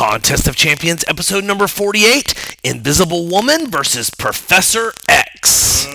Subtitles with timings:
[0.00, 5.86] Contest of Champions, episode number 48 Invisible Woman versus Professor X.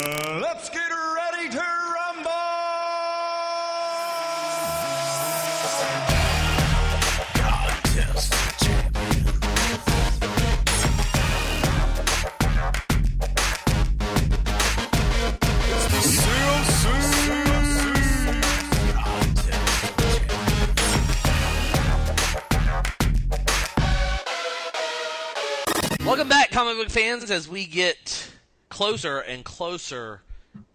[26.55, 28.31] comic book fans, as we get
[28.69, 30.21] closer and closer,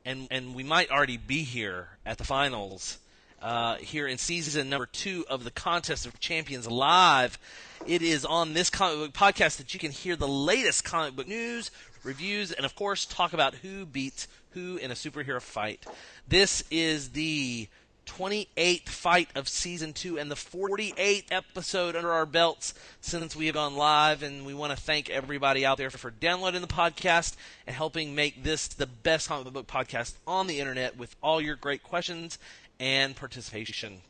[0.04, 2.98] and, and we might already be here at the finals.
[3.40, 7.38] Uh, here in season number two of the Contest of Champions live.
[7.86, 11.26] It is on this comic book podcast that you can hear the latest comic book
[11.26, 11.70] news,
[12.04, 15.86] reviews, and of course talk about who beats who in a superhero fight.
[16.28, 17.68] This is the
[18.10, 23.54] 28th fight of season two and the 48th episode under our belts since we have
[23.54, 24.22] gone live.
[24.22, 27.36] And we want to thank everybody out there for, downloading the podcast
[27.66, 31.54] and helping make this the best comic book podcast on the internet with all your
[31.56, 32.38] great questions
[32.80, 34.00] and participation.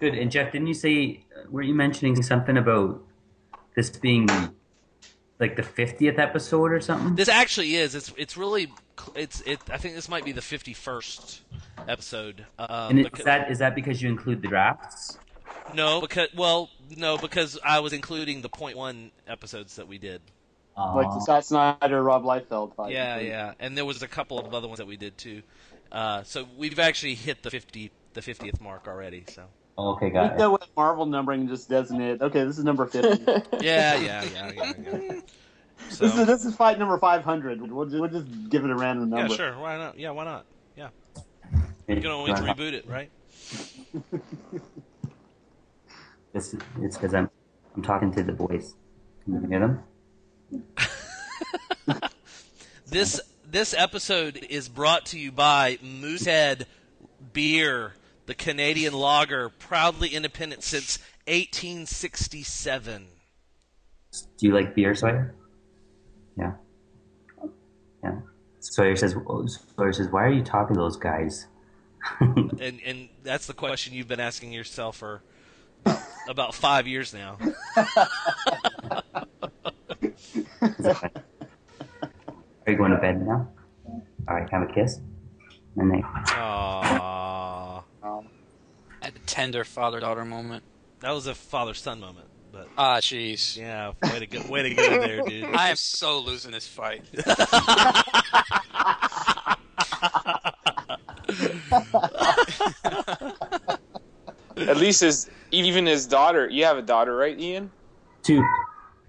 [0.00, 0.14] Good.
[0.14, 3.02] And Jeff, didn't you say, were you mentioning something about
[3.76, 4.28] this being
[5.38, 7.14] like the 50th episode or something?
[7.14, 7.94] This actually is.
[7.94, 8.72] It's it's really
[9.14, 9.60] it's it.
[9.70, 11.40] I think this might be the 51st
[11.88, 12.46] episode.
[12.58, 15.18] Um, and is because- that is that because you include the drafts?
[15.74, 20.20] no, because well, no, because I was including the point one episodes that we did.
[20.76, 22.92] like the Scott Snyder, Rob Liefeld fight.
[22.92, 25.42] Yeah, yeah, and there was a couple of other ones that we did too.
[25.90, 29.24] Uh, so we've actually hit the fifty, the fiftieth mark already.
[29.28, 29.42] So
[29.78, 30.60] okay, We got know it.
[30.60, 32.22] what Marvel numbering just designate.
[32.22, 33.22] Okay, this is number fifty.
[33.60, 34.72] yeah, yeah, yeah, yeah.
[34.78, 35.20] yeah.
[35.90, 37.60] So this is this is fight number five hundred.
[37.70, 39.28] We'll just, we'll just give it a random number.
[39.32, 39.58] yeah, sure.
[39.58, 39.98] Why not?
[39.98, 40.46] Yeah, why not?
[40.76, 40.88] Yeah,
[41.88, 43.10] you can always reboot it, right?
[46.32, 47.28] This, it's because I'm
[47.76, 48.74] I'm talking to the boys.
[49.24, 49.82] Can you hear them?
[52.86, 56.66] This this episode is brought to you by Moosehead
[57.32, 57.94] Beer,
[58.26, 63.06] the Canadian lager, proudly independent since 1867.
[64.36, 65.34] Do you like beer, Sawyer?
[66.36, 66.52] Yeah.
[68.02, 68.20] Yeah.
[68.60, 69.14] Sawyer says.
[69.76, 71.46] Sawyer says, "Why are you talking to those guys?"
[72.20, 75.22] And and that's the question you've been asking yourself for
[76.28, 77.38] about five years now.
[82.66, 83.48] Are you going to bed now?
[84.28, 85.00] All right, have a kiss.
[85.76, 86.02] And they.
[86.02, 87.82] Aww.
[88.02, 88.26] Um,
[89.00, 90.62] At a tender father-daughter moment.
[91.00, 93.56] That was a father son moment, but Ah, jeez.
[93.56, 95.44] yeah, way to go, way to go there, dude.
[95.54, 97.02] I am so losing this fight.
[104.56, 106.48] At least his even his daughter.
[106.48, 107.70] You have a daughter, right, Ian?
[108.22, 108.44] Two.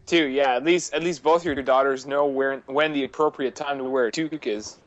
[0.05, 0.25] Two.
[0.27, 0.55] Yeah.
[0.55, 4.07] At least at least both your daughters know where when the appropriate time to wear
[4.07, 4.77] a toque is.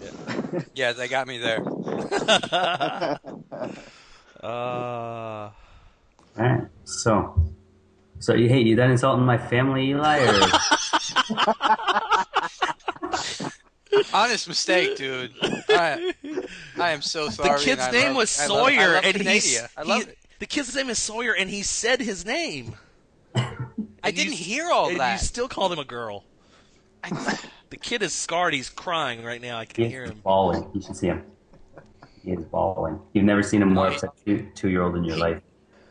[0.00, 1.62] Yeah, yeah, they got me there.
[4.42, 5.50] Uh,
[6.38, 6.64] All right.
[6.84, 7.34] So.
[8.18, 10.18] So you hey, you done insulting my family, Eli?
[10.20, 10.46] Or...
[14.14, 15.32] Honest mistake, dude.
[15.68, 16.14] I,
[16.78, 17.58] I am so sorry.
[17.58, 20.10] the kid's name love- was I love- I Sawyer, love and he's I love he-
[20.10, 20.18] it.
[20.38, 22.74] the kid's name is Sawyer, and he said his name.
[23.34, 25.20] I didn't s- hear all and that.
[25.20, 26.24] You still called him a girl.
[27.70, 28.52] The kid is scarred.
[28.52, 29.56] He's crying right now.
[29.56, 30.20] I can hear him.
[30.22, 30.70] bawling.
[30.74, 31.24] You should see him.
[32.22, 33.00] He is bawling.
[33.14, 35.40] You've never seen him more upset two, two-year-old in your life.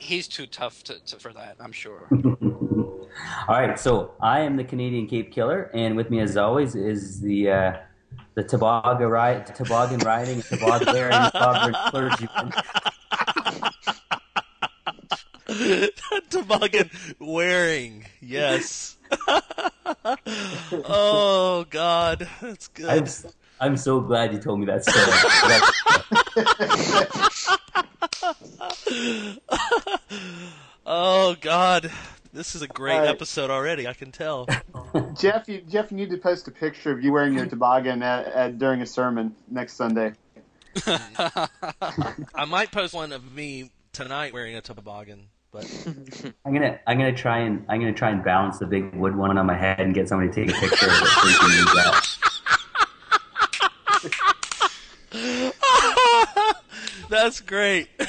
[0.01, 2.07] He's too tough to, to, for that, I'm sure.
[2.11, 3.07] All
[3.47, 7.51] right, so I am the Canadian Cape Killer, and with me, as always, is the
[7.51, 7.73] uh,
[8.33, 12.51] the toboggan ride, toboggan riding, toboggan wearing, sovereign clergyman.
[16.31, 18.05] Toboggan wearing.
[18.21, 18.97] Yes.
[20.71, 23.03] oh God, that's good.
[23.03, 23.27] S-
[23.61, 25.07] I'm so glad you told me that story.
[30.83, 31.91] Oh God,
[32.33, 33.09] this is a great All right.
[33.09, 33.87] episode already.
[33.87, 34.47] I can tell.
[35.17, 38.27] Jeff, you Jeff, you need to post a picture of you wearing your toboggan at,
[38.27, 40.13] at, during a sermon next Sunday.
[40.85, 45.65] I might post one of me tonight wearing a toboggan, but
[46.45, 49.37] I'm gonna I'm gonna try and I'm gonna try and balance the big wood one
[49.37, 51.49] on my head and get somebody to take a picture of it so you can
[51.51, 52.07] use that.
[57.09, 57.89] that's great.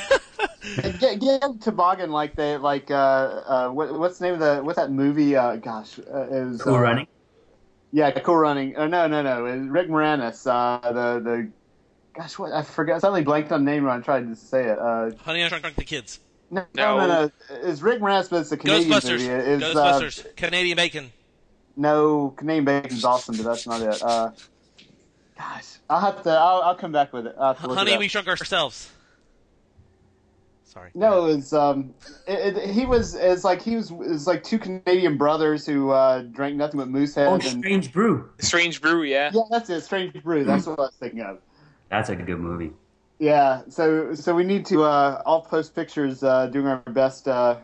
[1.00, 4.76] Get, get toboggan like they like uh, uh what, what's the name of the what's
[4.78, 5.34] that movie?
[5.34, 7.06] Uh, gosh, uh, it was, Cool uh, running.
[7.90, 8.76] Yeah, Cool Running.
[8.76, 9.44] Uh, no, no, no.
[9.46, 10.46] It Rick Moranis.
[10.46, 11.50] Uh, the the
[12.14, 12.96] gosh, what I forgot.
[12.96, 14.78] I suddenly blanked on the name when I tried to say it.
[14.78, 16.20] Uh, Honey, I Shrunk the Kids.
[16.50, 16.99] No, No.
[16.99, 17.31] no, no.
[17.69, 19.10] It's Rick Moranis, but it's a Canadian Ghostbusters.
[19.10, 19.26] movie.
[19.26, 20.37] It's, uh, Ghostbusters.
[20.37, 21.12] Canadian Bacon.
[21.76, 24.02] no, Canadian Bacon's awesome, but that's not it.
[24.02, 24.31] Uh,
[25.42, 26.30] gosh, I'll have to.
[26.30, 27.34] I'll, I'll come back with it.
[27.38, 28.00] I'll have to look Honey, it up.
[28.00, 28.90] we shrunk ourselves.
[30.64, 30.90] Sorry.
[30.94, 31.92] No, it was um,
[32.26, 33.14] it, it, he was.
[33.14, 33.92] It's like he was.
[34.00, 37.28] It's like two Canadian brothers who uh, drank nothing but moose Moosehead.
[37.28, 38.30] Oh, and, Strange Brew.
[38.38, 39.30] Strange Brew, yeah.
[39.34, 39.82] yeah, that's it.
[39.82, 40.44] Strange Brew.
[40.44, 41.38] That's what I was thinking of.
[41.90, 42.72] That's a good movie.
[43.18, 47.58] Yeah, so so we need to uh, all post pictures uh, doing our best uh,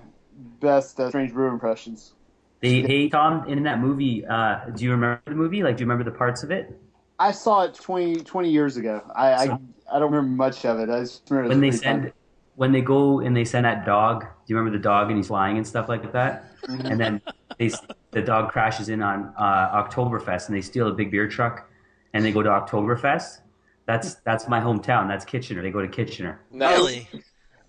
[0.60, 2.12] best uh, Strange Brew impressions.
[2.60, 5.62] They, hey Tom, in that movie, uh, do you remember the movie?
[5.62, 6.76] Like, do you remember the parts of it
[7.18, 9.02] I saw it 20, 20 years ago.
[9.14, 9.58] I, So- I
[9.90, 10.90] I don't remember much of it.
[10.90, 12.02] I just remember when they pretty fun.
[12.02, 12.12] send
[12.56, 14.22] when they go and they send that dog?
[14.22, 16.44] Do you remember the dog and he's flying and stuff like that?
[16.68, 17.22] And then
[17.56, 17.70] they
[18.10, 21.70] the dog crashes in on uh, Oktoberfest and they steal a big beer truck
[22.12, 23.40] and they go to Oktoberfest.
[23.86, 25.08] That's that's my hometown.
[25.08, 25.62] That's Kitchener.
[25.62, 26.40] They go to Kitchener.
[26.50, 27.08] Really?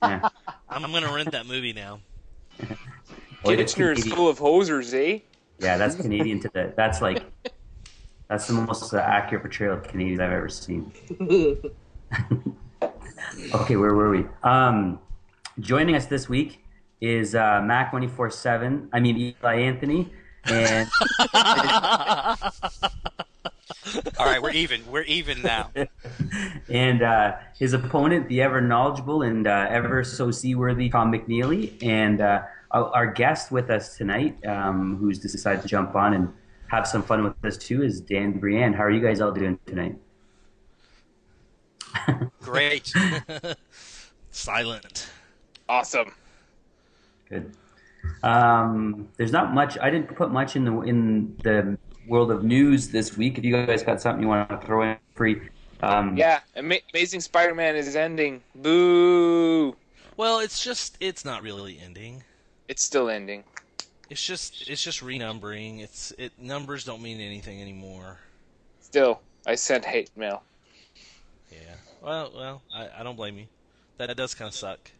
[0.02, 0.28] Yeah.
[0.68, 2.02] I'm, I'm gonna rent that movie now.
[3.44, 5.20] Well, it's Kitchener's full of hosers, eh?
[5.60, 6.74] Yeah, that's Canadian to the.
[6.76, 7.24] That's like,
[8.30, 10.92] that's the most uh, accurate portrayal of Canadians I've ever seen.
[13.54, 14.26] okay, where were we?
[14.44, 15.00] Um,
[15.60, 16.64] joining us this week
[17.02, 18.88] is uh, Mac twenty four seven.
[18.94, 20.14] I mean Eli Anthony,
[20.46, 20.88] and
[24.20, 24.82] All right, we're even.
[24.92, 25.72] We're even now.
[26.70, 32.22] and uh, his opponent, the ever knowledgeable and uh, ever so seaworthy Tom McNeely, and
[32.22, 36.32] uh, our our guest with us tonight, um, who's decided to jump on and
[36.70, 38.74] have some fun with us too, is Dan Brienne.
[38.74, 39.96] How are you guys all doing tonight?
[42.42, 42.94] Great.
[44.32, 45.10] Silent.
[45.68, 46.14] Awesome.
[47.28, 47.52] Good.
[48.24, 49.78] Um, there's not much.
[49.80, 51.78] I didn't put much in the in the
[52.08, 53.38] world of news this week.
[53.38, 55.42] If you guys got something you want to throw in free,
[55.82, 58.42] um, Yeah, Ama- Amazing Spider-Man is ending.
[58.56, 59.76] Boo!
[60.18, 62.24] Well, it's just it's not really ending.
[62.68, 63.44] It's still ending.
[64.10, 65.82] It's just it's just renumbering.
[65.82, 68.18] It's it numbers don't mean anything anymore.
[68.82, 70.42] Still, I sent hate mail.
[71.52, 71.76] Yeah.
[72.02, 73.46] Well, well, I, I don't blame you.
[73.98, 74.92] That, that does kind of suck.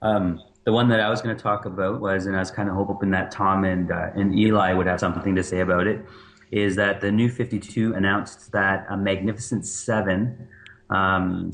[0.00, 2.68] Um, the one that I was going to talk about was, and I was kind
[2.68, 6.04] of hoping that Tom and uh, and Eli would have something to say about it.
[6.50, 10.48] Is that the new 52 announced that a Magnificent Seven,
[10.90, 11.50] um,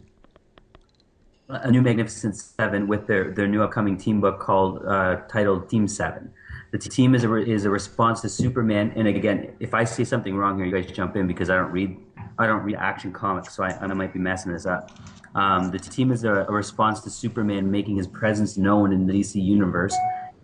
[1.48, 5.88] a new Magnificent Seven with their their new upcoming team book called uh, titled Team
[5.88, 6.30] Seven.
[6.70, 8.92] The team is a re- is a response to Superman.
[8.96, 11.72] And again, if I see something wrong here, you guys jump in because I don't
[11.72, 11.96] read
[12.38, 14.90] I don't read action comics, so I, I might be messing this up.
[15.34, 19.12] Um, the team is a, a response to Superman making his presence known in the
[19.12, 19.96] DC universe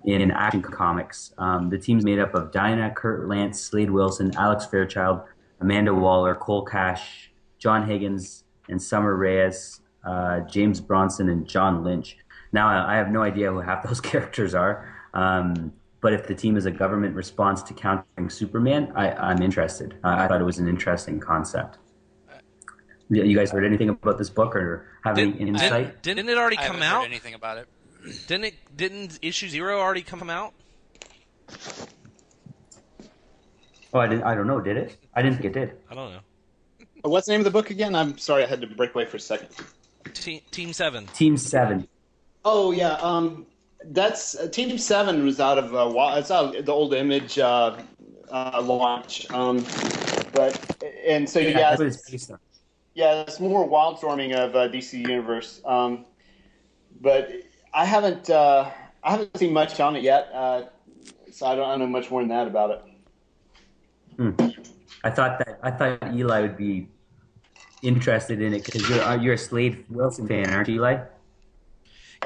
[0.05, 1.33] in action comics.
[1.39, 5.23] Um, the team's made up of Dinah, Kurt Lance, Slade Wilson, Alex Fairchild,
[5.61, 12.17] Amanda Waller, Cole Cash, John Higgins, and Summer Reyes, uh, James Bronson, and John Lynch.
[12.53, 16.35] Now, I I have no idea who half those characters are, um, but if the
[16.35, 19.97] team is a government response to countering Superman, I, I'm interested.
[20.05, 21.79] I I thought it was an interesting concept.
[23.11, 26.03] You you guys heard anything about this book or have any Didn't, insight?
[26.03, 27.05] didn't, didn't it already come haven't heard out?
[27.07, 27.69] anything about it.
[28.27, 28.55] Didn't it?
[28.77, 30.53] Didn't issue zero already come out?
[33.93, 34.25] Oh, I didn't.
[34.25, 34.61] I don't know.
[34.61, 34.97] Did it?
[35.15, 35.77] I didn't think it did.
[35.91, 36.21] I don't know.
[37.03, 37.95] What's the name of the book again?
[37.95, 39.49] I'm sorry, I had to break away for a second.
[40.13, 41.07] Te- Team Seven.
[41.09, 41.89] Team Seven.
[42.45, 43.47] Oh yeah, um,
[43.87, 47.39] that's uh, Team Seven was out of uh, Wa- it's out of the old Image
[47.39, 47.77] uh,
[48.31, 49.65] uh, launch, um,
[50.33, 50.59] but
[51.07, 52.39] and so yeah, that's what it's based on.
[52.95, 55.61] yeah, it's more wildstorming of uh, DC Universe.
[55.65, 56.05] Um,
[57.01, 57.31] but
[57.73, 58.71] I haven't uh,
[59.03, 60.63] I haven't seen much on it yet, uh,
[61.33, 62.81] so I don't, I don't know much more than that about it.
[65.03, 66.89] I thought that I thought Eli would be
[67.85, 71.05] interested in it because you're uh, you're a Slade Wilson fan, aren't you, Eli?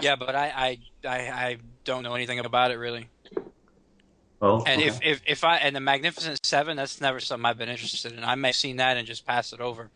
[0.00, 3.08] Yeah, but I, I, I, I don't know anything about it really.
[4.40, 4.86] Oh, And okay.
[4.88, 8.22] if, if, if I and the Magnificent Seven, that's never something I've been interested in.
[8.22, 9.90] I may have seen that and just pass it over.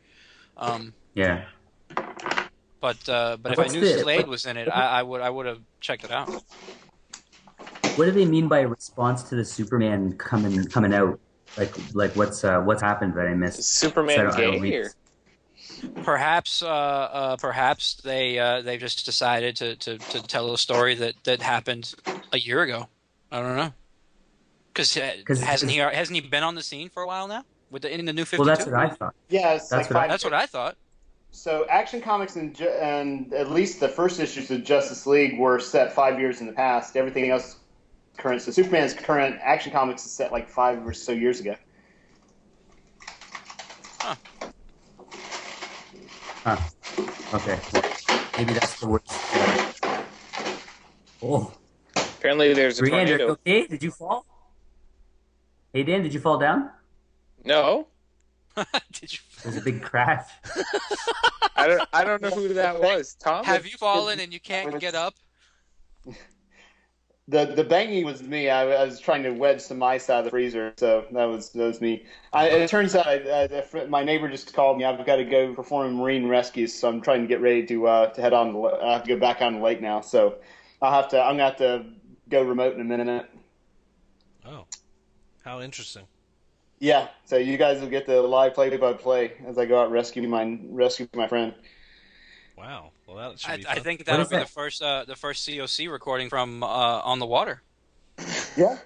[0.57, 1.45] Um, yeah,
[2.81, 5.21] but uh, but if I knew the- Slade what- was in it, I, I would
[5.21, 6.29] I would have checked it out.
[7.97, 11.21] what do they mean by response to the Superman coming coming out?
[11.57, 13.61] Like like what's uh, what's happened that I missed?
[13.61, 14.93] Is 'Cause I Superman don't- I gay here?
[16.05, 20.95] Perhaps uh, uh, perhaps they uh, they just decided to, to, to tell a story
[20.97, 21.95] that, that happened
[22.33, 22.89] a year ago.
[23.31, 23.73] I don't know.
[24.73, 27.83] Because 'Cause- hasn't he hasn't he been on the scene for a while now with
[27.83, 28.47] the in the new Fifty Two?
[28.47, 29.15] Well, that's what I thought.
[29.29, 30.77] Yeah, That's like what I- That's what I thought.
[31.35, 35.93] So Action Comics and, and at least the first issues of Justice League were set
[35.95, 36.95] five years in the past.
[36.95, 37.57] Everything else
[38.19, 38.43] current.
[38.43, 41.57] So Superman's current Action Comics is set like five or so years ago.
[46.45, 46.59] Huh.
[47.35, 47.59] Okay.
[48.37, 49.07] Maybe that's the worst.
[51.23, 51.53] Oh,
[51.95, 53.29] Apparently, there's a Brianne, are you tornado.
[53.33, 53.67] okay?
[53.67, 54.25] Did you fall?
[55.73, 56.71] Hey Dan, did you fall down?
[57.45, 57.87] No,
[58.93, 60.29] Did you There's a big crash.
[61.57, 61.89] I don't.
[61.93, 63.15] I don't know who that was.
[63.15, 63.45] Tom.
[63.45, 65.15] have you fallen and you can't get up?
[67.29, 68.51] The the banging was me.
[68.51, 71.51] I, I was trying to wedge some ice out of the freezer, so that was
[71.51, 72.05] that was me.
[72.33, 74.85] I, it turns out I, I, my neighbor just called me.
[74.85, 78.07] I've got to go perform marine rescues, so I'm trying to get ready to uh,
[78.09, 78.57] to head on.
[78.83, 80.37] I have to go back on the lake now, so
[80.81, 81.21] I'll have to.
[81.21, 81.85] I'm gonna have to
[82.29, 83.31] go remote in a minute.
[84.45, 84.67] Oh,
[85.45, 86.07] how interesting.
[86.81, 89.93] Yeah, so you guys will get the live play by play as I go out
[89.93, 91.55] rescue my rescue my friend.
[92.57, 92.91] Wow.
[93.07, 93.83] Well, that should I, be I fun.
[93.85, 94.47] think that'll be that?
[94.47, 97.63] the first uh, the first COC recording from uh, on the water.
[98.57, 98.79] Yeah.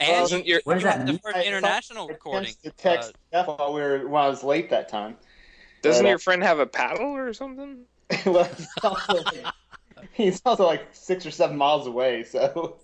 [0.00, 1.18] And Wasn't you, your- What does you that the mean?
[1.22, 2.50] first I- international I recording.
[2.50, 5.16] attempted to text Uh, Jeff while we were when I was late that time.
[5.82, 7.84] Doesn't But, uh, your friend have a paddle or something?
[8.26, 9.44] well, he's also, like,
[10.12, 12.76] he's also like six or seven miles away, so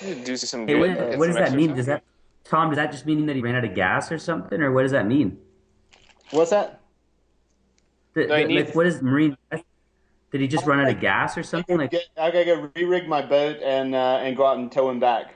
[0.24, 0.80] Do some Hey, good.
[0.96, 1.70] what, what does some that mean?
[1.70, 1.76] exercise.
[1.76, 2.04] Does that
[2.44, 2.70] Tom?
[2.70, 4.92] Does that just mean that he ran out of gas or something, or what does
[4.92, 5.38] that mean?
[6.30, 6.80] what's that?
[8.14, 9.36] The- No, the- needs- like, what is marine?
[9.50, 11.76] Did he just run out of gas or something?
[11.76, 14.98] Like, I gotta go re-rig my boat and uh, and go out and tow him
[14.98, 15.34] back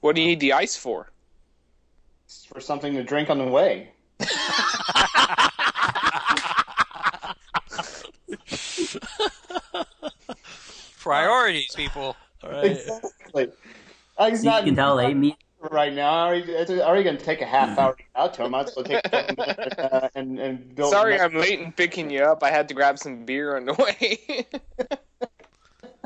[0.00, 1.10] What do you need the ice for?
[2.52, 3.92] for something to drink on the way.
[11.00, 12.16] priorities, people.
[12.42, 12.64] All right.
[12.72, 13.48] Exactly.
[14.28, 15.12] He's so you can tell, eh?
[15.62, 16.10] Me, right now.
[16.10, 18.54] I already, it's already going to take a half hour to get out to him.
[18.54, 20.90] I might as well take a couple minutes, uh, and and build.
[20.90, 22.42] Sorry, I'm late in picking you up.
[22.42, 24.46] I had to grab some beer on the way.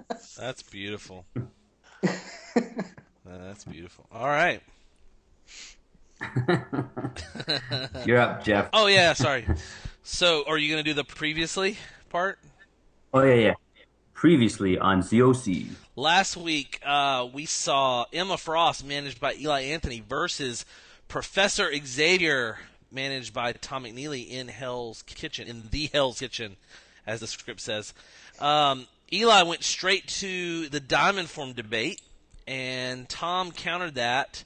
[0.38, 1.26] That's beautiful.
[3.25, 4.06] That's beautiful.
[4.12, 4.61] All right.
[8.06, 8.68] you're up, Jeff.
[8.73, 9.47] Oh yeah, sorry.
[10.02, 11.76] So, are you going to do the previously
[12.09, 12.38] part?
[13.14, 13.54] Oh yeah, yeah.
[14.14, 15.68] Previously on COC.
[15.95, 20.65] Last week, uh, we saw Emma Frost, managed by Eli Anthony, versus
[21.07, 26.57] Professor Xavier, managed by Tom McNeely in Hell's Kitchen, in the Hell's Kitchen,
[27.07, 27.93] as the script says.
[28.41, 32.01] Um, Eli went straight to the Diamond Form debate,
[32.47, 34.45] and Tom countered that.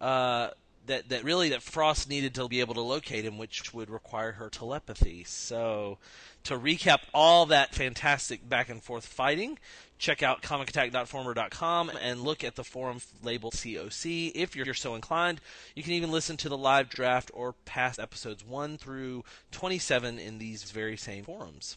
[0.00, 0.48] Uh,
[0.86, 4.32] that, that really that Frost needed to be able to locate him, which would require
[4.32, 5.24] her telepathy.
[5.24, 5.98] So,
[6.44, 9.58] to recap all that fantastic back and forth fighting,
[9.98, 15.40] check out comicattack.former.com and look at the forum labeled COC if you're so inclined.
[15.74, 20.38] You can even listen to the live draft or past episodes 1 through 27 in
[20.38, 21.76] these very same forums.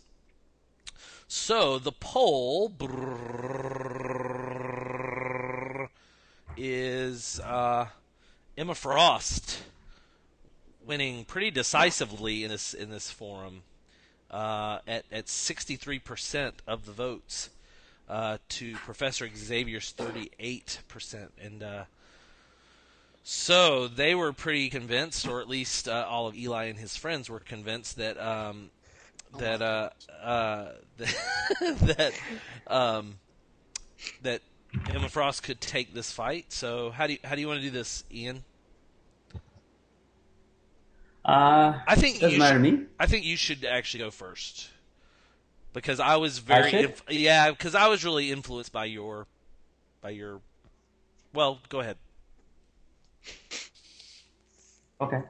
[1.27, 2.73] So the poll
[6.57, 7.87] is uh,
[8.57, 9.63] Emma Frost
[10.85, 13.61] winning pretty decisively in this in this forum
[14.31, 17.51] uh, at at 63% of the votes
[18.09, 21.83] uh, to Professor Xavier's 38%, and uh,
[23.23, 27.29] so they were pretty convinced, or at least uh, all of Eli and his friends
[27.29, 28.71] were convinced that um,
[29.37, 29.89] that uh,
[30.23, 32.13] uh, that
[32.65, 33.19] um,
[34.23, 34.41] that
[34.89, 36.51] Emma Frost could take this fight.
[36.51, 38.43] So how do you, how do you want to do this, Ian?
[41.23, 42.85] Uh, I think doesn't you matter to should, me.
[42.99, 44.69] I think you should actually go first
[45.73, 46.85] because I was very should?
[46.85, 49.27] inf- yeah because I was really influenced by your
[50.01, 50.41] by your
[51.33, 51.97] well go ahead
[55.01, 55.21] Okay.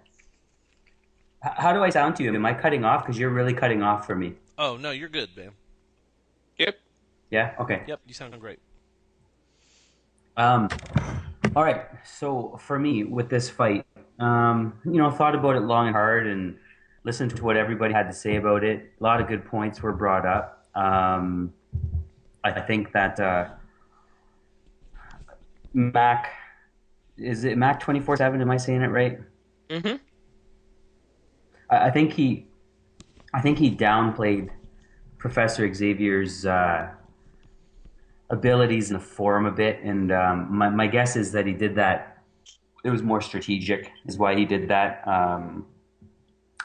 [1.46, 2.34] H- how do I sound to you?
[2.34, 3.04] Am I cutting off?
[3.04, 4.34] Because you're really cutting off for me.
[4.58, 5.52] oh no you're good man
[6.58, 6.76] yep.
[7.30, 7.54] Yeah.
[7.60, 7.84] Okay.
[7.88, 8.60] yep you sound great
[10.38, 10.70] Um,
[11.56, 11.86] all right.
[12.06, 13.86] So for me, with this fight,
[14.20, 16.58] um, you know, thought about it long and hard and
[17.04, 18.92] listened to what everybody had to say about it.
[19.00, 20.68] A lot of good points were brought up.
[20.76, 21.54] Um,
[22.44, 23.50] I think that uh,
[25.74, 26.32] Mac
[27.18, 28.42] is it Mac twenty four seven?
[28.42, 29.20] Am I saying it right?
[29.70, 29.96] Mm-hmm.
[31.70, 32.48] I, I think he,
[33.34, 34.50] I think he downplayed
[35.18, 36.90] Professor Xavier's uh,
[38.30, 41.76] abilities in the forum a bit, and um, my my guess is that he did
[41.76, 42.24] that.
[42.84, 45.06] It was more strategic, is why he did that.
[45.06, 45.66] Um,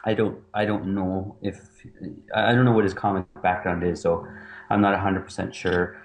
[0.04, 1.58] I don't I don't know if
[2.34, 4.26] I don't know what his comic background is, so
[4.70, 6.00] I'm not hundred percent sure.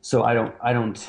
[0.00, 1.08] So I don't I don't.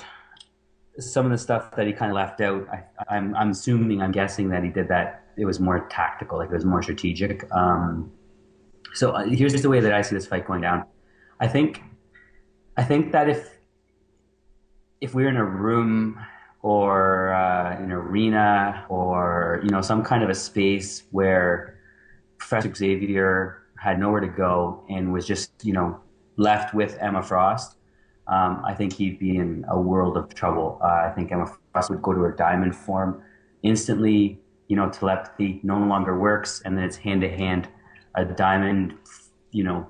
[0.97, 2.83] Some of the stuff that he kind of left out, I,
[3.15, 5.23] I'm I'm assuming I'm guessing that he did that.
[5.37, 7.49] It was more tactical, like it was more strategic.
[7.53, 8.11] Um,
[8.93, 10.85] so uh, here's just the way that I see this fight going down.
[11.39, 11.81] I think
[12.77, 13.57] I think that if
[15.01, 16.19] if we we're in a room
[16.61, 21.78] or uh, an arena or you know some kind of a space where
[22.39, 25.99] Professor Xavier had nowhere to go, and was just you know
[26.37, 27.75] left with Emma Frost,
[28.29, 30.79] um, I think he'd be in a world of trouble.
[30.83, 33.23] Uh, I think Emma Frost would go to her diamond form
[33.63, 34.39] instantly.
[34.67, 37.67] You know, telepathy no longer works, and then it's hand to hand.
[38.15, 38.95] A diamond,
[39.51, 39.87] you know,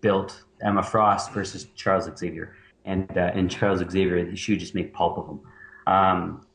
[0.00, 4.94] built Emma Frost versus Charles Xavier, and uh, and Charles Xavier, she would just make
[4.94, 5.40] pulp of him.
[5.86, 6.45] Um,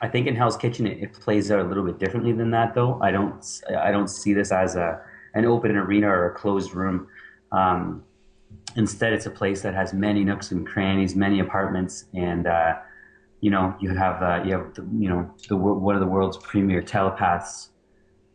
[0.00, 2.74] I think in Hell's Kitchen it, it, plays out a little bit differently than that,
[2.74, 3.00] though.
[3.00, 3.44] I don't
[3.78, 5.00] I don't see this as a
[5.34, 7.08] an open arena or a closed room.
[7.52, 8.02] Um,
[8.76, 12.74] instead, it's a place that has many nooks and crannies, many apartments, and uh,
[13.40, 16.36] you know you have uh, you have the, you know the one of the world's
[16.38, 17.70] premier telepaths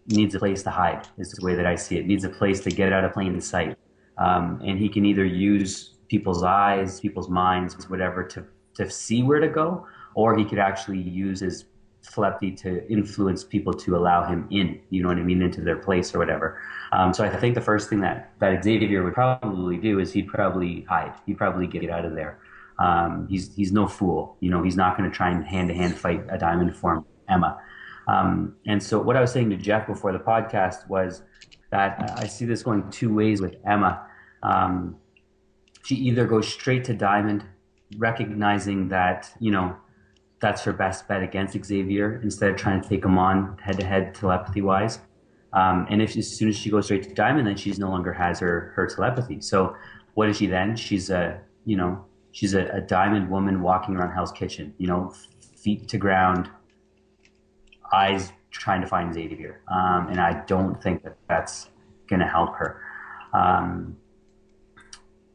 [0.07, 1.07] needs a place to hide.
[1.17, 2.07] Is the way that I see it.
[2.07, 3.77] Needs a place to get out of plain sight,
[4.17, 9.39] um, and he can either use people's eyes, people's minds, whatever, to to see where
[9.39, 11.65] to go or he could actually use his
[12.03, 15.77] telepathy to influence people to allow him in, you know what I mean, into their
[15.77, 16.59] place or whatever.
[16.91, 20.27] Um, so I think the first thing that, that Xavier would probably do is he'd
[20.27, 21.13] probably hide.
[21.25, 22.39] He'd probably get out of there.
[22.79, 24.35] Um, he's, he's no fool.
[24.39, 27.05] You know, he's not going to try and hand to hand fight a diamond form
[27.29, 27.59] Emma.
[28.07, 31.21] Um, and so what I was saying to Jeff before the podcast was
[31.69, 34.05] that I see this going two ways with Emma.
[34.43, 34.97] Um,
[35.85, 37.45] she either goes straight to diamond,
[37.97, 39.75] recognizing that, you know,
[40.41, 43.85] that's her best bet against Xavier instead of trying to take him on head to
[43.85, 44.99] head telepathy wise.
[45.53, 48.11] Um, and if as soon as she goes straight to Diamond, then she's no longer
[48.11, 49.39] has her her telepathy.
[49.41, 49.75] So
[50.15, 50.75] what is she then?
[50.75, 54.73] She's a you know she's a, a Diamond woman walking around Hell's Kitchen.
[54.77, 55.13] You know,
[55.57, 56.49] feet to ground,
[57.93, 59.61] eyes trying to find Xavier.
[59.67, 61.69] Um, and I don't think that that's
[62.07, 62.81] going to help her.
[63.33, 63.97] Um,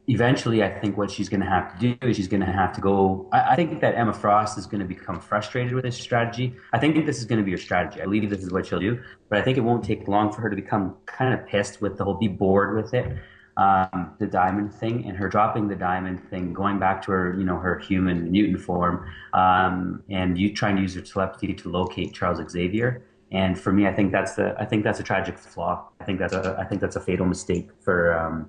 [0.07, 2.73] eventually, I think what she's going to have to do is she's going to have
[2.73, 3.29] to go.
[3.33, 6.55] I, I, think that Emma Frost is going to become frustrated with this strategy.
[6.73, 8.01] I think this is going to be her strategy.
[8.01, 10.41] I believe this is what she'll do, but I think it won't take long for
[10.41, 13.17] her to become kind of pissed with the whole, be bored with it.
[13.57, 17.43] Um, the diamond thing and her dropping the diamond thing, going back to her, you
[17.43, 22.13] know, her human mutant form, um, and you trying to use her telepathy to locate
[22.13, 23.01] Charles Xavier.
[23.31, 25.89] And for me, I think that's the, I think that's a tragic flaw.
[25.99, 28.47] I think that's a, I think that's a fatal mistake for, um,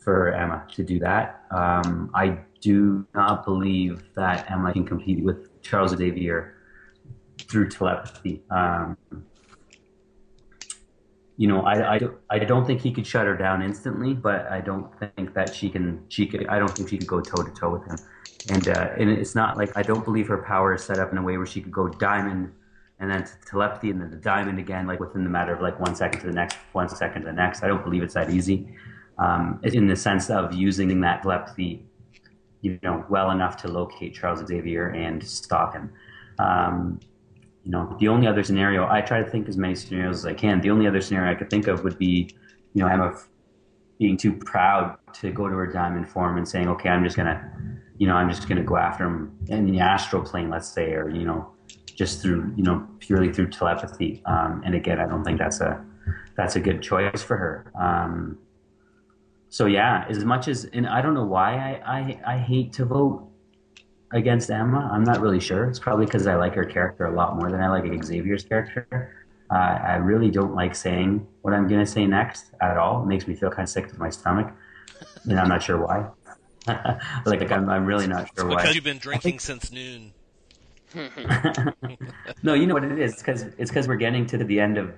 [0.00, 1.44] for Emma to do that.
[1.50, 6.54] Um, I do not believe that Emma can compete with Charles Xavier
[7.38, 8.42] through telepathy.
[8.50, 8.96] Um,
[11.36, 14.60] you know, I, I, I don't think he could shut her down instantly, but I
[14.60, 16.04] don't think that she can.
[16.08, 16.46] She could.
[16.48, 17.96] I don't think she could go toe to toe with him.
[18.50, 21.18] And uh, and it's not like I don't believe her power is set up in
[21.18, 22.52] a way where she could go diamond
[22.98, 25.80] and then to telepathy and then the diamond again, like within the matter of like
[25.80, 27.62] one second to the next, one second to the next.
[27.62, 28.68] I don't believe it's that easy
[29.20, 31.84] um, in the sense of using that telepathy,
[32.62, 35.92] you know, well enough to locate Charles Xavier and stop him.
[36.38, 37.00] Um,
[37.64, 40.32] you know, the only other scenario I try to think as many scenarios as I
[40.32, 40.62] can.
[40.62, 42.34] The only other scenario I could think of would be,
[42.72, 43.14] you know, Emma
[43.98, 47.52] being too proud to go to her diamond form and saying, okay, I'm just gonna,
[47.98, 51.10] you know, I'm just gonna go after him in the astral plane, let's say, or
[51.10, 51.52] you know,
[51.94, 54.22] just through, you know, purely through telepathy.
[54.24, 55.84] Um, and again, I don't think that's a
[56.34, 57.70] that's a good choice for her.
[57.78, 58.38] Um,
[59.50, 62.84] so yeah, as much as and I don't know why I, I, I hate to
[62.84, 63.28] vote
[64.12, 64.88] against Emma.
[64.92, 65.68] I'm not really sure.
[65.68, 69.16] It's probably because I like her character a lot more than I like Xavier's character.
[69.50, 73.02] Uh, I really don't like saying what I'm going to say next at all.
[73.02, 74.52] It makes me feel kind of sick to my stomach,
[75.24, 76.06] and I'm not sure why.
[77.26, 78.56] like I'm, I'm really not sure why.
[78.56, 79.40] Because you've been drinking think...
[79.40, 80.12] since noon.
[82.44, 83.16] no, you know what it is.
[83.16, 84.94] Because it's because we're getting to the end of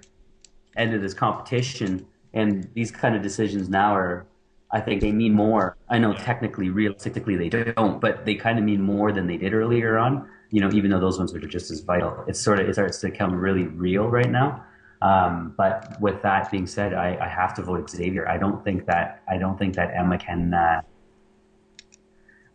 [0.77, 4.27] end of this competition, and these kind of decisions now are
[4.73, 5.77] I think they mean more.
[5.91, 9.53] I know technically, realistically, they don't, but they kind of mean more than they did
[9.53, 10.29] earlier on.
[10.51, 12.99] You know, even though those ones are just as vital, it's sort of it starts
[13.01, 14.65] to become really real right now.
[15.03, 18.29] Um, but with that being said, I, I, have to vote Xavier.
[18.29, 20.55] I don't think that I don't think that Emma can.
[20.55, 20.81] Uh,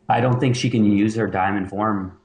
[0.08, 2.17] I don't think she can use her diamond form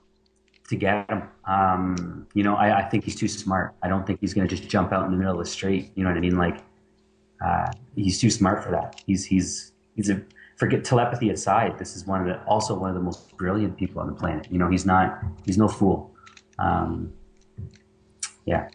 [0.68, 1.24] to get him.
[1.44, 3.74] Um, you know, I, I, think he's too smart.
[3.83, 5.90] I don't think he's going to just jump out in the middle of the street.
[5.96, 6.38] You know what I mean?
[6.38, 6.62] Like,
[7.44, 9.02] uh, he's too smart for that.
[9.05, 10.22] He's he's he's a
[10.57, 11.78] forget telepathy aside.
[11.78, 14.46] This is one of the also one of the most brilliant people on the planet.
[14.50, 16.14] You know, he's not he's no fool.
[16.59, 17.12] Um,
[18.44, 18.68] yeah.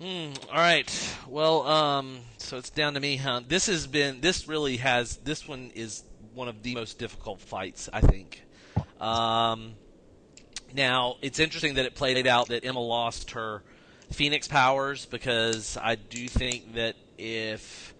[0.00, 1.16] Mm, all right.
[1.26, 3.40] Well, um, so it's down to me, huh?
[3.46, 6.04] This has been this really has this one is
[6.34, 8.42] one of the most difficult fights I think.
[9.00, 9.74] Um,
[10.74, 13.62] now it's interesting that it played out that Emma lost her
[14.12, 17.94] Phoenix powers because I do think that if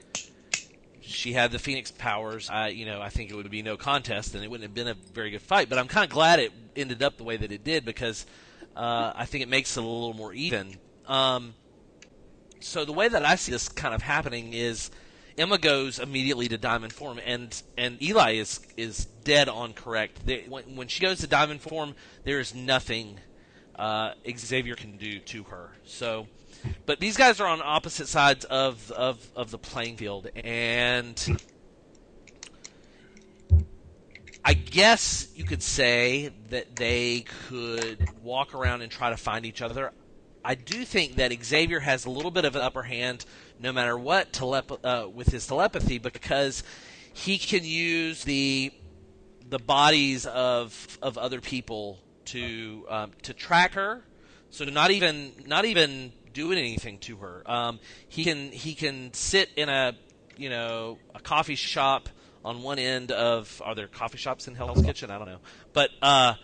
[1.07, 4.35] she had the Phoenix powers, I you know I think it would be no contest,
[4.35, 5.69] and it wouldn't have been a very good fight.
[5.69, 8.27] But I'm kind of glad it ended up the way that it did because
[8.75, 10.77] uh, I think it makes it a little more even.
[11.07, 11.55] Um,
[12.61, 14.91] so the way that I see this kind of happening is
[15.39, 20.25] Emma goes immediately to Diamond Form, and and Eli is is dead on correct.
[20.27, 23.21] They, when, when she goes to Diamond Form, there is nothing
[23.79, 25.73] uh, Xavier can do to her.
[25.85, 26.29] So,
[26.87, 31.39] but these guys are on opposite sides of of, of the playing field, and
[34.45, 39.61] I guess you could say that they could walk around and try to find each
[39.61, 39.93] other.
[40.45, 43.25] I do think that Xavier has a little bit of an upper hand,
[43.59, 46.63] no matter what, telep- uh, with his telepathy, because
[47.13, 48.73] he can use the
[49.49, 54.05] the bodies of of other people to um, to track her.
[54.51, 57.43] So not even not even doing anything to her.
[57.47, 59.95] Um, he can he can sit in a
[60.37, 62.11] you know a coffee shop
[62.45, 65.11] on one end of are there coffee shops in Hell's Kitchen?
[65.11, 65.41] I don't know,
[65.73, 66.35] but uh,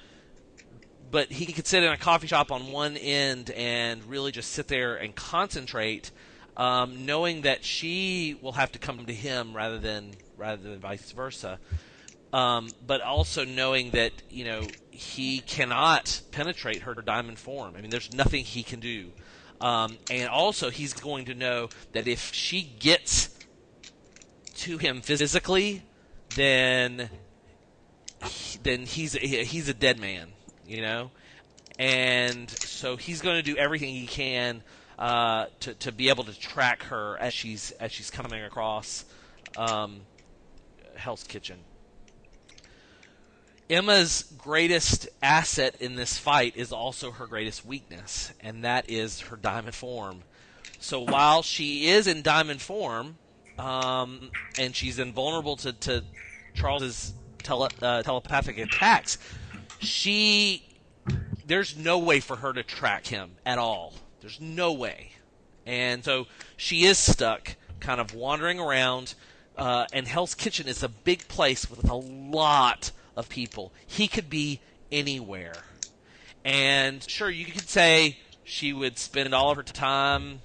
[1.11, 4.66] but he could sit in a coffee shop on one end and really just sit
[4.66, 6.11] there and concentrate,
[6.57, 11.12] um, knowing that she will have to come to him rather than rather than vice
[11.12, 11.59] versa.
[12.33, 17.74] Um, but also knowing that you know he cannot penetrate her diamond form.
[17.76, 19.12] I mean, there's nothing he can do.
[19.62, 23.31] Um, and also, he's going to know that if she gets
[24.57, 25.83] to him physically,
[26.35, 27.09] then
[28.62, 30.33] then he's he's a dead man,
[30.66, 31.12] you know.
[31.79, 34.62] And so he's going to do everything he can
[34.98, 39.05] uh, to to be able to track her as she's as she's coming across
[39.57, 40.01] um,
[40.96, 41.59] Hell's Kitchen.
[43.73, 49.37] Emma's greatest asset in this fight is also her greatest weakness, and that is her
[49.37, 50.25] diamond form.
[50.79, 53.17] So while she is in diamond form,
[53.59, 56.05] um, and she's invulnerable to, to
[56.53, 59.17] Charles's tele, uh, telepathic attacks,
[59.79, 60.69] she
[61.47, 63.95] there's no way for her to track him at all.
[64.21, 65.13] There's no way,
[65.65, 66.27] and so
[66.59, 69.15] she is stuck, kind of wandering around.
[69.57, 73.72] Uh, and Hell's Kitchen is a big place with a lot of people.
[73.87, 75.55] He could be anywhere.
[76.44, 80.40] And sure, you could say she would spend all of her time,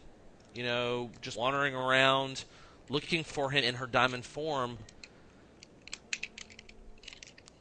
[0.53, 2.43] you know, just wandering around
[2.89, 4.77] looking for him in her diamond form.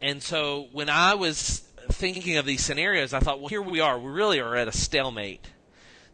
[0.00, 3.98] And so when I was thinking of these scenarios, I thought, well, here we are.
[3.98, 5.50] We really are at a stalemate.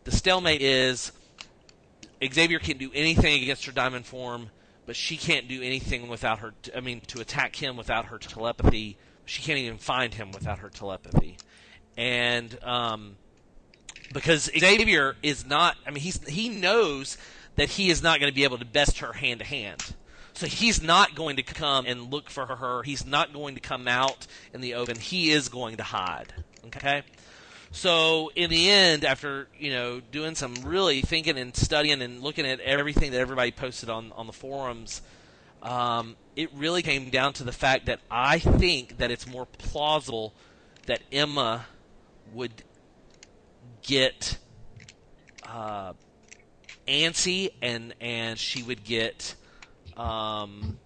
[0.04, 1.12] The stalemate is
[2.24, 4.50] Xavier can't do anything against her diamond form
[4.86, 6.54] but she can't do anything without her.
[6.62, 10.58] T- I mean, to attack him without her telepathy, she can't even find him without
[10.58, 11.36] her telepathy,
[11.96, 13.16] and um,
[14.12, 15.76] because Xavier is not.
[15.86, 17.16] I mean, he's he knows
[17.56, 19.94] that he is not going to be able to best her hand to hand.
[20.34, 22.82] So he's not going to come and look for her.
[22.82, 24.98] He's not going to come out in the open.
[24.98, 26.32] He is going to hide.
[26.66, 27.02] Okay?
[27.72, 32.46] So in the end, after you know doing some really thinking and studying and looking
[32.46, 35.00] at everything that everybody posted on on the forums,
[35.62, 40.34] um, it really came down to the fact that I think that it's more plausible
[40.86, 41.64] that Emma
[42.34, 42.62] would
[43.82, 44.38] get
[45.44, 45.94] uh,
[46.86, 49.34] antsy and and she would get
[49.96, 50.78] um,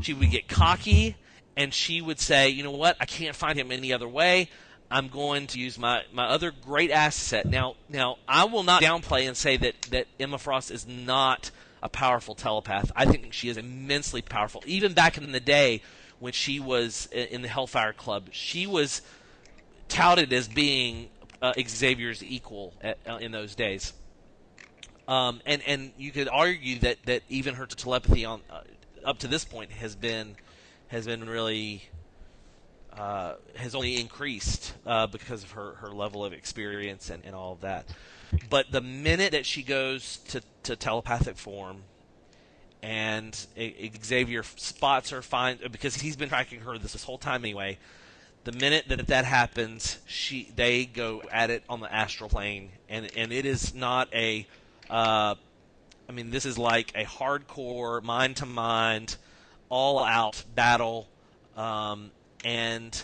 [0.00, 1.16] she would get cocky
[1.54, 4.48] and she would say, you know what, I can't find him any other way.
[4.92, 7.46] I'm going to use my, my other great asset.
[7.46, 11.50] Now, now I will not downplay and say that, that Emma Frost is not
[11.82, 12.92] a powerful telepath.
[12.94, 14.62] I think she is immensely powerful.
[14.66, 15.80] Even back in the day
[16.18, 19.00] when she was in the Hellfire Club, she was
[19.88, 21.08] touted as being
[21.40, 23.94] uh, Xavier's equal at, uh, in those days.
[25.08, 28.60] Um, and and you could argue that, that even her telepathy on uh,
[29.04, 30.36] up to this point has been
[30.88, 31.82] has been really
[32.96, 37.52] uh, has only increased uh, because of her, her level of experience and, and all
[37.52, 37.86] of that.
[38.50, 41.84] But the minute that she goes to, to telepathic form
[42.82, 43.46] and
[44.04, 47.78] Xavier spots her, finds because he's been tracking her this, this whole time anyway.
[48.44, 53.08] The minute that that happens, she they go at it on the astral plane, and
[53.16, 54.48] and it is not a,
[54.90, 55.36] uh,
[56.08, 59.16] I mean this is like a hardcore mind to mind,
[59.68, 61.08] all out battle.
[61.56, 62.10] Um,
[62.44, 63.00] and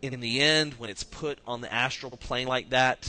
[0.00, 3.08] in the end, when it's put on the astral plane like that,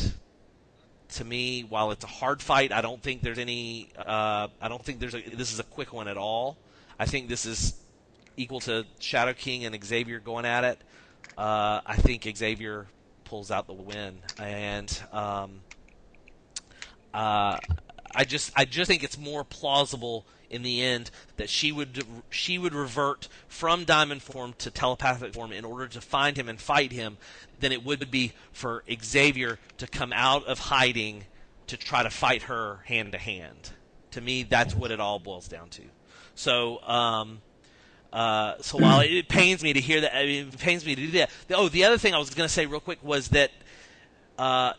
[1.10, 3.90] to me, while it's a hard fight, I don't think there's any.
[3.98, 5.22] Uh, I don't think there's a.
[5.22, 6.58] This is a quick one at all.
[7.00, 7.76] I think this is
[8.38, 10.82] equal to Shadow King and Xavier going at it.
[11.38, 12.88] Uh, I think Xavier
[13.26, 15.62] pulls out the win, and um,
[17.14, 17.58] uh,
[18.16, 22.58] I just I just think it's more plausible in the end that she would she
[22.58, 26.92] would revert from diamond form to telepathic form in order to find him and fight
[26.92, 27.18] him
[27.60, 31.26] than it would be for Xavier to come out of hiding
[31.68, 33.72] to try to fight her hand to hand.
[34.12, 35.82] To me, that's what it all boils down to.
[36.36, 37.42] So, um,
[38.12, 41.02] uh, so while it, pains me to hear that, I mean, it pains me to
[41.02, 41.32] do that.
[41.52, 43.52] Oh, the other thing I was going to say real quick was that
[44.38, 44.74] uh,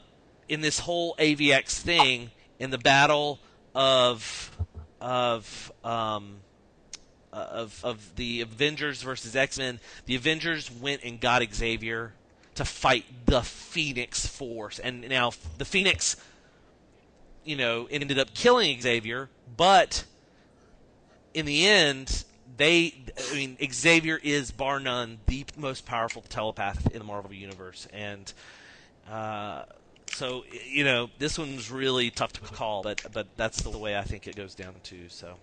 [0.49, 3.41] in this whole AVX thing, in the battle
[3.75, 4.57] of
[5.05, 6.37] of um,
[7.31, 12.14] uh, of of the Avengers versus X Men, the Avengers went and got Xavier
[12.55, 16.17] to fight the Phoenix Force, and now the Phoenix,
[17.45, 20.05] you know, ended up killing Xavier, but
[21.35, 22.25] in the end,
[22.57, 22.95] they,
[23.31, 28.33] I mean, Xavier is bar none the most powerful telepath in the Marvel universe, and
[29.11, 29.64] uh,
[30.14, 34.03] so you know this one's really tough to call, but but that's the way I
[34.03, 35.09] think it goes down to.
[35.09, 35.35] So,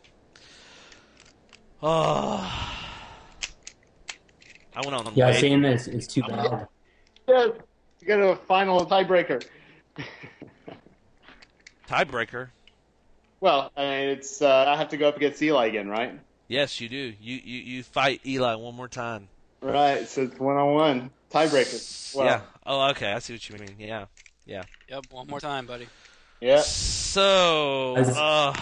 [1.84, 2.79] oh,
[4.75, 5.05] I went on.
[5.05, 6.67] The Yeah, way- saying this it's too bad.
[7.27, 7.47] Yeah,
[7.99, 9.45] you got a final tiebreaker.
[11.88, 12.49] tiebreaker.
[13.39, 16.19] Well, I mean, it's uh, I have to go up against Eli again, right?
[16.47, 17.13] Yes, you do.
[17.19, 19.27] You you you fight Eli one more time.
[19.62, 20.07] Right.
[20.07, 22.15] So it's one on one tiebreaker.
[22.15, 22.41] Well, yeah.
[22.65, 23.12] Oh, okay.
[23.13, 23.75] I see what you mean.
[23.79, 24.05] Yeah.
[24.45, 24.63] Yeah.
[24.89, 25.88] Yep, one more time, buddy.
[26.39, 26.62] Yeah.
[26.62, 28.54] So, As- uh,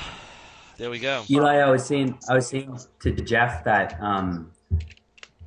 [0.78, 1.24] there we go.
[1.30, 4.52] Eli, I was saying, I was saying to Jeff that um,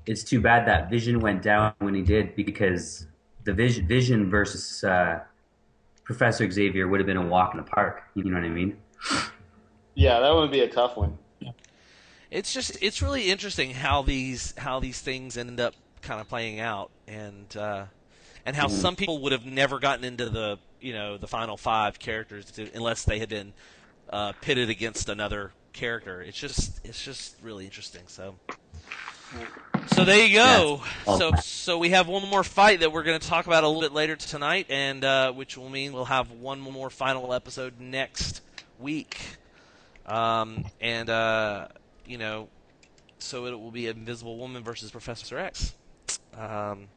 [0.07, 3.07] it's too bad that Vision went down when he did because
[3.45, 5.21] the Vision, Vision versus uh,
[6.05, 8.03] Professor Xavier would have been a walk in the park.
[8.15, 8.77] You know what I mean?
[9.95, 11.19] Yeah, that would be a tough one.
[12.31, 16.61] It's just it's really interesting how these how these things end up kind of playing
[16.61, 17.85] out, and uh,
[18.45, 21.99] and how some people would have never gotten into the you know the final five
[21.99, 23.53] characters to, unless they had been
[24.11, 26.21] uh, pitted against another character.
[26.23, 28.03] It's just it's just really interesting.
[28.07, 28.35] So.
[29.87, 30.83] So there you go.
[31.07, 31.19] Yes.
[31.19, 33.81] So so we have one more fight that we're going to talk about a little
[33.81, 38.43] bit later tonight, and uh, which will mean we'll have one more final episode next
[38.79, 39.19] week.
[40.05, 41.69] Um, and uh,
[42.07, 42.49] you know,
[43.19, 45.75] so it will be Invisible Woman versus Professor X.
[46.37, 46.89] Um,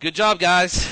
[0.00, 0.88] good job, guys.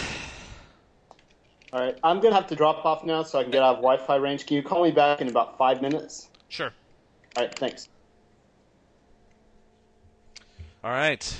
[1.73, 3.83] All right, I'm gonna have to drop off now so I can get out of
[3.83, 4.47] Wi-Fi range.
[4.47, 6.29] Can you call me back in about five minutes?
[6.49, 6.73] Sure.
[7.37, 7.89] All right, thanks.
[10.85, 11.37] All right,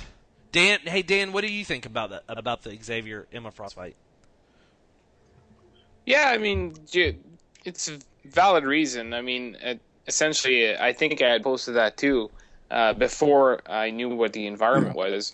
[0.51, 0.79] Dan.
[0.83, 3.95] Hey, Dan, what do you think about that about the Xavier Emma Frost fight?
[6.05, 7.17] Yeah, I mean, j-
[7.63, 9.13] it's a valid reason.
[9.13, 9.75] I mean, uh,
[10.07, 12.29] essentially, I think I had posted that too
[12.69, 15.33] uh, before I knew what the environment was.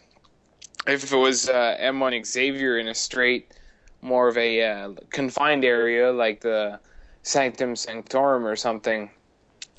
[0.87, 3.53] If it was uh, M1 Xavier in a straight,
[4.01, 6.79] more of a uh, confined area like the
[7.23, 9.09] Sanctum Sanctorum or something,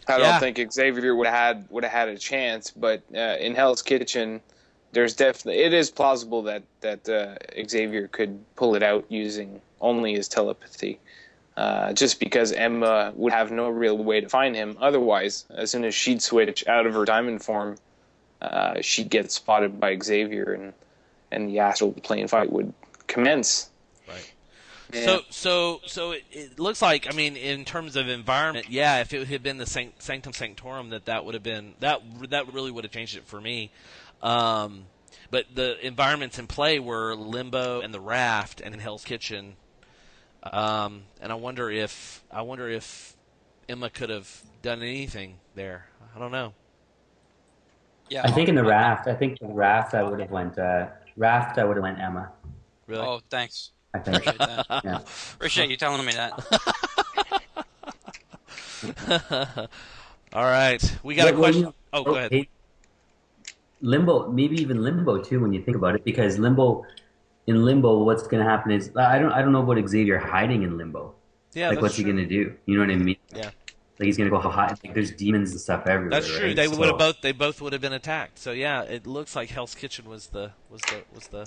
[0.09, 0.39] I Yeah.
[0.39, 2.71] don't think Xavier would have had would have had a chance.
[2.71, 4.41] But uh, in Hell's Kitchen,
[4.93, 7.35] there's definitely it is plausible that that uh,
[7.69, 11.01] Xavier could pull it out using only his telepathy.
[11.57, 14.75] Uh, just because Emma would have no real way to find him.
[14.81, 17.77] Otherwise, as soon as she'd switch out of her diamond form,
[18.41, 20.73] uh, she'd get spotted by Xavier, and
[21.33, 22.73] and the astral plane fight would
[23.07, 23.71] commence.
[24.07, 24.33] Right.
[24.93, 25.05] Yeah.
[25.07, 29.13] So, so, so it, it looks like, I mean, in terms of environment, yeah, if
[29.13, 32.85] it had been the Sanctum Sanctorum, that that would have been that that really would
[32.85, 33.71] have changed it for me.
[34.23, 34.85] Um,
[35.31, 39.57] but the environments in play were Limbo and the Raft and Hell's Kitchen.
[40.43, 43.17] Um, and I wonder if I wonder if
[43.69, 45.87] Emma could have done anything there.
[46.15, 46.53] I don't know.
[48.11, 48.23] Yeah.
[48.25, 51.59] I think in the raft, I think the raft, I would have went uh, raft.
[51.59, 52.31] I would have went Emma.
[52.87, 53.03] Really?
[53.07, 53.71] Oh, thanks.
[53.95, 54.17] I think.
[54.19, 54.67] Appreciate that.
[54.85, 54.99] yeah.
[55.35, 56.33] Appreciate you telling me that.
[60.33, 61.63] All right, we got a Well, well, question.
[61.65, 62.33] you- Oh, go oh, ahead.
[62.33, 62.49] hey,
[63.83, 66.87] Limbo, maybe even Limbo too, when you think about it, because Limbo,
[67.47, 70.63] in Limbo, what's going to happen is I don't, I don't know what Xavier hiding
[70.63, 71.15] in Limbo.
[71.53, 72.07] Yeah, like, that's what's true.
[72.07, 72.55] he going to do?
[72.65, 73.17] You know what I mean?
[73.35, 73.51] Yeah.
[74.03, 74.77] Like he's going to go hide.
[74.85, 76.11] Like, there's demons and stuff everywhere.
[76.21, 76.47] That's true.
[76.49, 76.57] right?
[76.57, 77.21] They would So- have both.
[77.21, 78.37] They both would have been attacked.
[78.37, 81.47] So yeah, it looks like Hell's Kitchen was the was the was the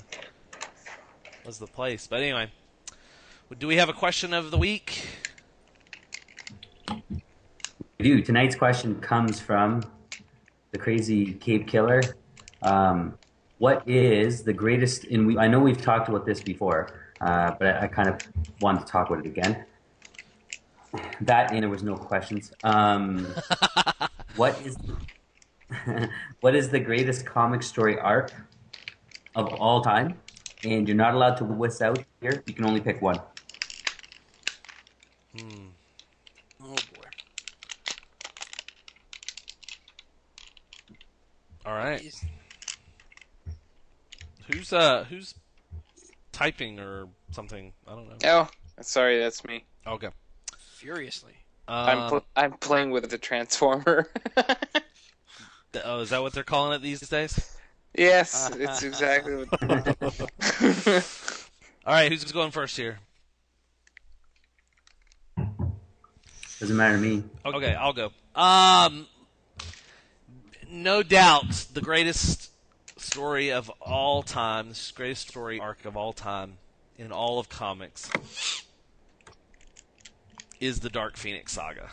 [1.44, 2.06] was the place.
[2.06, 2.50] But anyway,
[3.58, 5.06] do we have a question of the week?
[7.98, 8.22] We do.
[8.22, 9.82] Tonight's question comes from
[10.70, 12.00] the crazy Cape Killer.
[12.62, 13.18] Um,
[13.58, 15.04] what is the greatest?
[15.04, 16.88] And we, I know we've talked about this before,
[17.20, 18.18] uh, but I, I kind of
[18.62, 19.64] want to talk about it again.
[21.20, 22.52] That and there was no questions.
[22.62, 23.26] Um,
[24.36, 24.76] what is
[26.40, 28.32] what is the greatest comic story arc
[29.34, 30.18] of all time?
[30.64, 32.42] And you're not allowed to whisk out here.
[32.46, 33.20] You can only pick one.
[36.62, 37.08] Oh boy.
[41.64, 42.02] All right.
[44.50, 45.34] Who's uh who's
[46.32, 47.72] typing or something?
[47.86, 48.16] I don't know.
[48.24, 48.48] Oh,
[48.80, 49.64] sorry, that's me.
[49.86, 50.08] Okay.
[50.76, 51.32] Furiously.
[51.66, 54.10] I'm Um, pl- I'm playing with the transformer.
[55.72, 57.56] th- oh, is that what they're calling it these days?
[57.96, 59.48] yes, it's exactly what.
[61.86, 62.98] All right, who's going first here?
[66.60, 67.22] Doesn't matter to me.
[67.46, 68.12] Okay, I'll go.
[68.34, 69.06] Um,
[70.70, 72.50] no doubt, the greatest
[72.98, 76.58] story of all time, the greatest story arc of all time
[76.98, 78.10] in all of comics,
[80.60, 81.90] is the Dark Phoenix saga.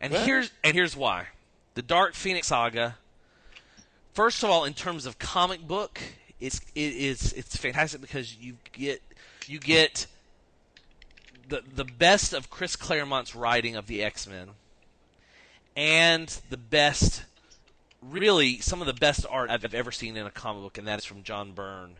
[0.00, 0.26] And What?
[0.26, 1.26] here's and here's why.
[1.74, 2.96] The Dark Phoenix saga.
[4.14, 6.00] First of all, in terms of comic book,
[6.40, 9.02] it's it is it's fantastic because you get
[9.46, 10.06] you get
[11.48, 14.50] the the best of Chris Claremont's writing of the X Men,
[15.76, 17.24] and the best,
[18.02, 20.98] really some of the best art I've ever seen in a comic book, and that
[20.98, 21.96] is from John Byrne.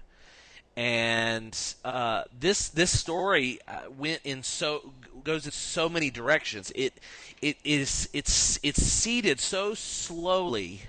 [0.77, 4.93] And uh, this this story uh, went in so
[5.25, 6.71] goes in so many directions.
[6.75, 6.93] It
[7.41, 10.83] it is it's it's seeded so slowly.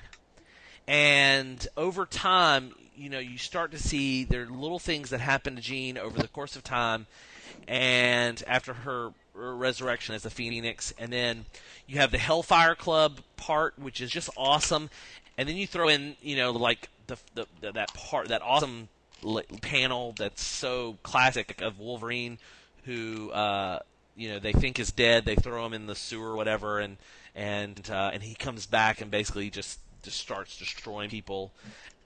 [0.88, 5.56] And over time, you know, you start to see there are little things that happen
[5.56, 7.08] to Jean over the course of time,
[7.68, 11.46] and after her resurrection as a phoenix, and then
[11.86, 14.90] you have the Hellfire Club part, which is just awesome,
[15.38, 18.90] and then you throw in, you know, like the, the, the that part that awesome
[19.62, 22.38] panel that's so classic of Wolverine,
[22.86, 23.80] who uh,
[24.16, 26.98] you know they think is dead, they throw him in the sewer, or whatever, and
[27.36, 31.52] and uh, and he comes back and basically just just starts destroying people,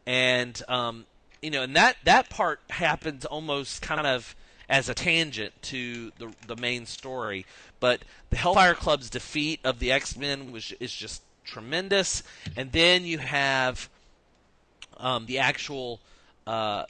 [0.05, 1.05] and um,
[1.41, 4.35] you know, and that that part happens almost kind of
[4.69, 7.45] as a tangent to the the main story.
[7.79, 12.23] But the Hellfire Club's defeat of the X Men was is just tremendous,
[12.55, 13.89] and then you have
[14.97, 15.99] um, the actual
[16.47, 16.85] uh,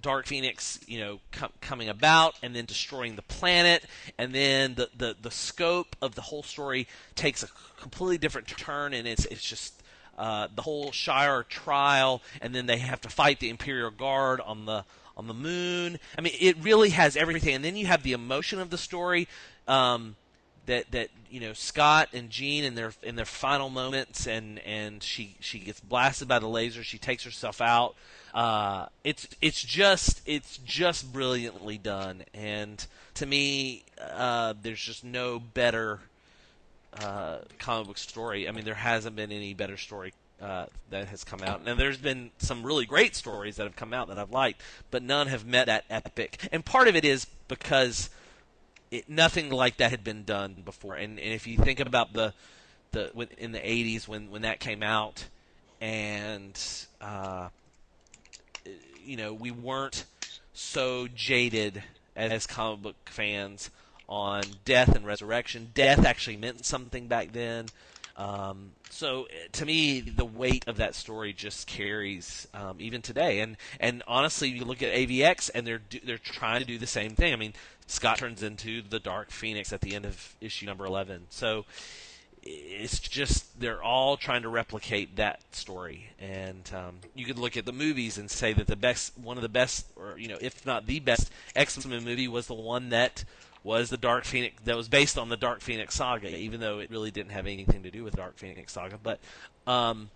[0.00, 3.84] Dark Phoenix, you know, com- coming about and then destroying the planet,
[4.18, 8.94] and then the, the, the scope of the whole story takes a completely different turn,
[8.94, 9.82] and it's it's just
[10.18, 14.66] uh, the whole Shi'ar trial, and then they have to fight the Imperial Guard on
[14.66, 14.84] the
[15.16, 15.98] on the moon.
[16.16, 19.28] I mean, it really has everything, and then you have the emotion of the story.
[19.68, 20.16] Um,
[20.66, 25.02] that that you know Scott and Jean in their in their final moments and and
[25.02, 27.94] she she gets blasted by the laser she takes herself out
[28.34, 35.38] uh it's it's just it's just brilliantly done and to me uh there's just no
[35.38, 36.00] better
[37.00, 41.22] uh comic book story I mean there hasn't been any better story uh, that has
[41.22, 41.60] come out.
[41.64, 45.00] And there's been some really great stories that have come out that I've liked, but
[45.00, 46.48] none have met that epic.
[46.50, 48.10] And part of it is because
[48.92, 50.94] it, nothing like that had been done before.
[50.94, 52.32] And, and if you think about the
[52.92, 55.24] the in the 80s when when that came out,
[55.80, 56.60] and
[57.00, 57.48] uh,
[59.02, 60.04] you know we weren't
[60.52, 61.82] so jaded
[62.14, 63.70] as comic book fans
[64.08, 65.70] on death and resurrection.
[65.72, 67.66] Death actually meant something back then.
[68.14, 73.40] Um, so eh, to me, the weight of that story just carries um, even today.
[73.40, 76.86] And and honestly, you look at AVX, and they're do, they're trying to do the
[76.86, 77.32] same thing.
[77.32, 77.54] I mean,
[77.92, 81.26] Scott turns into the Dark Phoenix at the end of issue number eleven.
[81.28, 81.66] So
[82.42, 86.10] it's just they're all trying to replicate that story.
[86.18, 89.42] And um, you could look at the movies and say that the best, one of
[89.42, 92.88] the best, or you know, if not the best X Men movie was the one
[92.88, 93.24] that
[93.62, 96.90] was the Dark Phoenix that was based on the Dark Phoenix saga, even though it
[96.90, 98.98] really didn't have anything to do with Dark Phoenix saga.
[99.00, 99.20] But
[99.66, 100.10] um,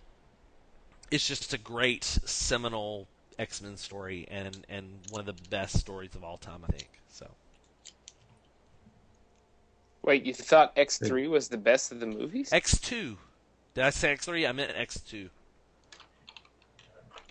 [1.11, 6.15] it's just a great seminal X Men story and and one of the best stories
[6.15, 6.89] of all time, I think.
[7.09, 7.29] So
[10.07, 12.53] Wait, you thought X three was the best of the movies?
[12.53, 13.17] X two,
[13.73, 14.47] did I say X three?
[14.47, 15.29] I meant X two.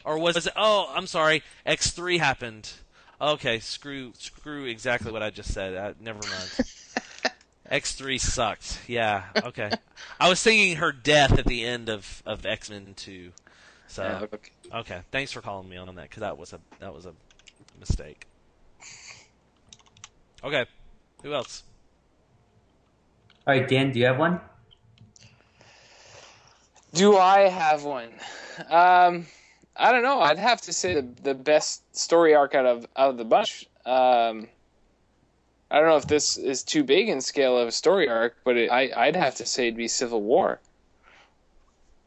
[0.05, 0.53] Or was it?
[0.55, 1.43] Oh, I'm sorry.
[1.65, 2.71] X three happened.
[3.19, 5.75] Okay, screw screw exactly what I just said.
[5.75, 7.33] Uh, never mind.
[7.71, 8.79] X three sucked.
[8.87, 9.25] Yeah.
[9.35, 9.71] Okay.
[10.21, 13.33] I was thinking her death at the end of of X Men two.
[13.87, 14.51] So Yeah, okay.
[14.75, 17.15] okay, thanks for calling me on that because that was a that was a
[17.81, 18.27] mistake.
[20.45, 20.67] Okay,
[21.23, 21.63] who else?
[23.47, 24.41] All right, Dan, do you have one?
[26.95, 28.09] Do I have one?
[28.69, 29.27] Um,
[29.77, 30.21] I don't know.
[30.21, 33.69] I'd have to say the the best story arc out of out of the bunch.
[33.85, 34.49] Um,
[35.71, 38.57] I don't know if this is too big in scale of a story arc, but
[38.57, 40.59] it, I I'd have to say it'd be Civil War.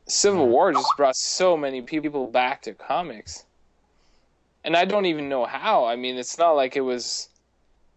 [0.07, 3.45] Civil War just brought so many people back to comics,
[4.65, 5.85] and I don't even know how.
[5.85, 7.28] I mean, it's not like it was.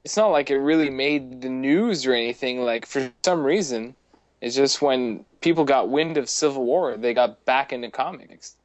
[0.05, 2.65] It's not like it really made the news or anything.
[2.65, 3.95] Like for some reason,
[4.41, 8.57] it's just when people got wind of Civil War, they got back into comics.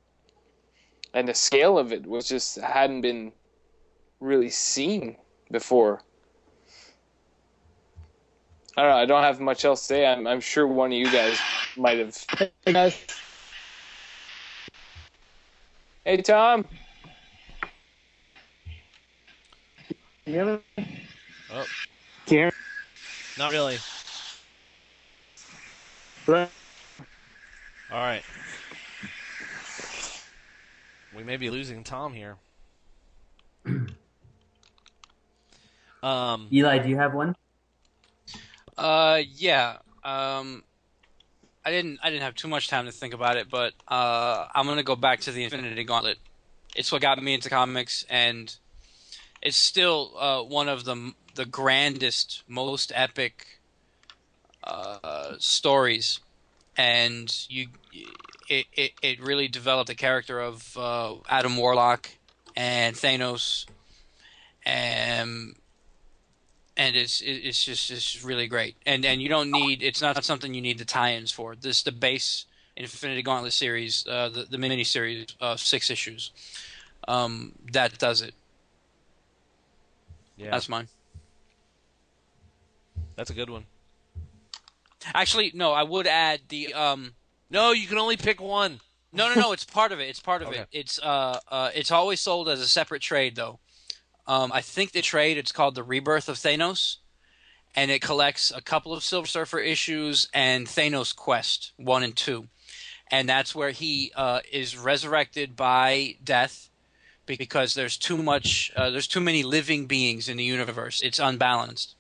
[1.14, 3.32] And the scale of it was just hadn't been
[4.20, 5.18] really seen
[5.52, 6.02] before.
[8.76, 8.98] I don't know.
[8.98, 10.06] I don't have much else to say.
[10.06, 11.40] I'm, I'm sure one of you guys
[11.76, 12.16] might have.
[12.66, 13.06] Hey guys,
[16.06, 16.66] Hey, Tom.
[20.26, 21.04] you hear me?
[21.52, 21.66] Oh.
[22.26, 22.52] Can you hear
[23.38, 23.78] Not really.
[26.28, 26.48] me?
[27.90, 28.24] All right.
[31.16, 32.36] We may be losing Tom here.
[36.04, 37.34] um, Eli, do you have one?
[38.78, 39.78] Uh, yeah.
[40.04, 40.64] Um,
[41.66, 42.00] I didn't.
[42.04, 44.96] I didn't have too much time to think about it, but uh, I'm gonna go
[44.96, 46.18] back to the Infinity Gauntlet.
[46.76, 48.56] It's what got me into comics, and
[49.42, 53.60] it's still uh, one of the the grandest, most epic
[54.64, 56.20] uh, stories,
[56.76, 57.68] and you.
[58.50, 62.10] It, it, it really developed the character of uh, Adam Warlock
[62.56, 63.66] and Thanos,
[64.66, 65.56] and
[66.78, 68.76] and it's it's just it's really great.
[68.86, 71.56] And and you don't need it's not something you need the tie-ins for.
[71.56, 72.46] This the base
[72.78, 76.32] Infinity Gauntlet series, uh, the the mini series of six issues.
[77.08, 78.34] Um, that does it.
[80.38, 80.88] yeah, That's mine.
[83.18, 83.66] That's a good one.
[85.14, 87.14] Actually, no, I would add the um.
[87.50, 88.80] No, you can only pick one.
[89.14, 89.52] No, no, no.
[89.54, 90.10] It's part of it.
[90.10, 90.60] It's part of Okay.
[90.60, 90.68] it.
[90.72, 93.60] It's uh, uh, it's always sold as a separate trade though.
[94.28, 96.98] Um, I think the trade it's called the Rebirth of Thanos,
[97.76, 102.48] and it collects a couple of Silver Surfer issues and Thanos Quest one and two,
[103.10, 106.70] and that's where he uh, is resurrected by death
[107.26, 111.02] because there's too much, uh, there's too many living beings in the universe.
[111.02, 111.96] It's unbalanced,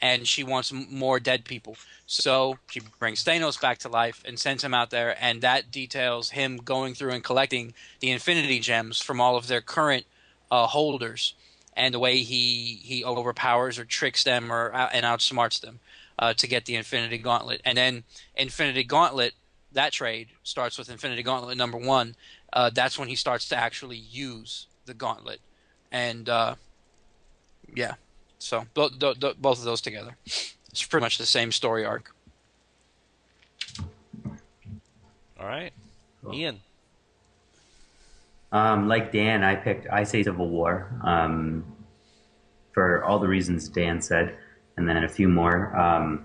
[0.00, 1.76] and she wants more dead people.
[2.06, 6.30] So she brings Thanos back to life and sends him out there, and that details
[6.30, 10.04] him going through and collecting the Infinity Gems from all of their current
[10.50, 11.34] uh, holders,
[11.76, 15.80] and the way he he overpowers or tricks them or out- and outsmarts them
[16.18, 17.60] uh, to get the Infinity Gauntlet.
[17.64, 18.04] And then
[18.36, 19.34] Infinity Gauntlet,
[19.72, 22.14] that trade starts with Infinity Gauntlet number one.
[22.52, 25.40] Uh, that's when he starts to actually use the Gauntlet,
[25.90, 26.54] and uh,
[27.74, 27.94] yeah,
[28.38, 30.16] so bo- do- do- both of those together.
[30.24, 32.14] It's pretty much the same story arc.
[35.38, 35.72] All right,
[36.24, 36.34] Cool.
[36.34, 36.60] Ian.
[38.52, 41.64] Um, like Dan, I picked I say Civil War um,
[42.72, 44.36] for all the reasons Dan said,
[44.76, 45.76] and then a few more.
[45.76, 46.24] Um,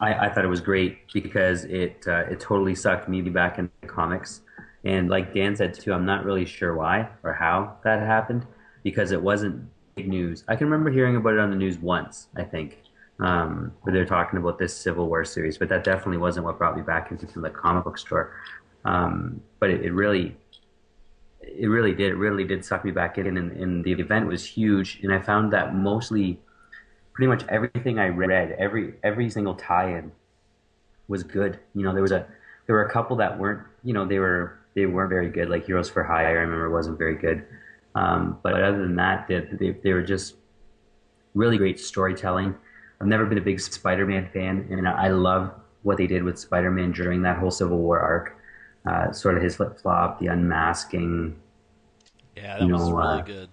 [0.00, 3.70] I, I thought it was great because it uh, it totally sucked me back into
[3.86, 4.40] comics,
[4.84, 8.46] and like Dan said too, I'm not really sure why or how that happened
[8.82, 10.44] because it wasn't big news.
[10.48, 12.78] I can remember hearing about it on the news once, I think,
[13.18, 16.76] um, where they're talking about this Civil War series, but that definitely wasn't what brought
[16.76, 18.34] me back into the comic book store.
[18.84, 20.36] Um, but it, it really
[21.42, 22.12] it really did.
[22.12, 25.00] It really did suck me back in, and, and the event was huge.
[25.02, 26.38] And I found that mostly,
[27.12, 30.12] pretty much everything I read, every every single tie-in,
[31.08, 31.58] was good.
[31.74, 32.26] You know, there was a
[32.66, 33.66] there were a couple that weren't.
[33.82, 35.48] You know, they were they weren't very good.
[35.48, 37.44] Like Heroes for Hire, I remember wasn't very good.
[37.94, 40.36] Um, but other than that, they, they they were just
[41.34, 42.54] really great storytelling.
[43.00, 46.92] I've never been a big Spider-Man fan, and I love what they did with Spider-Man
[46.92, 48.36] during that whole Civil War arc.
[48.86, 51.36] Uh, sort of his flip flop, the unmasking,
[52.36, 53.50] Yeah, that You was really uh, good.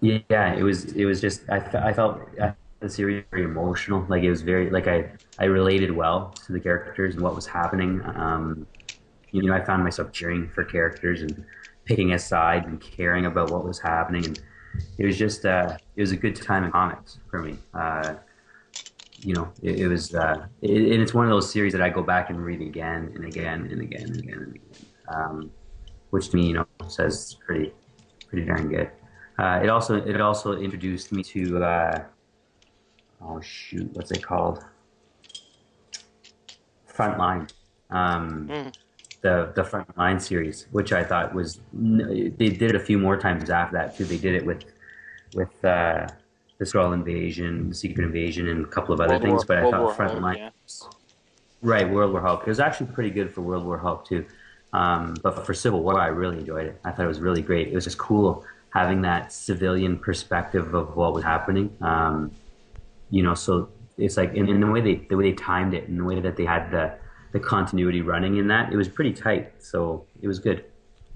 [0.00, 0.92] Yeah, it was.
[0.92, 1.42] It was just.
[1.50, 4.06] I, I felt I, the series very emotional.
[4.08, 7.46] Like it was very like I I related well to the characters and what was
[7.46, 8.00] happening.
[8.04, 8.66] Um,
[9.32, 11.44] you know, I found myself cheering for characters and
[11.88, 14.24] picking a side and caring about what was happening.
[14.24, 14.40] And
[14.98, 15.44] it was just.
[15.44, 17.58] Uh, it was a good time in comics for me.
[17.74, 18.14] Uh,
[19.20, 20.14] you know, it, it was.
[20.14, 23.10] Uh, it, and it's one of those series that I go back and read again
[23.14, 24.86] and again and again and again and again.
[25.08, 25.50] Um,
[26.10, 27.72] which to me, you know, says pretty
[28.28, 28.90] pretty darn good.
[29.38, 32.04] Uh, it also it also introduced me to uh,
[33.22, 34.64] oh shoot, what's it called?
[36.92, 37.48] Frontline,
[37.90, 38.74] um, Mm.
[39.20, 43.50] The the Frontline series, which I thought was they did it a few more times
[43.50, 44.04] after that too.
[44.04, 44.64] They did it with
[45.34, 46.06] with uh,
[46.58, 49.32] the Skrull invasion, Secret Invasion, and a couple of other World things.
[49.32, 50.50] War- but I thought War Hulk, Frontline, yeah.
[51.62, 52.42] right, World War Hulk.
[52.42, 54.24] It was actually pretty good for World War Hulk too.
[54.72, 56.80] Um, but for Civil War, I really enjoyed it.
[56.84, 57.68] I thought it was really great.
[57.68, 61.74] It was just cool having that civilian perspective of what was happening.
[61.80, 62.32] Um,
[63.10, 65.88] you know, so it's like in, in the way they the way they timed it
[65.88, 66.94] and the way that they had the
[67.32, 69.52] the continuity running in that, it was pretty tight.
[69.62, 70.64] So it was good.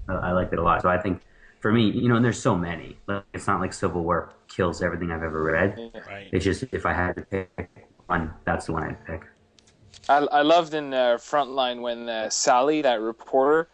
[0.07, 0.81] I, I liked it a lot.
[0.81, 1.21] So I think
[1.59, 2.97] for me, you know, and there's so many.
[3.33, 5.91] It's not like Civil War kills everything I've ever read.
[6.07, 6.27] Right.
[6.31, 7.49] It's just if I had to pick
[8.07, 9.23] one, that's the one I'd pick.
[10.09, 13.69] I, I loved in uh, Frontline when uh, Sally, that reporter,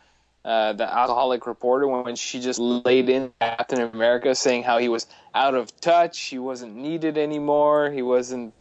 [0.45, 5.07] uh, the alcoholic reporter when she just laid in Captain America, saying how he was
[5.33, 8.53] out of touch, he wasn't needed anymore, he wasn't.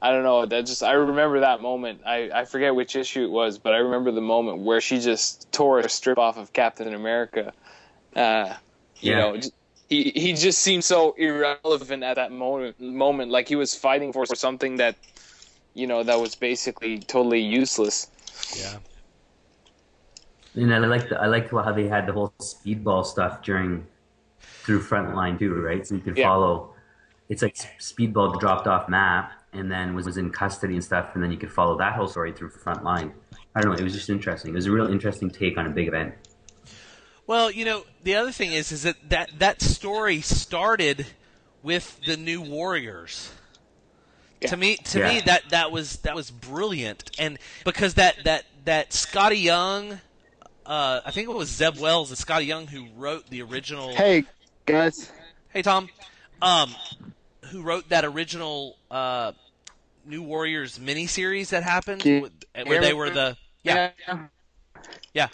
[0.00, 0.44] I don't know.
[0.44, 2.02] That just I remember that moment.
[2.04, 5.50] I, I forget which issue it was, but I remember the moment where she just
[5.52, 7.52] tore a strip off of Captain America.
[8.14, 8.54] Uh,
[9.00, 9.16] you Yeah.
[9.16, 9.40] know,
[9.88, 12.78] he he just seemed so irrelevant at that moment.
[12.78, 14.96] Moment, like he was fighting for something that,
[15.74, 18.10] you know, that was basically totally useless.
[18.56, 18.78] Yeah.
[20.54, 23.86] And I liked I liked how they had the whole speedball stuff during
[24.64, 25.86] through Frontline too, right?
[25.86, 26.24] So you could Yeah.
[26.24, 26.74] follow.
[27.28, 31.22] It's like Speedball dropped off map and then was, was in custody and stuff, and
[31.22, 33.12] then you could follow that whole story through Frontline.
[33.54, 33.78] I don't know.
[33.78, 34.52] It was just interesting.
[34.52, 36.14] It was a real interesting take on a big event.
[37.26, 41.06] Well, you know, the other thing is, is that that, that story started
[41.62, 43.32] with the New Warriors.
[44.42, 48.90] To me, to me, that that was that was brilliant, and because that that that
[48.90, 49.92] Skottie Young,
[50.66, 53.96] uh, I think it was Zeb Wells and Skottie Young who wrote the original.
[53.96, 54.24] Hey,
[54.66, 55.10] guys.
[55.48, 55.88] Hey, Tom,
[56.42, 56.72] um,
[57.46, 59.32] who wrote that original uh,
[60.06, 62.02] New Warriors miniseries that happened,
[62.68, 63.90] where they were the yeah
[65.14, 65.28] yeah,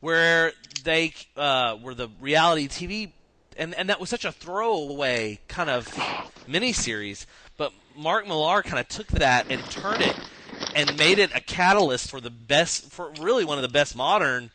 [0.00, 0.52] where
[0.84, 3.12] they uh, were the reality TV,
[3.56, 5.88] and and that was such a throwaway kind of
[6.48, 7.26] miniseries.
[7.56, 10.16] But Mark Millar kind of took that and turned it
[10.74, 14.50] and made it a catalyst for the best, for really one of the best modern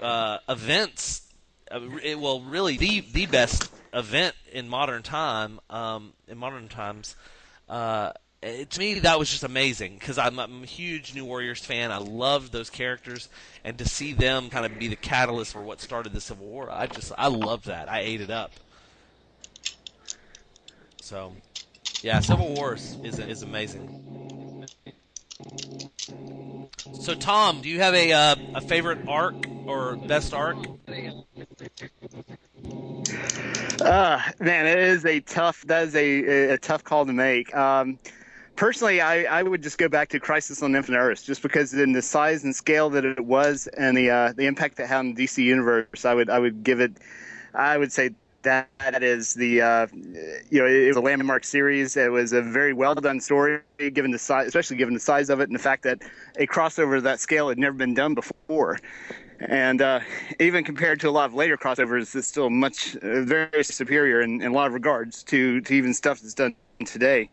[0.00, 1.22] uh, events.
[1.70, 7.14] Uh, it, well, really the the best event in modern time, um, in modern times.
[7.68, 8.12] Uh,
[8.44, 11.90] to me, that was just amazing because I'm, I'm a huge New Warriors fan.
[11.90, 13.28] I loved those characters,
[13.64, 16.70] and to see them kind of be the catalyst for what started the Civil War,
[16.70, 17.90] I just I loved that.
[17.90, 18.52] I ate it up.
[21.00, 21.32] So,
[22.02, 24.68] yeah, Civil Wars is is amazing.
[27.00, 30.58] So, Tom, do you have a uh, a favorite arc or best arc?
[33.80, 35.62] Uh, man, it is a tough.
[35.66, 37.54] That is a, a tough call to make.
[37.56, 37.98] Um,
[38.56, 41.92] personally, I, I would just go back to Crisis on Infinite Earths, just because in
[41.92, 45.14] the size and scale that it was, and the uh, the impact that had on
[45.14, 46.92] the DC universe, I would I would give it.
[47.54, 48.10] I would say
[48.42, 51.96] that that is the uh, you know it was a landmark series.
[51.96, 55.40] It was a very well done story, given the size, especially given the size of
[55.40, 56.02] it and the fact that
[56.36, 58.78] a crossover of that scale had never been done before.
[59.40, 60.00] And uh,
[60.38, 64.40] even compared to a lot of later crossovers, it's still much uh, very superior in,
[64.40, 66.54] in a lot of regards to, to even stuff that's done
[66.86, 67.28] today.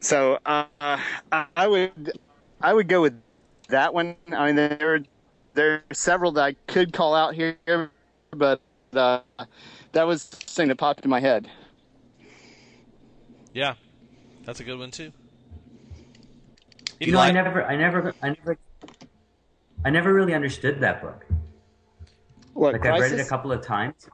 [0.00, 2.12] So uh, I, I would
[2.60, 3.20] I would go with
[3.68, 4.16] that one.
[4.32, 5.02] I mean, there
[5.54, 7.58] there are several that I could call out here,
[8.30, 8.60] but
[8.92, 9.20] uh,
[9.92, 11.48] that was the thing that popped in my head.
[13.52, 13.74] Yeah,
[14.44, 15.12] that's a good one too.
[17.00, 18.58] You know, I never, I never, I never,
[19.84, 21.26] I never really understood that book.
[22.54, 24.08] What Like I've read it a couple of times.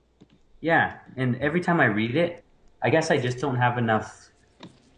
[0.61, 2.45] Yeah, and every time I read it,
[2.83, 4.32] I guess I just don't have enough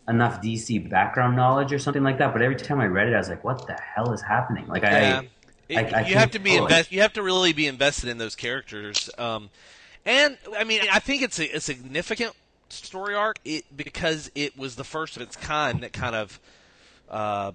[0.09, 2.32] enough DC background knowledge or something like that.
[2.32, 4.82] But every time I read it, I was like, "What the hell is happening?" Like
[4.82, 5.22] Yeah.
[5.22, 5.28] I,
[5.68, 6.92] It- I- I you have to be invest.
[6.92, 9.09] You have to really be invested in those characters.
[9.16, 9.48] Um,
[10.05, 12.34] and I mean, I think it's a, a significant
[12.68, 16.38] story arc it, because it was the first of its kind that kind of,
[17.09, 17.52] uh,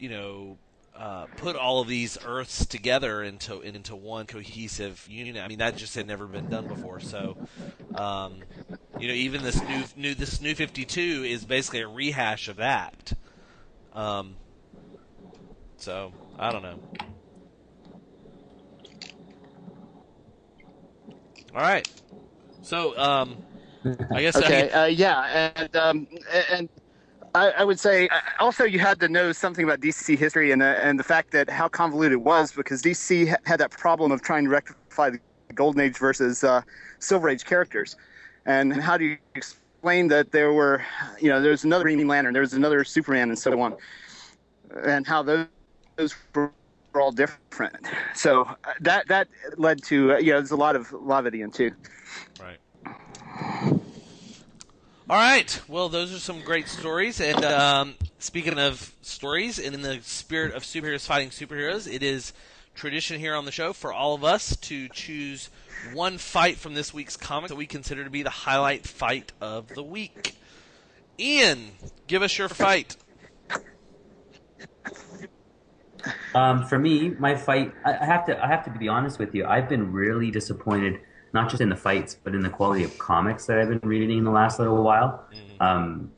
[0.00, 0.56] you know,
[0.96, 5.36] uh, put all of these Earths together into into one cohesive unit.
[5.42, 7.00] I mean, that just had never been done before.
[7.00, 7.36] So,
[7.94, 8.46] um,
[8.96, 12.56] you know, even this new new this new Fifty Two is basically a rehash of
[12.56, 13.14] that.
[13.92, 14.38] Um,
[15.76, 16.78] so I don't know.
[21.54, 21.86] All right.
[22.62, 23.40] So, um,
[24.12, 26.08] I guess Okay, uh, yeah, and um,
[26.50, 26.68] and
[27.34, 28.08] I, I would say
[28.38, 31.50] also you had to know something about DC history and uh, and the fact that
[31.50, 35.18] how convoluted it was because DC ha- had that problem of trying to rectify the
[35.52, 36.62] Golden Age versus uh,
[37.00, 37.96] Silver Age characters,
[38.46, 40.82] and how do you explain that there were,
[41.20, 43.76] you know, there's another Green Lantern, there's another Superman, and so on,
[44.84, 45.46] and how those
[45.96, 46.52] those were
[46.94, 47.86] all different.
[48.14, 51.72] So uh, that that led to uh, you know there's a lot of Lavidian too.
[52.40, 53.83] Right.
[55.08, 55.60] All right.
[55.68, 57.20] Well, those are some great stories.
[57.20, 62.32] And um, speaking of stories, and in the spirit of superheroes fighting superheroes, it is
[62.74, 65.50] tradition here on the show for all of us to choose
[65.92, 69.68] one fight from this week's comic that we consider to be the highlight fight of
[69.68, 70.36] the week.
[71.18, 71.72] Ian,
[72.06, 72.96] give us your fight.
[76.34, 79.44] Um, for me, my fight, I, have to, I have to be honest with you.
[79.46, 81.00] I've been really disappointed,
[81.34, 84.18] not just in the fights, but in the quality of comics that I've been reading
[84.18, 85.26] in the last little while.
[85.60, 86.12] Um,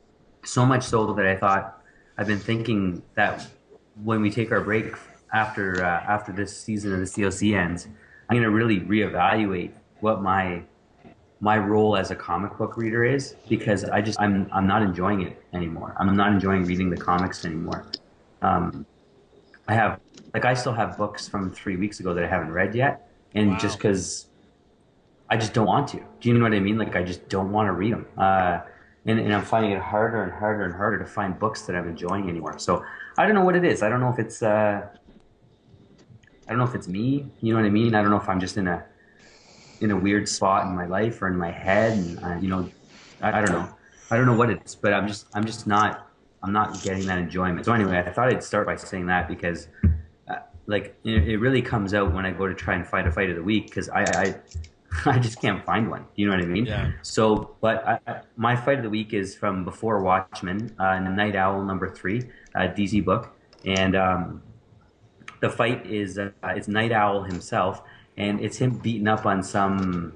[0.45, 1.77] so much so that I thought
[2.17, 3.51] I've been thinking that
[3.95, 4.93] when we take our break
[5.33, 7.87] after uh, after this season of the COC ends,
[8.29, 10.63] I'm going to really reevaluate what my
[11.39, 15.21] my role as a comic book reader is because I just I'm I'm not enjoying
[15.21, 15.95] it anymore.
[15.99, 17.89] I'm not enjoying reading the comics anymore.
[18.41, 18.85] Um,
[19.67, 19.99] I have
[20.33, 23.51] like I still have books from three weeks ago that I haven't read yet, and
[23.51, 23.57] Wow.
[23.57, 24.29] just because
[25.29, 25.97] I just don't want to.
[25.97, 26.77] Do you know what I mean?
[26.77, 28.05] Like I just don't want to read them.
[28.17, 28.59] Uh,
[29.05, 31.87] and, and I'm finding it harder and harder and harder to find books that I'm
[31.87, 32.59] enjoying anymore.
[32.59, 32.83] So
[33.17, 33.81] I don't know what it is.
[33.81, 34.87] I don't know if it's uh,
[36.47, 37.25] I don't know if it's me.
[37.41, 37.95] You know what I mean?
[37.95, 38.85] I don't know if I'm just in a
[39.81, 42.69] in a weird spot in my life or in my head, and uh, you know,
[43.21, 43.69] I, I don't know.
[44.09, 46.09] I don't know what it is, but I'm just I'm just not
[46.43, 47.65] I'm not getting that enjoyment.
[47.65, 49.67] So anyway, I thought I'd start by saying that because
[50.29, 50.35] uh,
[50.67, 53.29] like it, it really comes out when I go to try and find a fight
[53.29, 54.35] of the week because I, I
[55.05, 56.05] I just can't find one.
[56.15, 56.65] You know what I mean?
[56.65, 56.91] Yeah.
[57.01, 61.35] So, but I, my fight of the week is from Before Watchmen, uh, in Nite
[61.35, 62.23] Owl number three,
[62.55, 63.35] uh, DC book,
[63.65, 64.41] and um,
[65.41, 67.81] the fight is uh, it's Nite Owl himself,
[68.17, 70.13] and it's him beating up on some.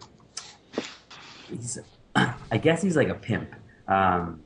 [1.50, 1.80] He's,
[2.16, 3.54] I guess he's like a pimp.
[3.88, 4.42] Um,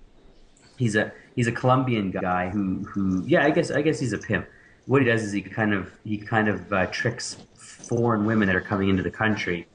[0.78, 4.18] he's a he's a Colombian guy who who yeah I guess I guess he's a
[4.18, 4.48] pimp.
[4.88, 8.56] What he does is he kind of he kind of uh, tricks foreign women that
[8.56, 9.68] are coming into the country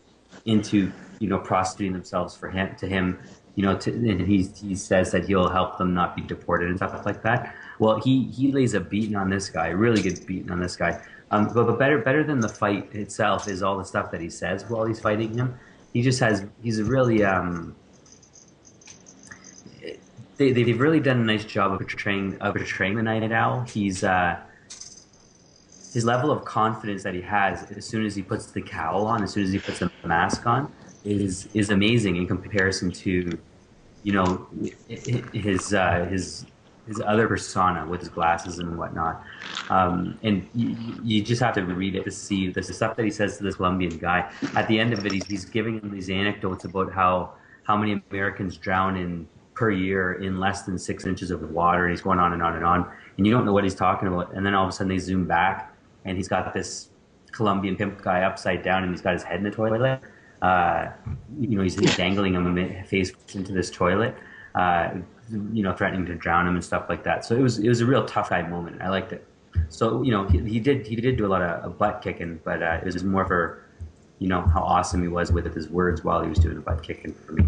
[0.44, 3.18] into you know prostituting themselves for him to him
[3.54, 6.78] you know to, and he he says that he'll help them not be deported and
[6.78, 7.54] stuff like that.
[7.78, 11.02] Well, he he lays a beating on this guy, really good beating on this guy.
[11.30, 14.30] Um, but, but better better than the fight itself is all the stuff that he
[14.30, 15.58] says while he's fighting him.
[15.92, 17.74] He just has he's really um,
[20.36, 23.60] they, they've really done a nice job of portraying of portraying the Nite Owl.
[23.62, 24.40] He's uh,
[25.92, 29.22] his level of confidence that he has as soon as he puts the cowl on,
[29.22, 30.72] as soon as he puts the mask on,
[31.04, 33.38] is is amazing in comparison to,
[34.02, 34.46] you know,
[34.88, 36.46] his uh, his
[36.86, 39.22] his other persona with his glasses and whatnot.
[39.68, 43.10] Um, and you, you just have to read it to see the stuff that he
[43.10, 44.30] says to this Colombian guy.
[44.56, 47.34] At the end of it, he's, he's giving him these anecdotes about how
[47.64, 51.92] how many Americans drown in per year in less than six inches of water, and
[51.92, 54.32] he's going on and on and on, and you don't know what he's talking about.
[54.34, 55.69] And then all of a sudden they zoom back,
[56.04, 56.90] and he's got this
[57.32, 60.00] Colombian pimp guy upside down, and he's got his head in the toilet.
[60.42, 60.88] Uh,
[61.38, 64.16] you know, he's, he's dangling him face into this toilet.
[64.54, 64.94] Uh,
[65.52, 67.24] you know, threatening to drown him and stuff like that.
[67.24, 68.82] So it was it was a real tough guy moment.
[68.82, 69.26] I liked it.
[69.68, 72.40] So you know, he, he did he did do a lot of, of butt kicking,
[72.44, 73.64] but uh, it was more for
[74.18, 76.82] you know how awesome he was with his words while he was doing the butt
[76.82, 77.46] kicking for me.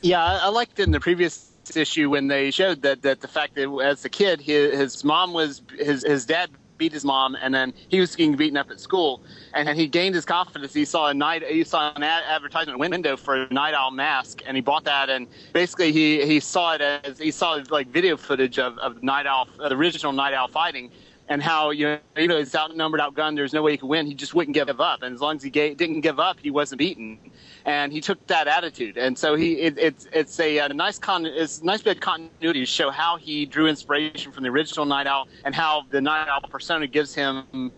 [0.00, 3.54] Yeah, I, I liked in the previous issue when they showed that, that the fact
[3.54, 7.54] that as a kid, his, his mom was his his dad beat his mom, and
[7.54, 9.22] then he was getting beaten up at school,
[9.52, 10.74] and he gained his confidence.
[10.74, 14.42] He saw a night he saw an ad- advertisement window for a Nite Owl mask,
[14.46, 18.16] and he bought that, and basically he he saw it as he saw like video
[18.16, 20.90] footage of of Nite Owl, the original Nite Owl fighting.
[21.26, 24.06] And how you know even though he's outnumbered, outgunned, there's no way he could win.
[24.06, 26.50] He just wouldn't give up, and as long as he ga- didn't give up, he
[26.50, 27.18] wasn't beaten
[27.64, 31.26] and he took that attitude, and so he it, it's it's a, a nice con
[31.26, 34.84] it's a nice bit of continuity to show how he drew inspiration from the original
[34.84, 37.72] Nite Owl and how the Nite Owl persona gives him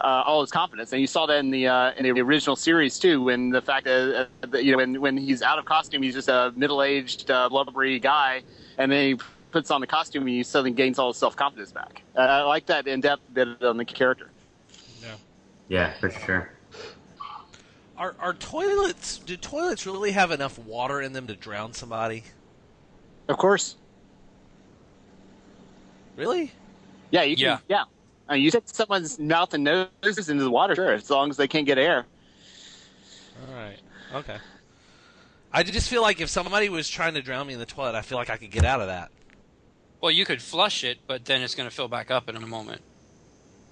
[0.00, 2.98] uh, all his confidence, and you saw that in the uh, in the original series
[2.98, 6.02] too, when the fact that, uh, that you know when when he's out of costume,
[6.02, 8.42] he's just a middle aged uh, blubbery guy,
[8.76, 9.20] and then he
[9.50, 12.02] puts on the costume and he suddenly gains all his self confidence back.
[12.16, 14.30] Uh, I like that in depth bit on the character.
[15.68, 16.57] Yeah, for sure.
[17.98, 19.18] Are are toilets?
[19.18, 22.22] Do toilets really have enough water in them to drown somebody?
[23.28, 23.76] Of course,
[26.16, 26.52] Really?
[27.10, 27.58] yeah, you can, Yeah.
[27.68, 27.84] yeah.
[28.30, 31.48] Uh, you stick someone's mouth and noses into the water, sure, as long as they
[31.48, 32.06] can't get air.
[33.48, 33.78] All right.
[34.14, 34.38] Okay.
[35.52, 38.02] I just feel like if somebody was trying to drown me in the toilet, I
[38.02, 39.10] feel like I could get out of that.
[40.00, 42.40] Well, you could flush it, but then it's going to fill back up in a
[42.40, 42.82] moment.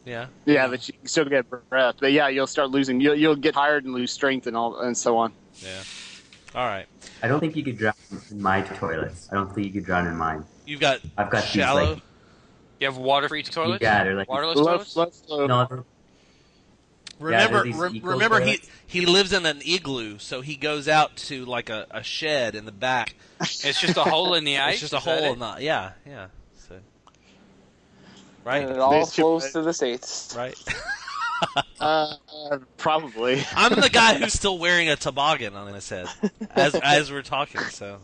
[0.06, 0.26] Yeah.
[0.46, 1.96] Yeah, but you can still get breath.
[2.00, 3.00] But yeah, you'll start losing.
[3.00, 5.32] You'll, you'll get tired and lose strength and all and so on.
[5.60, 5.82] Yeah.
[6.54, 6.86] All right.
[7.22, 7.94] I don't think you could drown
[8.30, 9.28] in my toilets.
[9.30, 10.44] I don't think you could drown in mine.
[10.64, 11.94] You've got I've got these, shallow.
[11.94, 12.02] like-
[12.80, 13.82] You have water-free toilets?
[13.82, 14.92] Yeah, they're like Waterless Slow, toilets?
[14.92, 15.46] slow, slow.
[15.46, 15.84] no, they're-
[17.18, 18.68] remember, these rem- eco remember, he toilets.
[18.86, 22.64] he lives in an igloo, so he goes out to like a, a shed in
[22.64, 23.14] the back.
[23.40, 24.74] It's just a hole in the ice?
[24.74, 26.26] It's just a hole in the yeah yeah.
[28.46, 30.34] So, right, And it all These flows to the states.
[30.36, 30.56] right.
[31.78, 32.14] Uh,
[32.78, 33.44] probably.
[33.54, 36.06] I'm the guy who's still wearing a toboggan on his head
[36.54, 37.60] as as we're talking.
[37.60, 37.98] So,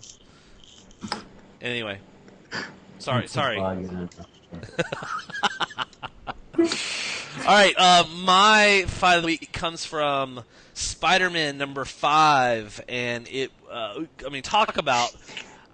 [1.63, 1.99] anyway,
[2.99, 3.59] sorry, sorry.
[3.59, 3.75] All
[7.47, 13.51] right, uh, my fight of the week comes from Spider-Man number five, and it.
[13.71, 15.17] Uh, I mean, talk about.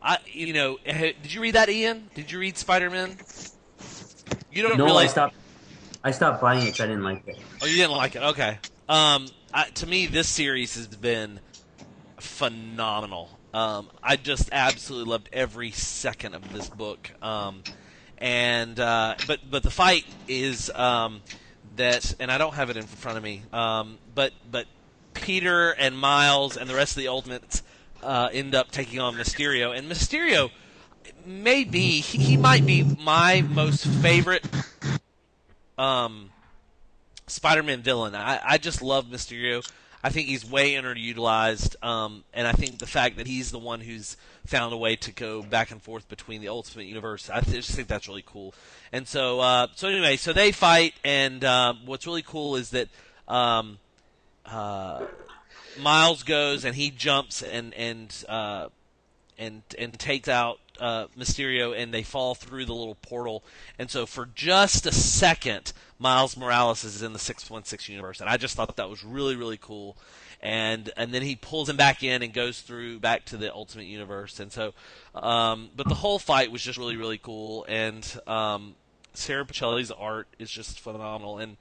[0.01, 2.09] I you know, did you read that, Ian?
[2.15, 3.17] Did you read Spider-Man?
[4.51, 5.37] You don't No, I stopped.
[6.05, 7.39] I stopped buying it 'cause I didn't like it.
[7.61, 8.23] Oh, you didn't like it?
[8.23, 8.59] Okay.
[8.89, 11.41] Um, I, to me, this series has been
[12.21, 13.39] phenomenal.
[13.53, 17.11] Um, I just absolutely loved every second of this book.
[17.23, 17.65] Um,
[18.19, 21.23] and uh, but but the fight is um,
[21.77, 23.43] that, and I don't have it in front of me.
[23.53, 24.67] Um, but but
[25.15, 27.63] Peter and Miles and the rest of the Ultimates
[28.03, 30.51] uh, end up taking on Mysterio, and Mysterio
[31.27, 34.47] may be he, he might be my most favorite
[35.77, 36.31] um,
[37.27, 38.15] Spider-Man villain.
[38.15, 39.69] I, I just love Mysterio.
[40.03, 43.81] I think he's way underutilized, um, and I think the fact that he's the one
[43.81, 47.73] who's found a way to go back and forth between the Ultimate Universe, I just
[47.73, 48.55] think that's really cool.
[48.93, 52.89] And so, uh, so anyway, so they fight, and uh, what's really cool is that
[53.27, 53.79] um,
[54.47, 55.05] uh,
[55.81, 58.69] Miles goes and he jumps and and uh,
[59.37, 63.45] and and takes out uh, Mysterio, and they fall through the little portal.
[63.79, 68.21] And so, for just a second, Miles Morales is in the six one six universe,
[68.21, 69.97] and I just thought that was really really cool.
[70.41, 73.87] And and then he pulls him back in and goes through back to the Ultimate
[73.87, 74.39] Universe.
[74.39, 74.73] And so,
[75.15, 77.65] um, but the whole fight was just really really cool.
[77.69, 78.75] And um,
[79.15, 81.39] Sara Pichelli's art is just phenomenal.
[81.39, 81.57] And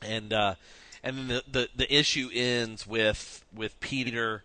[0.00, 0.54] and uh,
[1.02, 4.42] and then the, the the issue ends with with Peter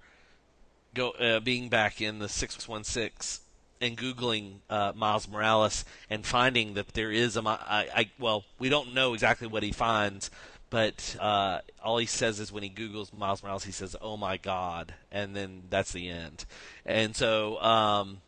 [0.93, 3.45] go uh, being back in the 616
[3.82, 8.69] and googling uh, Miles Morales and finding that there is a I, I well we
[8.69, 10.29] don't know exactly what he finds
[10.69, 14.38] but uh, all he says is when he googles Miles Morales he says oh my
[14.38, 16.45] god and then that's the end.
[16.86, 18.21] And so um,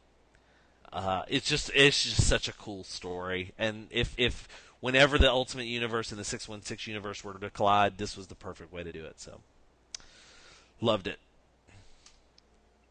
[0.91, 3.53] uh, it's just it's just such a cool story.
[3.57, 4.47] And if if
[4.81, 8.73] whenever the Ultimate Universe and the 616 universe were to collide this was the perfect
[8.73, 9.39] way to do it so.
[10.81, 11.19] Loved it.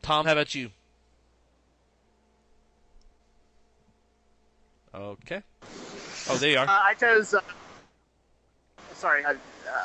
[0.00, 0.70] Tom, how about you?
[4.94, 5.42] Okay.
[6.28, 6.66] Oh, there you are.
[6.66, 7.32] Uh, I chose.
[7.34, 7.40] Uh,
[8.94, 9.34] sorry, I,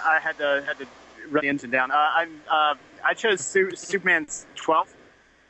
[0.05, 0.86] I had to had to
[1.30, 1.91] run the engine down.
[1.91, 4.93] Uh, I'm uh, I chose Su- Superman's 12th,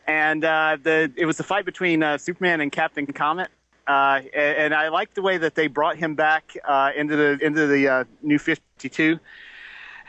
[0.08, 3.50] and uh, the it was the fight between uh, Superman and Captain Comet.
[3.88, 7.40] Uh, and, and I liked the way that they brought him back uh, into the
[7.42, 9.20] into the new 52,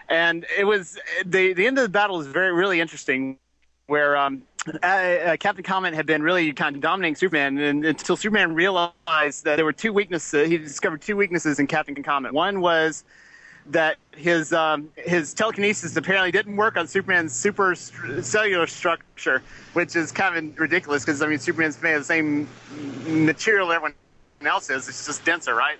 [0.08, 3.38] and it was the the end of the battle is very really interesting,
[3.86, 4.42] where um,
[4.82, 9.44] uh, uh, Captain Comet had been really kind of dominating Superman and, until Superman realized
[9.44, 10.48] that there were two weaknesses.
[10.48, 12.32] He discovered two weaknesses in Captain Comet.
[12.32, 13.04] One was
[13.66, 19.42] that his um, his telekinesis apparently didn't work on Superman's super st- cellular structure,
[19.74, 22.48] which is kind of ridiculous because I mean Superman's made of the same
[23.06, 23.94] material everyone
[24.42, 24.88] else is.
[24.88, 25.78] It's just denser, right?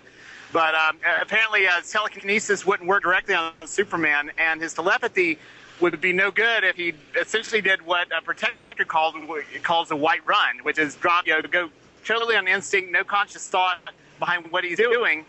[0.53, 5.39] But um, apparently, uh, telekinesis wouldn't work directly on Superman, and his telepathy
[5.81, 9.15] would be no good if he essentially did what a protector called
[9.63, 11.71] calls a white run, which is drop, you know, to go
[12.05, 13.81] totally on instinct, no conscious thought
[14.19, 15.25] behind what he's doing,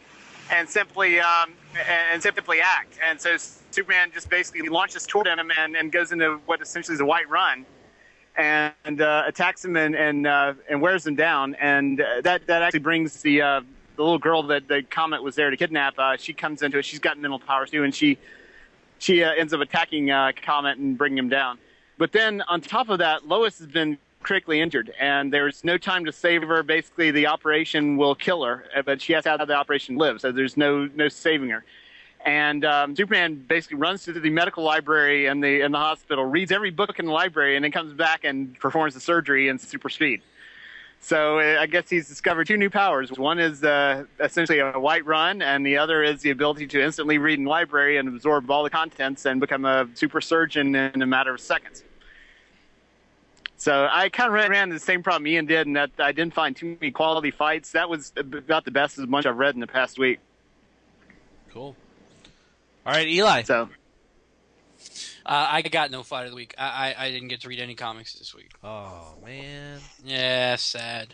[0.51, 1.51] and simply um,
[1.87, 2.97] and simply act.
[3.03, 3.37] And so
[3.71, 7.29] Superman just basically launches toward him and, and goes into what essentially is a white
[7.29, 7.65] run.
[8.35, 12.61] And uh, attacks him and and, uh, and wears him down, and uh, that that
[12.61, 13.61] actually brings the uh,
[13.97, 15.99] the little girl that the comet was there to kidnap.
[15.99, 16.85] Uh, she comes into it.
[16.85, 18.17] She's got mental powers too, and she
[18.99, 21.57] she uh, ends up attacking uh, Comet and bringing him down.
[21.97, 26.05] But then on top of that, Lois has been critically injured, and there's no time
[26.05, 26.61] to save her.
[26.63, 30.21] Basically, the operation will kill her, uh, but she has to have the operation live,
[30.21, 31.63] so there's no no saving her.
[32.25, 36.51] And um, Superman basically runs to the medical library and the in the hospital, reads
[36.51, 39.89] every book in the library, and then comes back and performs the surgery in super
[39.89, 40.21] speed.
[41.01, 43.11] So uh, I guess he's discovered two new powers.
[43.11, 47.17] One is uh, essentially a white run, and the other is the ability to instantly
[47.17, 51.07] read in library and absorb all the contents and become a super surgeon in a
[51.07, 51.83] matter of seconds.
[53.57, 56.33] So I kind of ran, ran the same problem Ian did, and that I didn't
[56.33, 57.71] find too many quality fights.
[57.71, 60.19] That was about the best as much I've read in the past week.
[61.51, 61.75] Cool.
[62.85, 63.43] All right, Eli.
[63.43, 63.69] So
[65.29, 66.55] Uh, I got no fight of the week.
[66.57, 68.49] I, I I didn't get to read any comics this week.
[68.63, 69.79] Oh man.
[70.03, 71.13] Yeah, sad.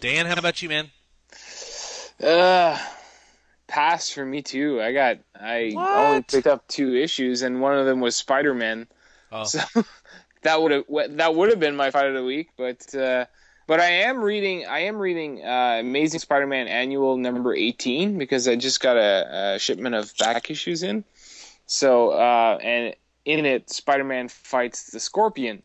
[0.00, 0.90] Dan, how about you, man?
[2.20, 2.76] Uh,
[3.68, 4.82] pass for me too.
[4.82, 8.88] I got I only picked up two issues, and one of them was Spider Man.
[9.30, 9.60] Oh, So
[10.42, 13.26] that would have that would have been my fight of the week, but uh,
[13.68, 18.56] but I am reading I am reading uh, Amazing Spider-Man Annual number eighteen because I
[18.56, 21.04] just got a, a shipment of back issues in.
[21.66, 22.94] So uh, and
[23.24, 25.62] in it, Spider-Man fights the Scorpion.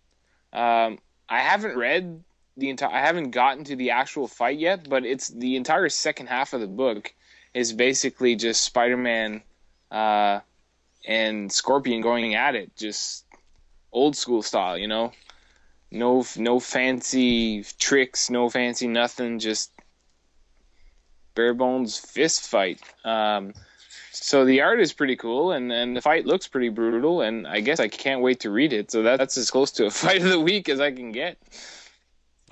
[0.53, 2.23] Um, I haven't read
[2.57, 2.91] the entire.
[2.91, 6.61] I haven't gotten to the actual fight yet, but it's the entire second half of
[6.61, 7.13] the book
[7.53, 9.41] is basically just Spider-Man
[9.91, 10.39] uh,
[11.05, 13.25] and Scorpion going at it, just
[13.91, 15.11] old school style, you know.
[15.91, 19.39] No, no fancy tricks, no fancy nothing.
[19.39, 19.71] Just
[21.33, 22.79] bare bones fist fight.
[23.03, 23.53] Um,
[24.21, 27.61] so the art is pretty cool, and, and the fight looks pretty brutal, and I
[27.61, 28.91] guess I can't wait to read it.
[28.91, 31.37] So that, that's as close to a fight of the week as I can get.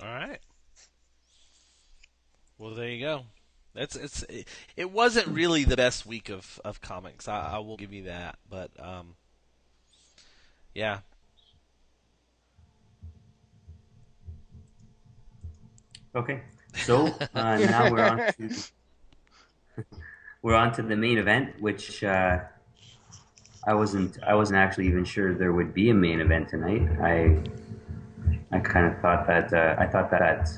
[0.01, 0.39] All right.
[2.57, 3.23] Well, there you go.
[3.73, 4.23] That's it's.
[4.23, 7.27] It, it wasn't really the best week of of comics.
[7.27, 9.15] I, I will give you that, but um,
[10.73, 10.99] yeah.
[16.15, 16.41] Okay,
[16.73, 18.63] so uh, now we're on to
[20.41, 22.39] we're on to the main event, which uh,
[23.65, 26.87] I wasn't I wasn't actually even sure there would be a main event tonight.
[27.01, 27.43] I
[28.51, 30.49] I kind of thought that uh, I thought that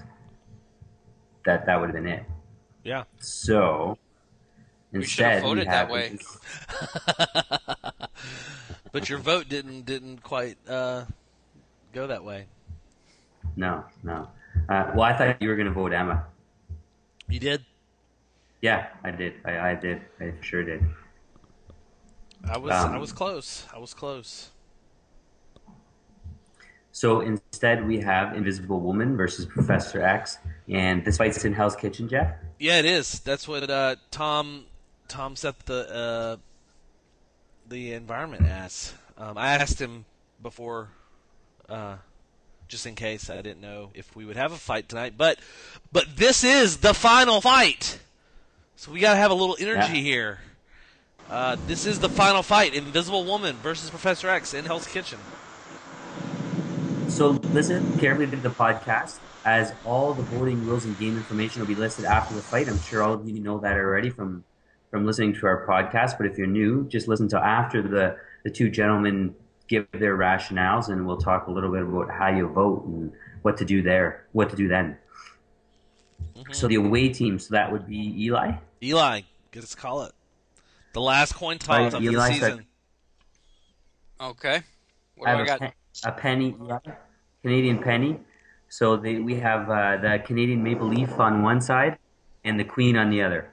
[1.46, 2.24] that that would have been it.
[2.84, 3.04] Yeah.
[3.20, 3.98] So
[4.92, 6.18] We should have voted that way.
[8.92, 11.06] but your vote didn't didn't quite uh,
[11.94, 12.46] go that way.
[13.56, 14.28] No, no.
[14.68, 16.26] Uh, well, I thought you were going to vote Emma.
[17.28, 17.66] You did.
[18.62, 19.34] Yeah, I did.
[19.46, 20.02] I, I did.
[20.20, 20.84] I sure did.
[22.50, 23.66] I was Um, I was close.
[23.74, 24.50] I was close.
[26.92, 30.38] So instead, we have Invisible Woman versus Professor X,
[30.68, 32.34] and this fight's in Hell's Kitchen, Jeff.
[32.58, 33.20] Yeah, it is.
[33.22, 34.66] That's what uh, Tom
[35.08, 36.38] Tom set the uh,
[37.68, 38.94] the environment as.
[39.18, 40.06] Um, I asked him
[40.42, 40.90] before,
[41.70, 41.98] uh,
[42.68, 45.14] just in case I didn't know if we would have a fight tonight.
[45.18, 45.40] But
[45.92, 48.00] but this is the final fight,
[48.80, 50.04] so we gotta have a little energy Yeah.
[50.04, 50.38] here.
[51.30, 55.20] Uh, this is the final fight: Invisible Woman versus Professor X in Hell's Kitchen.
[57.10, 61.68] So listen carefully to the podcast, as all the voting rules and game information will
[61.68, 62.70] be listed after the fight.
[62.70, 64.46] I'm sure all of you know that already from
[64.92, 66.18] from listening to our podcast.
[66.18, 68.16] But if you're new, just listen to after the
[68.46, 69.36] the two gentlemen
[69.68, 73.12] give their rationales, and we'll talk a little bit about how you vote and
[73.42, 74.98] what to do there, what to do then.
[76.52, 78.54] So the away team, so that would be Eli.
[78.82, 79.22] Eli,
[79.56, 80.14] let's call it
[80.94, 82.40] the last coin Right, toss of the season.
[82.58, 82.66] said-
[84.22, 84.62] Okay.
[85.16, 85.74] What I do I have got?
[86.06, 86.80] a, a penny, yeah,
[87.42, 88.20] Canadian penny.
[88.70, 91.98] So they, we have uh, the Canadian maple leaf on one side
[92.44, 93.52] and the queen on the other.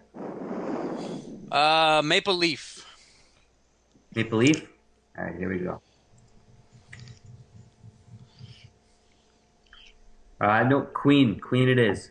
[1.50, 2.84] Uh, Maple Leaf.
[4.14, 4.66] Maple leaf.
[5.16, 5.80] All right, here we go.
[10.40, 11.38] Uh, no, queen.
[11.40, 12.10] Queen it is.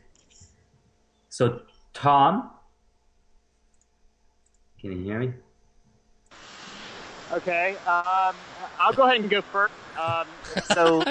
[1.30, 1.62] So
[1.94, 2.50] Tom,
[4.90, 5.34] can you hear me?
[7.32, 8.36] Okay, um,
[8.80, 9.74] I'll go ahead and go first.
[10.00, 10.28] Um,
[10.66, 11.04] so,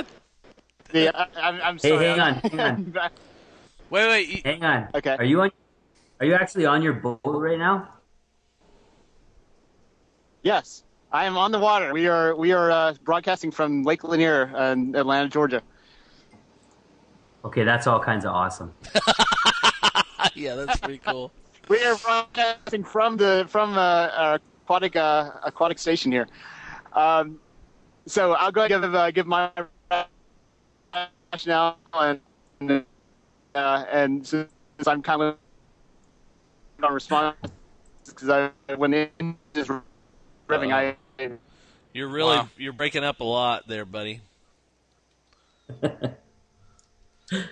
[0.92, 2.94] the, I, I'm, I'm Hey, hang on, hang on.
[3.90, 4.28] Wait, wait.
[4.28, 4.88] you- Hang on.
[4.94, 5.16] Okay.
[5.18, 5.50] Are you on?
[6.18, 7.88] Are you actually on your boat right now?
[10.42, 11.92] yes, I am on the water.
[11.92, 15.62] We are we are uh, broadcasting from Lake Lanier in Atlanta, Georgia.
[17.44, 18.72] Okay, that's all kinds of awesome.
[20.34, 21.30] yeah, that's pretty cool.
[21.68, 26.28] We are broadcasting from the from uh, our aquatic uh, aquatic station here.
[26.92, 27.40] Um,
[28.06, 29.50] so I'll go ahead and give uh, give my
[31.32, 32.20] rationale and
[33.54, 34.48] uh, and since
[34.86, 35.36] I'm kind of
[36.80, 37.36] going to respond
[38.06, 39.70] because I went in just
[40.48, 40.72] ripping.
[40.72, 40.96] I
[41.92, 42.48] You're really Wow.
[42.58, 44.20] you're breaking up a lot there, buddy.
[45.82, 47.46] so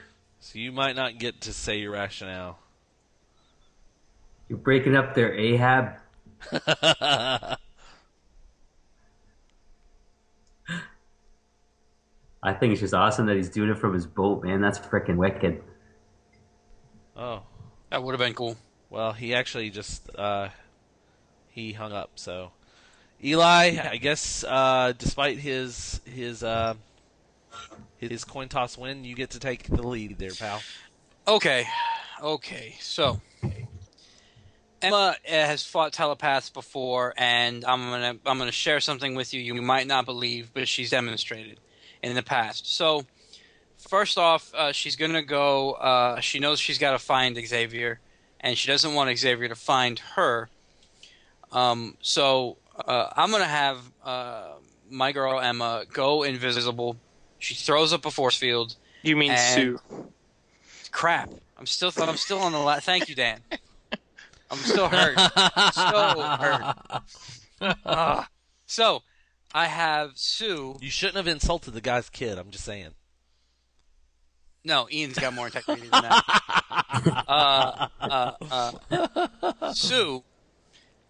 [0.52, 2.61] you might not get to say your rationale.
[4.52, 5.94] You're breaking up there, Ahab.
[12.42, 14.60] I think it's just awesome that he's doing it from his boat, man.
[14.60, 15.62] That's freaking wicked.
[17.16, 17.44] oh,
[17.88, 18.58] That would have been cool.
[18.90, 20.50] well, he actually just uh,
[21.48, 22.10] he hung up.
[22.16, 22.50] So
[23.24, 26.74] Eli, I guess, uh, despite his his uh,
[27.96, 30.60] his coin toss win, you get to take the lead there, pal.
[31.26, 31.64] Okay,
[32.22, 32.76] okay.
[32.80, 33.18] So
[34.82, 39.40] Emma uh, has fought telepaths before, and I'm gonna I'm gonna share something with you
[39.40, 41.60] you might not believe, but she's demonstrated
[42.02, 42.74] in the past.
[42.74, 43.04] So
[43.78, 45.72] first off, uh, she's gonna go.
[45.72, 48.00] Uh, she knows she's got to find Xavier,
[48.40, 50.48] and she doesn't want Xavier to find her.
[51.52, 54.54] Um, so uh, I'm gonna have uh,
[54.90, 56.96] my girl Emma go invisible.
[57.38, 58.76] She throws up a force field.
[59.02, 59.80] You mean Sue?
[60.90, 61.30] Crap.
[61.58, 63.40] I'm still I'm still on the la- Thank you, Dan.
[64.52, 65.18] I'm still hurt.
[65.74, 67.02] so hurt.
[67.86, 68.28] Ah.
[68.66, 69.02] so,
[69.54, 70.76] I have Sue.
[70.80, 72.38] You shouldn't have insulted the guy's kid.
[72.38, 72.90] I'm just saying.
[74.64, 76.24] No, Ian's got more integrity than that.
[77.28, 80.22] Uh, uh, uh, Sue,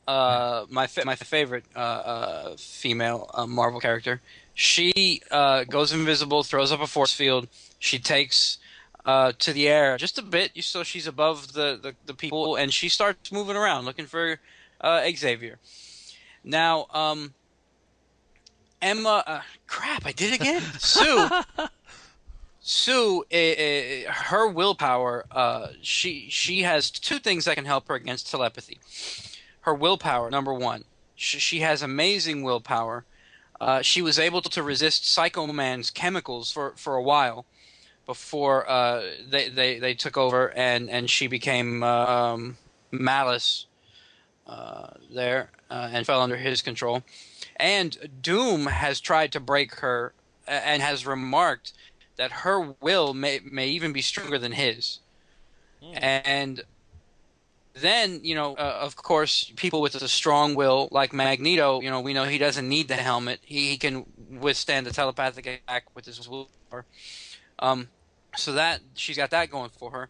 [0.07, 4.20] uh, my fa- my favorite uh, uh, female uh, Marvel character.
[4.55, 7.49] She uh, goes invisible, throws up a force field.
[7.78, 8.59] She takes
[9.05, 12.72] uh, to the air just a bit, so she's above the, the, the people, and
[12.72, 14.38] she starts moving around looking for
[14.80, 15.59] uh, Xavier.
[16.44, 17.34] Now, um,
[18.80, 20.62] Emma, uh, crap, I did it again.
[20.78, 21.28] Sue,
[22.61, 27.94] Sue, uh, uh, her willpower, uh, she she has two things that can help her
[27.94, 28.80] against telepathy.
[29.61, 30.84] Her willpower, number one,
[31.14, 33.05] she, she has amazing willpower.
[33.61, 37.46] Uh, she was able to resist Psycho Man's chemicals for, for a while
[38.07, 42.57] before uh, they, they they took over and and she became uh, um,
[42.90, 43.66] Malice
[44.46, 47.03] uh, there uh, and fell under his control.
[47.57, 50.14] And Doom has tried to break her
[50.46, 51.72] and has remarked
[52.16, 54.98] that her will may may even be stronger than his.
[55.94, 56.62] And
[57.74, 62.00] then you know, uh, of course, people with a strong will like Magneto, you know,
[62.00, 63.40] we know he doesn't need the helmet.
[63.42, 64.05] He, he can
[64.40, 66.84] withstand the telepathic attack with his willpower.
[67.63, 67.89] Um,
[68.37, 70.09] so that she's got that going for her,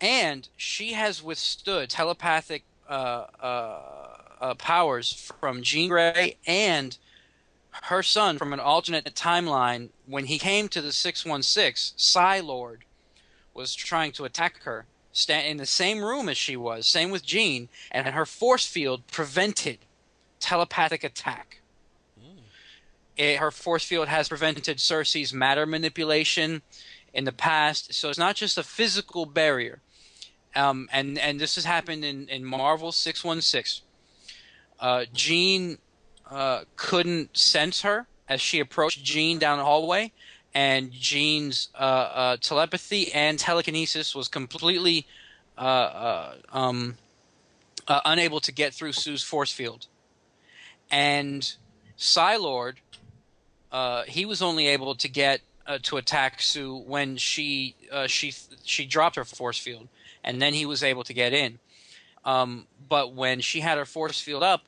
[0.00, 3.80] and she has withstood telepathic uh, uh,
[4.40, 6.96] uh, powers from Jean Grey and
[7.84, 9.90] her son from an alternate timeline.
[10.06, 12.84] When he came to the six one six, Psi-Lord
[13.52, 16.86] was trying to attack her, stand in the same room as she was.
[16.86, 19.78] Same with Jean, and her force field prevented
[20.40, 21.60] telepathic attack.
[23.16, 26.62] It, her force field has prevented Sersi's matter manipulation
[27.14, 27.94] in the past.
[27.94, 29.80] So it's not just a physical barrier.
[30.54, 33.84] Um, and, and this has happened in, in Marvel 616.
[34.78, 35.78] Uh, Jean
[36.30, 40.12] uh, couldn't sense her as she approached Jean down the hallway,
[40.54, 45.06] and Jean's uh, uh, telepathy and telekinesis was completely
[45.56, 46.96] uh, uh, um,
[47.86, 49.86] unable to get through Sue's force field.
[50.90, 51.54] And
[51.96, 52.80] Psi-Lord,
[53.72, 58.32] uh, he was only able to get uh, to attack Sue when she uh, she
[58.64, 59.88] she dropped her force field,
[60.22, 61.58] and then he was able to get in.
[62.24, 64.62] Um, but when she had her force field up,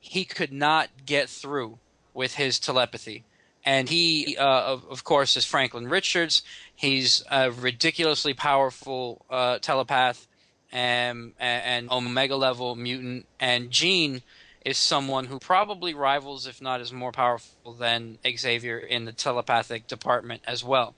[0.00, 1.78] he could not get through
[2.14, 3.24] with his telepathy.
[3.64, 6.42] And he, uh, of, of course, is Franklin Richards.
[6.74, 10.26] He's a ridiculously powerful uh, telepath
[10.72, 13.26] and, and Omega level mutant.
[13.38, 14.22] And Jean
[14.64, 19.86] is someone who probably rivals, if not is more powerful than Xavier in the telepathic
[19.86, 20.94] department as well.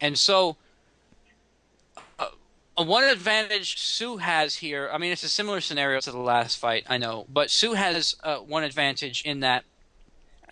[0.00, 0.56] And so,
[2.18, 2.28] uh,
[2.76, 6.84] one advantage Sue has here, I mean, it's a similar scenario to the last fight,
[6.88, 9.64] I know, but Sue has uh, one advantage in that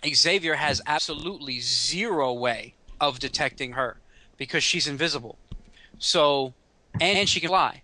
[0.05, 3.97] Xavier has absolutely zero way of detecting her
[4.37, 5.37] because she's invisible.
[5.97, 6.53] So,
[6.99, 7.83] and she can fly.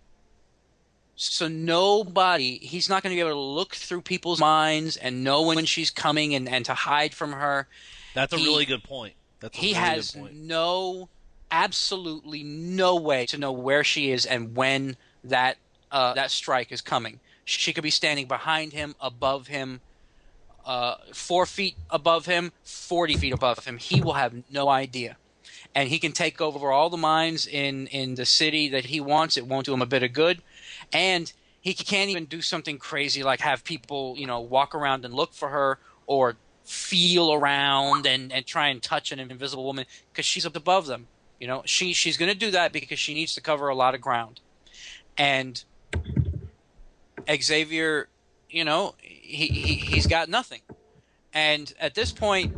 [1.29, 5.43] So nobody, he's not going to be able to look through people's minds and know
[5.43, 7.67] when she's coming and, and to hide from her.
[8.15, 9.13] That's a He- really good point.
[9.39, 10.33] That's a He really has good point.
[10.35, 11.09] no,
[11.51, 15.57] absolutely no way to know where she is and when that
[15.91, 17.19] uh, that strike is coming.
[17.45, 19.81] She could be standing behind him, above him,
[20.65, 23.77] uh, four feet above him, forty feet above him.
[23.77, 25.17] He will have no idea,
[25.75, 29.37] and he can take over all the mines in in the city that he wants.
[29.37, 30.41] It won't do him a bit of good,
[30.93, 31.31] and
[31.61, 35.33] he can't even do something crazy like have people, you know, walk around and look
[35.33, 35.77] for her
[36.07, 40.87] or feel around and, and try and touch an invisible woman because she's up above
[40.87, 41.07] them.
[41.39, 43.95] You know, she she's going to do that because she needs to cover a lot
[43.95, 44.41] of ground,
[45.17, 45.63] and
[47.27, 48.09] Xavier,
[48.47, 50.61] you know, he, he he's got nothing,
[51.33, 52.53] and at this point,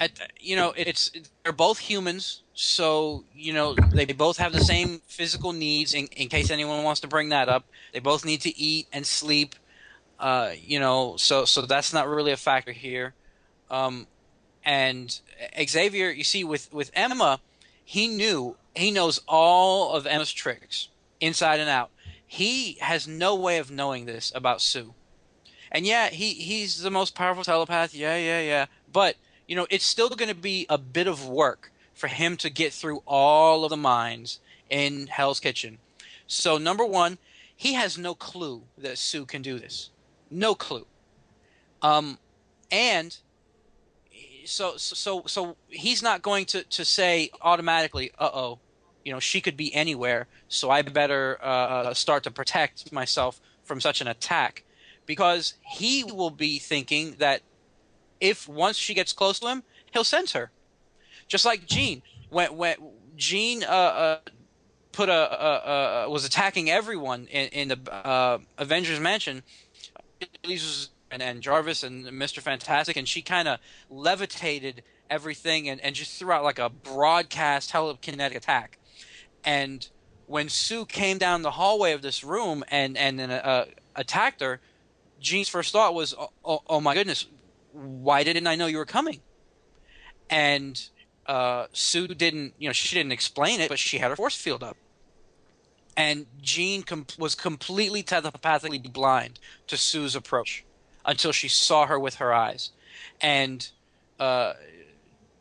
[0.00, 1.12] at you know, it's
[1.44, 5.94] they're both humans, so you know they both have the same physical needs.
[5.94, 9.06] In, in case anyone wants to bring that up, they both need to eat and
[9.06, 9.54] sleep.
[10.18, 13.14] Uh, you know, so so that's not really a factor here.
[13.70, 14.08] Um,
[14.64, 15.20] and
[15.68, 17.40] Xavier, you see, with with Emma,
[17.84, 20.88] he knew he knows all of Emma's tricks
[21.20, 21.90] inside and out.
[22.26, 24.94] He has no way of knowing this about Sue.
[25.70, 27.94] And yeah, he he's the most powerful telepath.
[27.94, 28.66] Yeah, yeah, yeah.
[28.90, 29.16] But
[29.50, 32.72] you know, it's still going to be a bit of work for him to get
[32.72, 34.38] through all of the minds
[34.70, 35.78] in Hell's Kitchen.
[36.28, 37.18] So number one,
[37.56, 39.90] he has no clue that Sue can do this.
[40.30, 40.86] No clue.
[41.82, 42.18] Um,
[42.70, 43.18] and
[44.44, 48.60] so so so he's not going to to say automatically, uh oh,
[49.04, 53.80] you know, she could be anywhere, so I better uh, start to protect myself from
[53.80, 54.62] such an attack,
[55.06, 57.42] because he will be thinking that
[58.20, 59.62] if once she gets close to him,
[59.92, 60.50] he'll sense her,
[61.26, 62.02] just like Jean.
[62.28, 62.76] When when
[63.16, 64.18] Jean uh, uh,
[64.92, 69.42] put a, a was attacking everyone in, in the uh, Avengers Mansion,
[71.10, 73.58] and, and Jarvis and Mister Fantastic, and she kind of
[73.88, 78.78] levitated everything and, and just threw out like a broadcast telekinetic attack.
[79.44, 79.88] And
[80.26, 83.64] when Sue came down the hallway of this room and and then uh,
[83.96, 84.60] attacked her,
[85.20, 87.26] Jean's first thought was, oh, oh, "Oh my goodness,
[87.72, 89.20] why didn't I know you were coming?"
[90.28, 90.80] And
[91.26, 94.62] uh, Sue didn't, you know, she didn't explain it, but she had her force field
[94.62, 94.76] up.
[95.96, 100.64] And Jean com- was completely telepathically blind to Sue's approach
[101.04, 102.70] until she saw her with her eyes,
[103.20, 103.68] and
[104.18, 104.54] uh,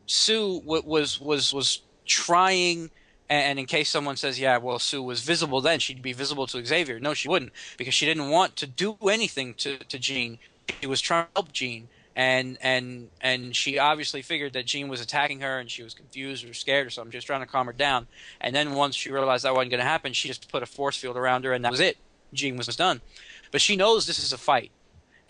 [0.06, 2.92] Sue w- was was was trying.
[3.32, 6.66] And in case someone says, "Yeah, well, Sue was visible then; she'd be visible to
[6.66, 10.40] Xavier." No, she wouldn't, because she didn't want to do anything to to Jean.
[10.82, 11.90] She was trying to help Jean,
[12.20, 16.44] and and and she obviously figured that Jean was attacking her, and she was confused
[16.44, 18.08] or scared or something, just trying to calm her down.
[18.42, 20.98] And then once she realized that wasn't going to happen, she just put a force
[20.98, 21.98] field around her, and that was it.
[22.34, 23.00] Jean was done.
[23.52, 24.72] But she knows this is a fight,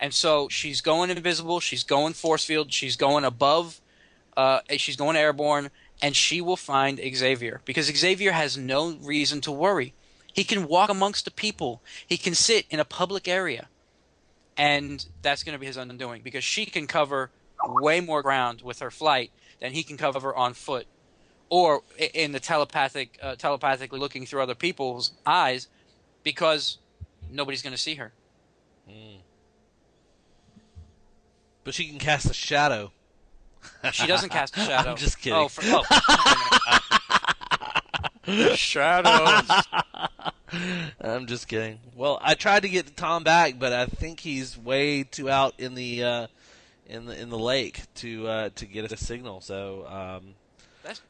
[0.00, 3.80] and so she's going invisible, she's going force field, she's going above,
[4.36, 5.70] uh, she's going airborne,
[6.02, 9.94] and she will find Xavier because Xavier has no reason to worry.
[10.32, 11.82] He can walk amongst the people.
[12.04, 13.68] He can sit in a public area
[14.60, 17.30] and that's going to be his undoing because she can cover
[17.64, 20.86] way more ground with her flight than he can cover on foot
[21.48, 21.82] or
[22.12, 25.68] in the telepathic uh, telepathically looking through other people's eyes
[26.24, 26.76] because
[27.30, 28.12] nobody's going to see her.
[31.64, 32.92] But she can cast a shadow.
[33.92, 34.90] she doesn't cast a shadow.
[34.90, 35.38] I'm just kidding.
[35.38, 35.62] oh, for,
[38.26, 39.50] oh shadows
[41.00, 41.78] I'm just kidding.
[41.94, 45.74] Well, I tried to get Tom back, but I think he's way too out in
[45.74, 46.26] the uh,
[46.86, 49.40] in the in the lake to uh, to get a signal.
[49.40, 50.34] So um,
[50.82, 51.00] That's-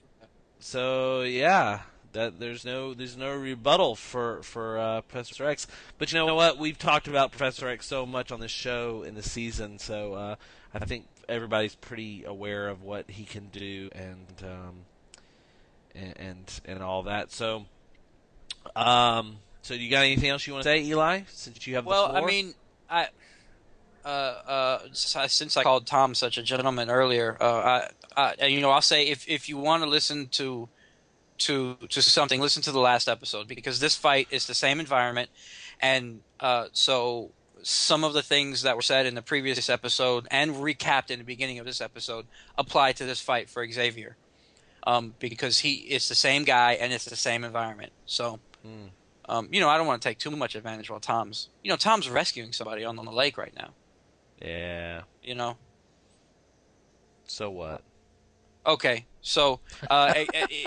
[0.58, 1.80] so yeah,
[2.12, 5.66] that there's no there's no rebuttal for for uh, Professor X.
[5.98, 6.58] But you know what?
[6.58, 10.34] We've talked about Professor X so much on this show in the season, so uh,
[10.74, 14.74] I think everybody's pretty aware of what he can do and um,
[15.94, 17.32] and, and and all that.
[17.32, 17.64] So.
[18.76, 19.38] Um.
[19.62, 21.22] So, you got anything else you want to say, Eli?
[21.28, 22.54] Since you have well the i mean
[22.88, 23.08] i
[24.04, 27.86] uh, uh, since I called Tom such a gentleman earlier, uh,
[28.16, 30.68] I, I, you know, I'll say if, if you want to listen to
[31.38, 35.30] to to something, listen to the last episode because this fight is the same environment,
[35.80, 37.30] and uh, so
[37.62, 41.24] some of the things that were said in the previous episode and recapped in the
[41.24, 44.16] beginning of this episode apply to this fight for Xavier,
[44.86, 47.92] um, because he it's the same guy and it's the same environment.
[48.06, 48.40] So.
[49.28, 51.76] Um, you know, I don't want to take too much advantage while Tom's, you know,
[51.76, 53.70] Tom's rescuing somebody on, on the lake right now.
[54.42, 55.02] yeah.
[55.22, 55.56] You know,
[57.26, 57.82] So what?
[58.66, 60.12] Okay, so uh,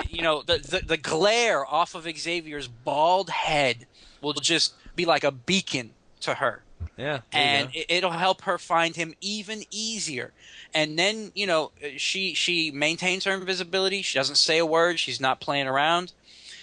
[0.10, 3.86] you know the, the the glare off of Xavier's bald head
[4.22, 5.92] will just be like a beacon
[6.22, 6.64] to her,
[6.98, 7.20] Yeah.
[7.32, 10.34] and it, it'll help her find him even easier.
[10.74, 14.02] And then you know she she maintains her invisibility.
[14.02, 15.00] She doesn't say a word.
[15.00, 16.14] She's not playing around.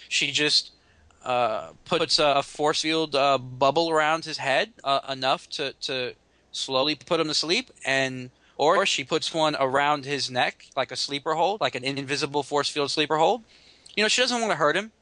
[0.08, 0.72] She just
[1.24, 6.14] uh, puts a, force field uh, bubble around his head uh, enough to to
[6.52, 7.70] slowly put him to sleep.
[7.84, 12.42] And or she puts one around his neck like a sleeper hold like an invisible
[12.42, 13.42] force field sleeper hold.
[13.96, 14.92] You know she doesn't want to hurt him.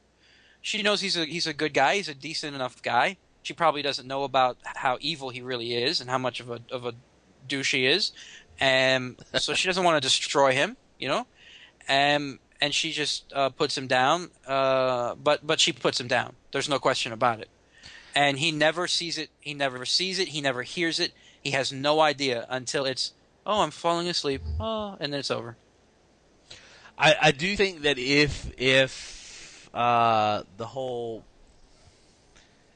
[0.61, 1.95] She knows he's a he's a good guy.
[1.95, 3.17] He's a decent enough guy.
[3.41, 6.59] She probably doesn't know about how evil he really is and how much of a
[6.71, 6.93] of a
[7.47, 8.11] douche he is.
[8.59, 11.25] And so she doesn't want to destroy him you know?
[11.87, 16.35] And and she just uh, puts him down uh, but but she puts him down.
[16.51, 17.49] There's no question about it.
[18.15, 19.29] And he never sees it.
[19.39, 20.29] He never sees it.
[20.29, 21.13] He never hears it.
[21.41, 23.13] He has no idea until it's
[23.45, 24.41] oh i'm falling asleep.
[24.59, 25.55] Oh and then it's over.
[26.97, 31.23] I, I do think that if if uh, the whole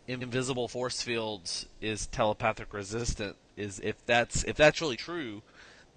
[0.08, 5.42] invisible force fields is telepathic resistant is if that's if that's really true,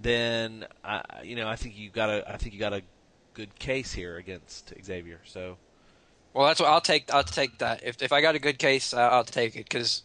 [0.00, 2.82] then I you know I think you got a I think you got a
[3.36, 5.20] good case here against Xavier.
[5.24, 5.58] So
[6.32, 8.92] well that's what i'll take i'll take that if, if i got a good case
[8.92, 10.02] i'll take it because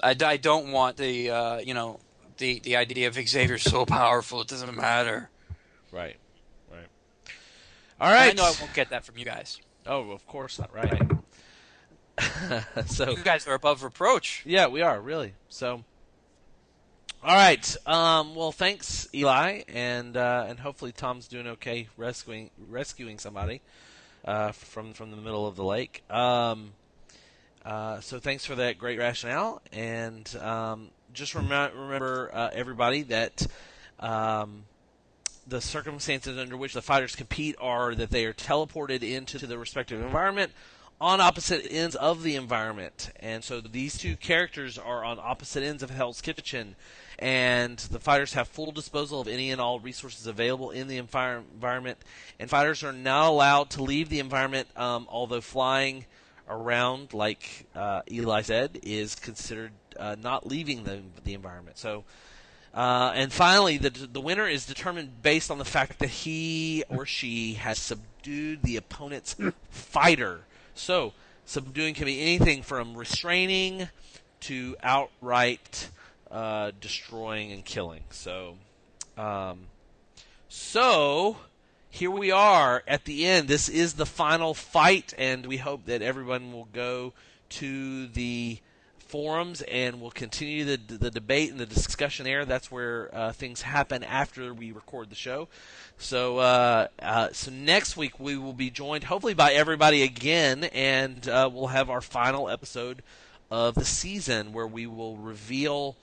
[0.00, 1.98] I, I don't want the uh, you know
[2.36, 5.28] the the idea of Xavier so powerful it doesn't matter
[5.90, 6.16] right,
[6.70, 6.86] right.
[8.00, 8.30] All right.
[8.30, 10.72] i know i won't get that from you guys Oh, of course not.
[10.72, 11.02] Right.
[12.86, 15.34] so you guys are above reproach Yeah, we are really.
[15.48, 15.84] So,
[17.22, 17.76] all right.
[17.86, 23.60] Um, well, thanks, Eli, and uh, and hopefully Tom's doing okay rescuing rescuing somebody
[24.24, 26.02] uh, from from the middle of the lake.
[26.10, 26.72] Um,
[27.64, 33.46] uh, so thanks for that great rationale, and um, just rem- remember uh, everybody that.
[33.98, 34.64] Um,
[35.46, 40.00] the circumstances under which the fighters compete are that they are teleported into the respective
[40.00, 40.52] environment
[41.00, 45.82] on opposite ends of the environment, and so these two characters are on opposite ends
[45.82, 46.76] of Hell's Kitchen,
[47.20, 51.42] and the fighters have full disposal of any and all resources available in the envir-
[51.52, 51.98] environment,
[52.38, 56.06] and fighters are not allowed to leave the environment, um, although flying
[56.48, 61.78] around, like uh, Eli said, is considered uh, not leaving the the environment.
[61.78, 62.04] So.
[62.72, 67.04] Uh, and finally, the the winner is determined based on the fact that he or
[67.04, 69.34] she has subdued the opponent's
[69.70, 70.42] fighter.
[70.72, 71.12] So,
[71.44, 73.88] subduing can be anything from restraining
[74.42, 75.88] to outright
[76.30, 78.04] uh, destroying and killing.
[78.10, 78.56] So,
[79.16, 79.66] um,
[80.48, 81.36] so
[81.90, 83.48] here we are at the end.
[83.48, 87.12] This is the final fight, and we hope that everyone will go
[87.50, 88.60] to the
[89.10, 92.44] forums and we'll continue the, the debate and the discussion there.
[92.44, 95.48] That's where uh, things happen after we record the show.
[95.98, 101.28] So, uh, uh, so next week we will be joined hopefully by everybody again, and
[101.28, 103.02] uh, we'll have our final episode
[103.50, 105.96] of the season where we will reveal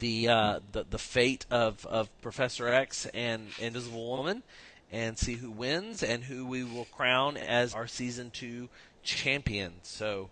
[0.00, 4.42] the uh, the, the fate of, of Professor X and Invisible Woman,
[4.90, 8.68] and see who wins and who we will crown as our season two
[9.02, 9.74] champion.
[9.82, 10.30] So.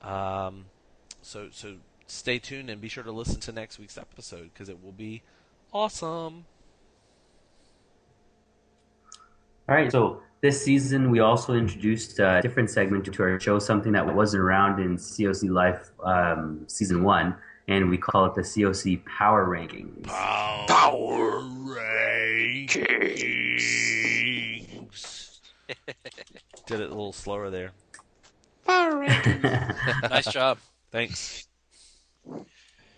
[0.00, 0.64] Um,
[1.22, 1.74] so so
[2.06, 5.22] stay tuned and be sure to listen to next week's episode because it will be
[5.72, 6.46] awesome.
[9.68, 13.92] All right, so this season we also introduced a different segment to our show, something
[13.92, 17.36] that wasn't around in COC Life um, season one,
[17.68, 20.06] and we call it the COC Power Rankings.
[20.06, 22.88] Power rankings.
[26.66, 27.72] Did it a little slower there.
[28.66, 29.76] Power Rankings.
[30.10, 30.58] Nice job.
[30.90, 31.46] Thanks.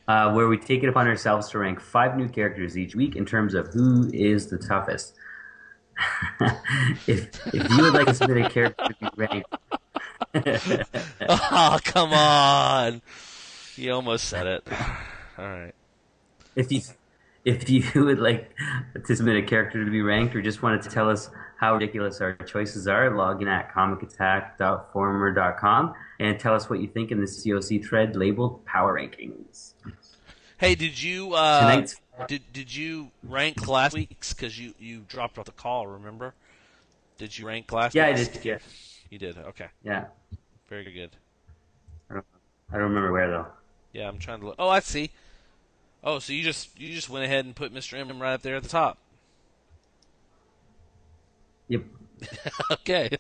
[0.07, 3.27] uh, where we take it upon ourselves to rank five new characters each week in
[3.27, 5.15] terms of who is the toughest.
[7.07, 9.53] if, if you would like to submit a character to be ranked,
[11.29, 13.03] oh come on!
[13.81, 14.63] You almost said it.
[15.39, 15.73] All right.
[16.55, 16.83] if you
[17.47, 18.55] if you would like
[19.07, 22.21] to submit a character to be ranked or just wanted to tell us how ridiculous
[22.21, 27.27] our choices are, log in at comicattack.forumer.com and tell us what you think in the
[27.27, 29.73] COC thread labeled Power Rankings.
[30.59, 31.99] Hey, did you uh, Tonight's
[32.29, 34.35] did did you rank last week's?
[34.35, 35.87] Because you you dropped off the call.
[35.87, 36.35] Remember?
[37.17, 37.95] Did you rank last?
[37.95, 38.45] yeah, I did.
[38.45, 38.59] Yeah,
[39.09, 39.39] You did.
[39.39, 39.69] Okay.
[39.83, 40.05] yeah.
[40.69, 41.17] Very good.
[42.11, 42.27] I don't,
[42.71, 43.47] I don't remember where though.
[43.93, 44.57] Yeah, I'm trying to look.
[44.59, 45.11] Oh, I see.
[46.03, 47.95] Oh, so you just you just went ahead and put Mr.
[47.99, 48.99] M right up there at the top.
[51.69, 51.83] Yep.
[52.73, 53.11] okay.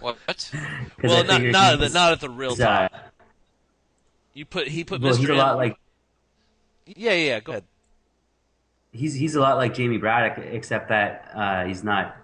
[0.00, 0.16] What?
[0.26, 0.52] 'Cause
[1.02, 2.92] well, not not at the, not at the real he's, uh, top.
[4.34, 5.18] You put he put well, Mr.
[5.18, 5.38] he's a M.
[5.38, 5.76] lot like
[6.86, 7.40] yeah, yeah, yeah.
[7.40, 7.64] Go ahead.
[8.92, 12.16] he's he's a lot like Jamie Braddock, except that uh, he's not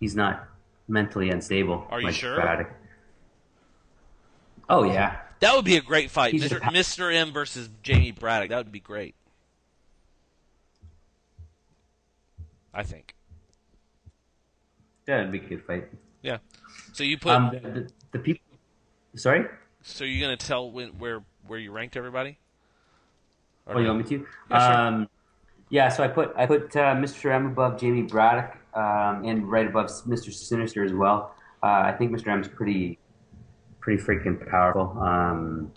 [0.00, 0.48] he's not
[0.88, 1.86] mentally unstable.
[1.90, 2.34] Are you like sure?
[2.34, 2.70] Braddock.
[4.72, 6.58] Oh yeah, That would be a great fight, He's Mr.
[6.58, 7.12] a pa- Mr.
[7.12, 8.50] M versus Jamie Braddock.
[8.50, 9.14] That would be great.
[12.72, 13.14] I think.
[15.06, 15.88] that'd be a good fight.
[16.22, 16.38] Yeah.
[16.92, 17.32] So you put.
[17.32, 18.42] Um, the, the, the people.
[19.16, 19.46] Sorry.
[19.82, 22.38] so you're gonna tell when, where where you ranked everybody?
[23.66, 24.26] Or Oh, you want me to?
[24.50, 24.76] Yeah, sure.
[24.78, 25.08] um,
[25.68, 25.88] yeah.
[25.88, 27.32] So I put I put uh, Mr.
[27.34, 30.32] M above Jamie Braddock, um, and right above Mr.
[30.32, 31.34] Sinister as well.
[31.62, 32.28] Uh, I think Mr.
[32.28, 32.98] M's pretty
[33.80, 34.96] pretty freaking powerful.
[35.00, 35.72] Um,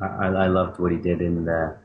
[0.00, 1.76] I, I loved what he did in the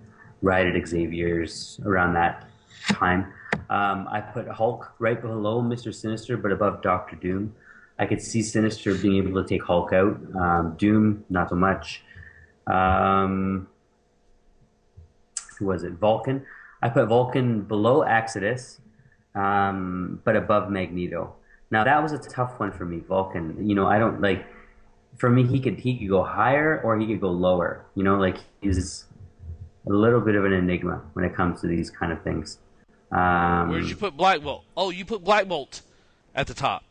[0.42, 2.48] Riot at Xavier's around that
[2.90, 3.34] time.
[3.70, 5.94] Um, I put Hulk right below Mr.
[5.94, 7.56] Sinister, but above Doctor Doom.
[7.98, 10.20] I could see Sinister being able to take Hulk out.
[10.36, 12.04] Um, Doom, not so much.
[12.68, 13.68] Um,
[15.58, 15.94] who was it?
[15.94, 16.46] Vulcan.
[16.82, 18.82] I put Vulcan below Exodus,
[19.34, 21.36] um, but above Magneto.
[21.72, 23.00] Now that was a tough one for me.
[23.00, 23.68] Vulcan.
[23.68, 24.46] You know, I don't like.
[25.18, 27.86] For me, he could he could go higher or he could go lower.
[27.96, 29.06] You know, like he's
[29.88, 32.60] a little bit of an enigma when it comes to these kind of things.
[33.12, 34.66] Um, Where did you put Black Bolt?
[34.76, 35.82] Oh, you put Black Bolt
[36.34, 36.84] at the top.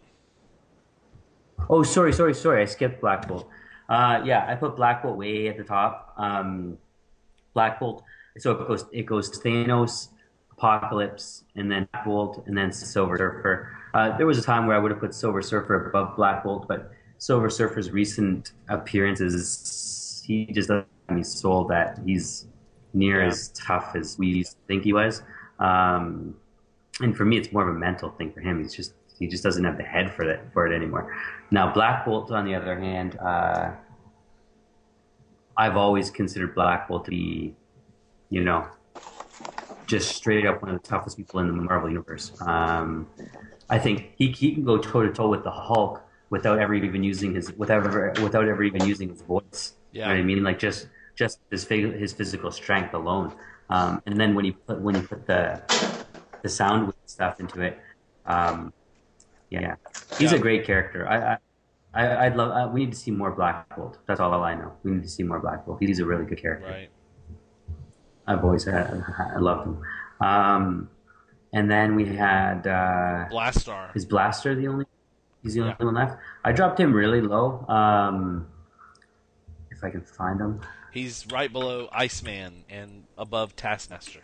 [1.69, 2.63] Oh, sorry, sorry, sorry.
[2.63, 3.49] I skipped Black Bolt.
[3.89, 6.15] Uh, yeah, I put Black Bolt way at the top.
[6.17, 6.79] Um,
[7.53, 8.05] Black Bolt.
[8.39, 10.09] So it goes it goes Thanos,
[10.53, 13.77] Apocalypse, and then Black Bolt, and then Silver Surfer.
[13.93, 16.67] Uh, there was a time where I would have put Silver Surfer above Black Bolt,
[16.67, 16.91] but
[17.25, 22.49] Silver Surfer's recent appearances, he just doesn't have sold that he's
[22.93, 23.29] near Yeah.
[23.29, 25.23] as tough as we used to think he was.
[25.59, 26.35] Um,
[27.01, 28.61] and for me, it's more of a mental thing for him.
[28.61, 31.17] He's just he just doesn't have the head for it for it anymore.
[31.51, 33.71] Now, Black Bolt, on the other hand, uh,
[35.57, 37.57] I've always considered Black Bolt to be,
[38.29, 38.67] you know,
[39.87, 42.39] just straight up one of the toughest people in the Marvel universe.
[42.43, 43.09] Um,
[43.71, 46.04] I think he he can go toe to toe with the Hulk
[46.35, 49.63] without ever even using his without ever without ever even using his voice.
[49.93, 50.13] You know Yeah.
[50.15, 50.43] what I mean?
[50.51, 50.81] Like just
[51.21, 51.63] just his
[52.03, 53.29] his physical strength alone.
[53.75, 55.43] Um, and then when he put when he put the
[56.45, 57.75] the sound stuff into it,
[58.37, 58.73] um,
[59.51, 59.77] yeah,
[60.19, 60.39] he's Yeah.
[60.39, 61.01] a great character.
[61.15, 61.17] I.
[61.33, 61.37] I
[62.03, 62.51] I, I'd love.
[62.59, 63.95] Uh, we need to see more Black Bolt.
[64.09, 64.71] That's all I know.
[64.83, 65.79] We need to see more Black Bolt.
[65.79, 66.67] He's a really good character.
[66.79, 66.91] Right.
[68.27, 68.87] I've always had,
[69.37, 69.77] I loved him.
[70.21, 70.65] Um,
[71.53, 73.95] and then we had uh, Blastaar.
[73.95, 74.87] is Blastaar the only?
[75.45, 76.19] He's the only one left.
[76.43, 77.67] I dropped him really low.
[77.69, 78.47] Um,
[79.71, 80.61] if I can find him.
[80.91, 84.21] He's right below Iceman and above Taskmaster.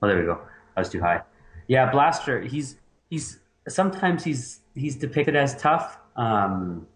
[0.00, 0.40] Oh, there we go.
[0.76, 1.22] I was too high.
[1.66, 2.46] Yeah, Blastaar.
[2.46, 2.76] He's
[3.10, 6.86] he's sometimes he's he's depicted as tough, um,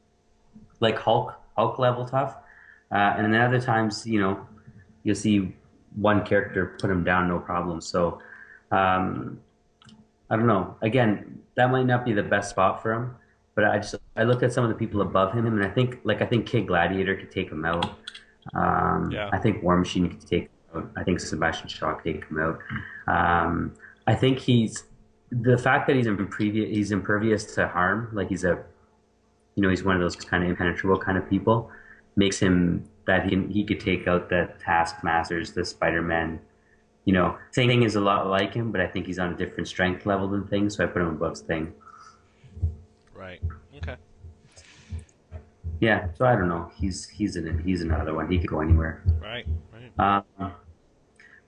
[0.80, 2.36] like Hulk Hulk level tough,
[2.92, 4.46] uh, and then other times you know
[5.02, 5.54] you'll see
[5.96, 7.80] one character put him down no problem.
[7.80, 8.20] So
[8.70, 9.40] um,
[10.30, 10.76] I don't know.
[10.82, 13.14] Again, that might not be the best spot for him,
[13.54, 16.00] but I just I looked at some of the people above him, and I think
[16.04, 17.96] like I think Kid Gladiator could take him out.
[18.54, 19.30] Um, Yeah.
[19.32, 20.90] I think War Machine could take him out.
[20.96, 22.58] I think Sebastian Shaw could take him out.
[23.08, 23.74] Um,
[24.06, 24.84] I think he's
[25.30, 28.62] the fact that he's impervious he's impervious to harm, like he's a
[29.54, 31.70] you know he's one of those kind of impenetrable kind of people,
[32.16, 36.40] makes him that he he could take out the Taskmasters, the Spider Man.
[37.04, 39.68] You know, Thing is a lot like him, but I think he's on a different
[39.68, 41.72] strength level than Thing, so I put him above Thing.
[43.14, 43.40] Right.
[43.76, 43.96] Okay.
[45.80, 46.72] Yeah, so I don't know.
[46.76, 48.30] He's he's in he's another one.
[48.30, 49.02] He could go anywhere.
[49.20, 49.46] Right.
[49.98, 50.24] Right.
[50.38, 50.52] Um,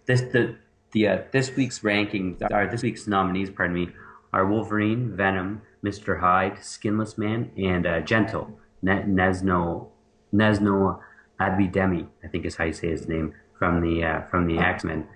[0.06, 0.56] this the
[0.92, 3.88] the uh, this week's ranking or this week's nominees, pardon me,
[4.32, 9.88] are Wolverine, Venom, Mister Hyde, Skinless Man, and uh, Gentle ne- Nezhno
[10.32, 11.00] Nezhno
[11.40, 12.06] Abidemi.
[12.24, 15.06] I think is how you say his name from the uh, from the X Men.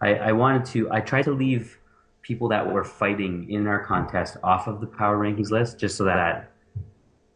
[0.00, 0.90] I, I wanted to.
[0.90, 1.78] I tried to leave
[2.22, 6.04] people that were fighting in our contest off of the power rankings list, just so
[6.04, 6.50] that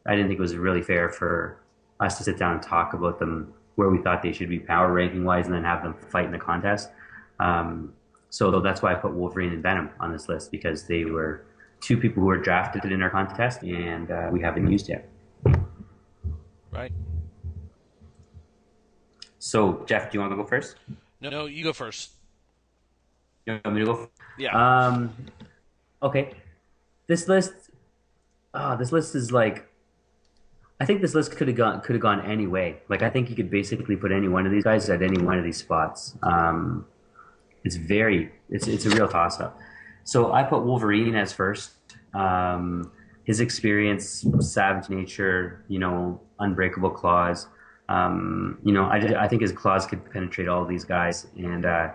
[0.07, 1.61] I didn't think it was really fair for
[2.01, 4.93] us to sit down and talk about them where we thought they should be power
[4.93, 6.91] ranking wise, and then have them fight in the contest.
[7.41, 7.93] Um,
[8.31, 11.45] so that's why I put Wolverine and Venom on this list because they were
[11.81, 15.09] two people who were drafted in our contest, and uh, we haven't used yet.
[16.73, 16.93] Right.
[19.45, 20.77] So Jeff, do you want to go first?
[21.21, 22.13] No, no, you go first.
[23.45, 24.11] You want me to go?
[24.39, 24.53] Yeah.
[24.57, 25.15] Um,
[26.03, 26.33] okay.
[27.09, 27.53] This list,
[28.55, 29.69] ah, this list is like,
[30.81, 32.79] I think this list could have gone could have gone any way.
[32.89, 35.37] Like I think you could basically put any one of these guys at any one
[35.37, 36.17] of these spots.
[36.23, 36.87] Um,
[37.65, 39.59] it's very, it's it's a real toss up.
[40.05, 41.73] So I put Wolverine as first.
[42.15, 42.91] Um,
[43.25, 47.47] his experience, savage nature, you know, unbreakable claws.
[47.89, 51.91] Um, you know, I, I think his claws could penetrate all these guys, and uh,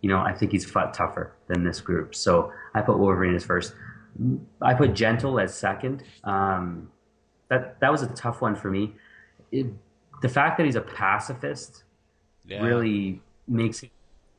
[0.00, 2.14] you know, I think he's fought tougher than this group.
[2.14, 3.74] So I put Wolverine as first.
[4.62, 6.02] I put Gentle as second.
[6.24, 6.90] Um,
[7.48, 8.94] that that was a tough one for me.
[9.52, 9.66] It,
[10.22, 11.84] the fact that he's a pacifist
[12.46, 12.62] yeah.
[12.62, 13.90] really makes it,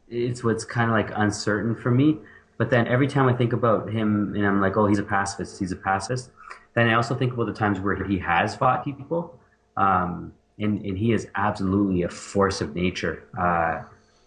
[0.09, 2.17] it's what's kind of like uncertain for me.
[2.57, 5.59] But then every time I think about him and I'm like, oh, he's a pacifist,
[5.59, 6.31] he's a pacifist.
[6.73, 9.37] Then I also think about the times where he has fought people,
[9.77, 13.23] um, and and he is absolutely a force of nature.
[13.37, 13.83] Uh,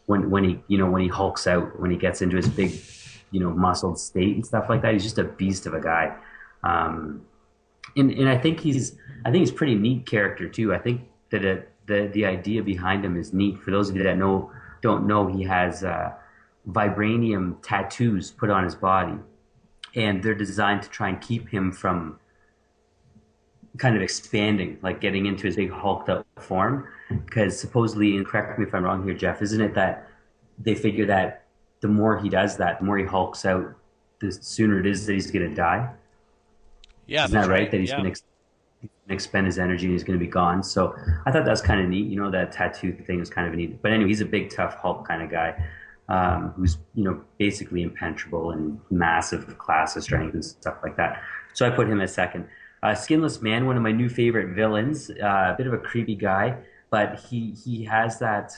[0.07, 2.73] when when he you know when he hulks out, when he gets into his big,
[3.31, 6.15] you know, muscled state and stuff like that, he's just a beast of a guy.
[6.63, 7.23] Um,
[7.97, 10.75] and and I think he's I think he's pretty neat character too.
[10.75, 11.43] I think that
[11.87, 13.59] the the idea behind him is neat.
[13.59, 14.51] For those of you that know
[14.81, 16.13] don't know, he has uh,
[16.71, 19.19] vibranium tattoos put on his body,
[19.95, 22.19] and they're designed to try and keep him from
[23.79, 26.87] kind of expanding, like getting into his big hulked up form.
[27.25, 30.09] Because supposedly, and correct me if I'm wrong here, Jeff, isn't it that
[30.59, 31.45] they figure that
[31.81, 33.75] the more he does that, the more he hulks out,
[34.21, 35.89] the sooner it is that he's going to die.
[37.07, 37.25] Yeah.
[37.25, 37.71] Isn't that that's right?
[37.71, 38.01] That he's yeah.
[38.01, 38.21] going to
[39.09, 40.63] expend his energy and he's going to be gone.
[40.63, 40.95] So
[41.25, 42.09] I thought that was kind of neat.
[42.09, 43.81] You know, that tattoo thing was kind of neat.
[43.81, 45.65] But anyway, he's a big, tough Hulk kind of guy
[46.09, 51.23] um, who's, you know, basically impenetrable and massive class of strength and stuff like that.
[51.53, 52.47] So I put him as second.
[52.83, 56.15] Uh, Skinless Man, one of my new favorite villains, uh, a bit of a creepy
[56.15, 56.57] guy,
[56.91, 58.53] but he, he has that.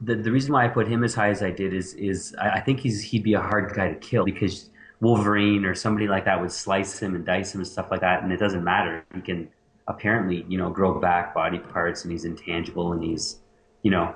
[0.00, 2.50] The, the reason why I put him as high as I did is is I,
[2.50, 4.68] I think he's he'd be a hard guy to kill because
[5.00, 8.22] Wolverine or somebody like that would slice him and dice him and stuff like that,
[8.22, 9.04] and it doesn't matter.
[9.14, 9.48] He can
[9.88, 13.40] apparently, you know, grow back body parts, and he's intangible, and he's,
[13.82, 14.14] you know,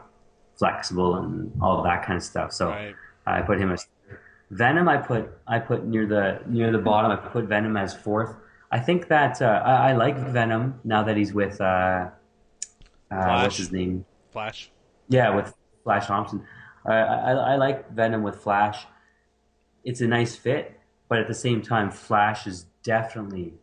[0.58, 2.52] flexible and all that kind of stuff.
[2.52, 2.94] So Right.
[3.26, 3.86] I put him as
[4.50, 4.88] Venom.
[4.88, 7.10] I put I put near the near the bottom.
[7.10, 8.34] I put Venom as fourth.
[8.70, 12.08] I think that uh, I, I like Venom now that he's with uh,
[13.10, 14.04] Uh, what's his name?
[14.30, 14.70] Flash.
[15.08, 16.44] Yeah, with Flash Thompson.
[16.88, 18.86] Uh, I, I like Venom with Flash.
[19.84, 20.78] It's a nice fit,
[21.08, 23.54] but at the same time, Flash is definitely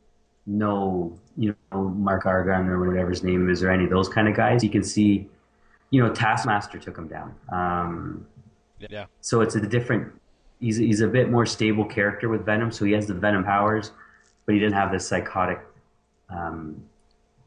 [0.46, 4.28] no, you know, Mac Gargan or whatever his name is, or any of those kind
[4.28, 4.64] of guys.
[4.64, 5.30] You can see,
[5.90, 7.34] you know, Taskmaster took him down.
[7.52, 8.26] Um,
[8.80, 9.06] Yeah.
[9.22, 10.14] so it's a different.
[10.60, 13.92] He's he's a bit more stable character with Venom, so he has the Venom powers,
[14.48, 15.60] but he didn't have the psychotic
[16.30, 16.82] um,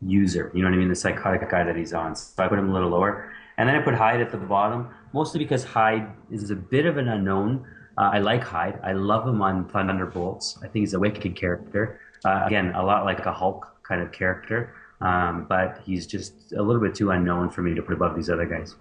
[0.03, 0.53] user.
[0.55, 0.91] You know what I mean?
[0.91, 2.15] The psychotic guy that he's on.
[2.15, 4.89] So I put him a little lower, and then I put Hyde at the bottom,
[5.13, 7.67] mostly because Hyde is a bit of an unknown.
[7.99, 8.79] Uh, I like Hyde.
[8.85, 10.59] I love him on Thunderbolts.
[10.59, 11.99] I think he's a wicked character.
[12.25, 16.63] Uh, again, a lot like a Hulk kind of character, um, but he's just a
[16.63, 18.77] little bit too unknown for me to put above these other guys.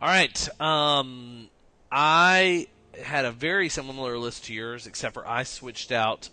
[0.00, 0.60] All right.
[0.60, 1.48] Um,
[1.90, 2.68] I
[3.02, 6.28] had a very similar list to yours, except for I switched out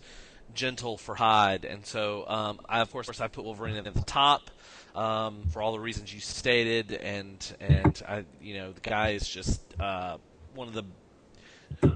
[0.54, 4.50] Gentle for Hyde, and so um, I of course I put Wolverine at the top
[4.94, 9.28] um, for all the reasons you stated, and and I you know the guy is
[9.28, 10.18] just uh,
[10.54, 10.84] one of the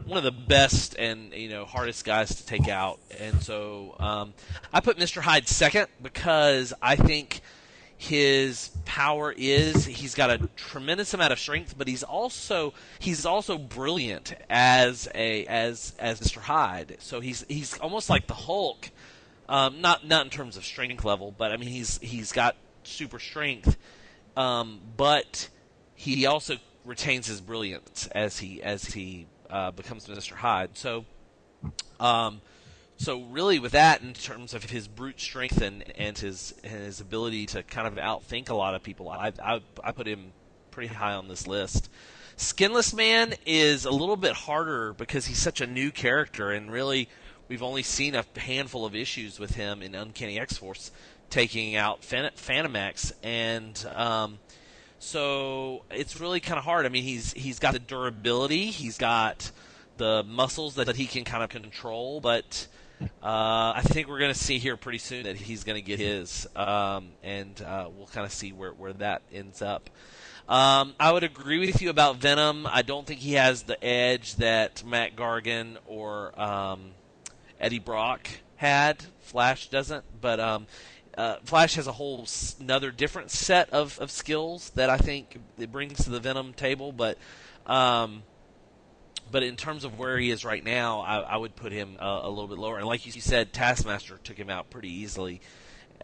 [0.06, 4.34] one of the best and you know hardest guys to take out, and so um,
[4.72, 5.20] I put Mr.
[5.20, 7.40] Hyde second because I think
[7.96, 13.56] his power is he's got a tremendous amount of strength, but he's also he's also
[13.58, 16.38] brilliant as a as as Mr.
[16.38, 16.96] Hyde.
[17.00, 18.90] So he's he's almost like the Hulk,
[19.48, 23.18] um, not not in terms of strength level, but I mean he's he's got super
[23.18, 23.76] strength,
[24.36, 25.48] um, but
[25.94, 30.32] he also retains his brilliance as he as he uh, becomes Mr.
[30.32, 30.70] Hyde.
[30.74, 31.04] So.
[31.98, 32.42] Um,
[32.96, 37.46] so really, with that, in terms of his brute strength and, and his his ability
[37.46, 40.32] to kind of outthink a lot of people, I, I I put him
[40.70, 41.90] pretty high on this list.
[42.36, 47.08] Skinless Man is a little bit harder because he's such a new character, and really,
[47.48, 50.90] we've only seen a handful of issues with him in Uncanny X Force
[51.30, 54.38] taking out Phan- Fantomex, and um,
[54.98, 56.86] so it's really kind of hard.
[56.86, 59.50] I mean, he's he's got the durability, he's got
[59.96, 62.66] the muscles that he can kind of control, but
[63.22, 65.98] uh, I think we're going to see here pretty soon that he's going to get
[65.98, 69.90] his, um, and uh, we'll kind of see where, where that ends up.
[70.48, 72.66] Um, I would agree with you about Venom.
[72.66, 76.90] I don't think he has the edge that Mac Gargan or um,
[77.58, 79.02] Eddie Brock had.
[79.20, 80.66] Flash doesn't, but um,
[81.16, 82.26] uh, Flash has a whole
[82.60, 86.92] another different set of, of skills that I think it brings to the Venom table.
[86.92, 87.16] But
[87.66, 88.22] um,
[89.34, 92.20] but in terms of where he is right now, I, I would put him uh,
[92.22, 92.78] a little bit lower.
[92.78, 95.40] And like you said, Taskmaster took him out pretty easily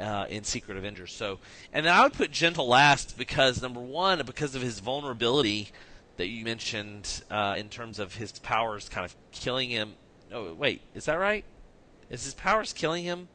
[0.01, 1.13] uh, in Secret Avengers.
[1.13, 1.39] So,
[1.73, 5.69] and then I would put Gentle last because number one, because of his vulnerability
[6.17, 9.93] that you mentioned uh, in terms of his powers kind of killing him.
[10.33, 11.45] Oh wait, is that right?
[12.11, 13.29] Is his powers killing him?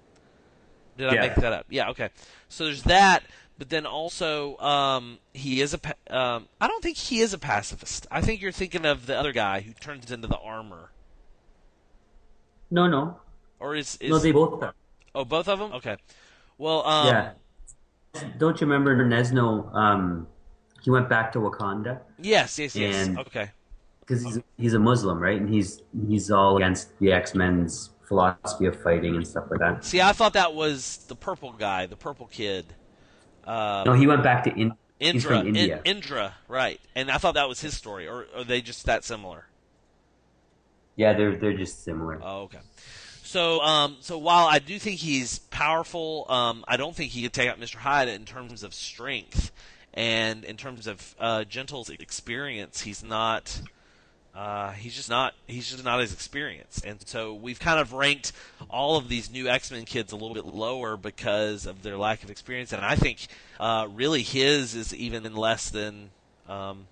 [0.98, 1.68] Did I make that up?
[1.70, 1.92] Yeah.
[1.92, 2.10] Okay.
[2.50, 3.24] So there's that.
[3.58, 5.80] But then also, um, he is a.
[6.16, 8.06] Um, I don't think he is a pacifist.
[8.12, 10.92] I think you're thinking of the other guy who turns into the armor,
[12.70, 13.20] No, no,
[13.60, 14.18] or is, is no.
[14.18, 14.74] They both are.
[15.14, 15.72] oh both of them?
[15.74, 15.96] Okay.
[16.58, 17.32] Well, um, yeah.
[18.38, 19.74] Don't you remember Nezhno?
[19.74, 20.28] Um,
[20.82, 23.08] he went back to Wakanda yes, yes, yes.
[23.08, 23.52] And- okay.
[24.02, 25.40] because he's he's a Muslim, right?
[25.40, 29.84] And he's he's all against the X Men's philosophy of fighting and stuff like that.
[29.84, 32.66] See, I thought that was the purple guy, the purple kid.
[33.46, 35.82] Uh, No, he went back to in, he's Indra, from India.
[35.86, 36.80] In, Indra, right?
[36.96, 39.46] And I thought that was his story, or are they just that similar?
[40.96, 42.20] yeah, they're they're just similar.
[42.24, 42.60] Oh, okay.
[43.24, 47.34] So, um, so while I do think he's powerful, um, I don't think he could
[47.34, 47.76] take out Mr.
[47.76, 49.52] Hyde in terms of strength
[49.94, 52.82] and in terms of uh, Gentle's experience.
[52.82, 53.62] He's not.
[54.36, 55.34] Uh, he's just not.
[55.48, 58.34] He's just not as experienced, and so we've kind of ranked
[58.70, 62.22] all of these new X Men kids a little bit lower because of their lack
[62.22, 62.74] of experience.
[62.74, 63.28] And I think
[63.62, 66.10] uh, really his is even less than
[66.50, 66.88] um,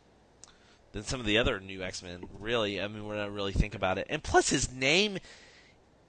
[0.94, 2.24] than some of the other new X Men.
[2.40, 5.18] Really, I mean, when I really think about it, and plus his name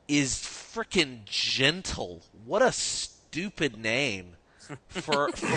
[0.06, 2.22] is freaking gentle.
[2.44, 4.36] What a stupid name
[4.88, 5.56] for for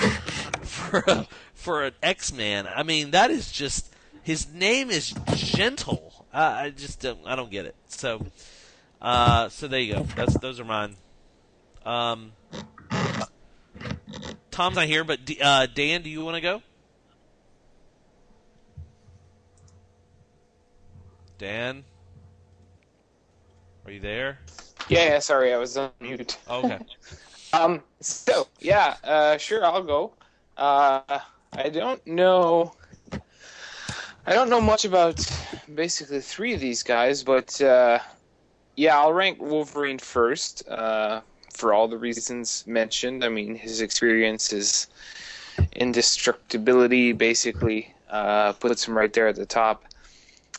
[0.66, 2.68] for, a, for an X Man.
[2.68, 3.94] I mean, that is just
[4.28, 6.26] his name is gentle.
[6.34, 7.20] I, I just don't.
[7.26, 7.76] I don't get it.
[7.88, 8.26] So,
[9.02, 10.04] uh, so there you go.
[10.18, 10.98] That's those are mine.
[11.86, 12.34] Um,
[14.52, 16.62] Tom's not here, but D- uh, Dan, do you want to go?
[21.38, 21.86] Dan,
[23.86, 24.40] are you there?
[24.90, 25.20] Yeah, yeah.
[25.20, 26.38] Sorry, I was on mute.
[26.50, 26.80] Oh, okay.
[27.54, 27.82] Um.
[28.02, 30.12] So yeah, uh, sure, I'll go.
[30.58, 31.00] Uh,
[31.54, 32.74] I don't know.
[34.28, 35.26] I don't know much about
[35.74, 38.00] basically three of these guys, but uh,
[38.76, 41.22] yeah, I'll rank Wolverine first uh,
[41.54, 43.24] for all the reasons mentioned.
[43.24, 44.88] I mean, his experience is
[45.72, 47.94] indestructibility, basically.
[48.10, 49.86] Uh, puts him right there at the top.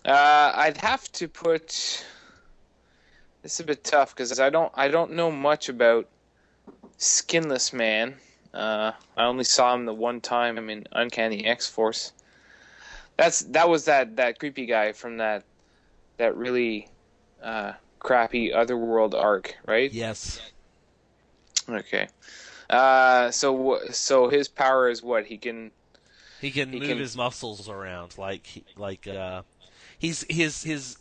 [0.02, 1.66] Uh, I'd have to put.
[3.42, 6.08] This is a bit tough because I don't I don't know much about
[6.96, 8.14] Skinless Man.
[8.54, 12.12] Uh, I only saw him the one time in Uncanny X Force.
[13.18, 15.42] That's that was that that creepy guy from that
[16.18, 16.88] that really
[17.42, 19.92] uh, crappy Otherworld arc, right?
[19.92, 20.40] Yes.
[21.68, 22.08] Okay.
[22.70, 25.72] Uh, so so his power is what he can.
[26.40, 28.46] He can He move can- his muscles around like
[28.76, 29.42] like uh,
[29.98, 30.96] he's his his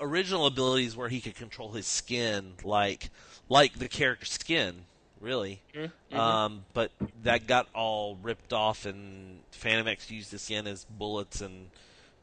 [0.00, 3.10] original abilities where he could control his skin like
[3.48, 4.84] like the character skin
[5.20, 5.60] really.
[5.74, 6.18] Mm-hmm.
[6.18, 6.90] Um, but
[7.22, 11.70] that got all ripped off, and Fantomex used his skin as bullets, and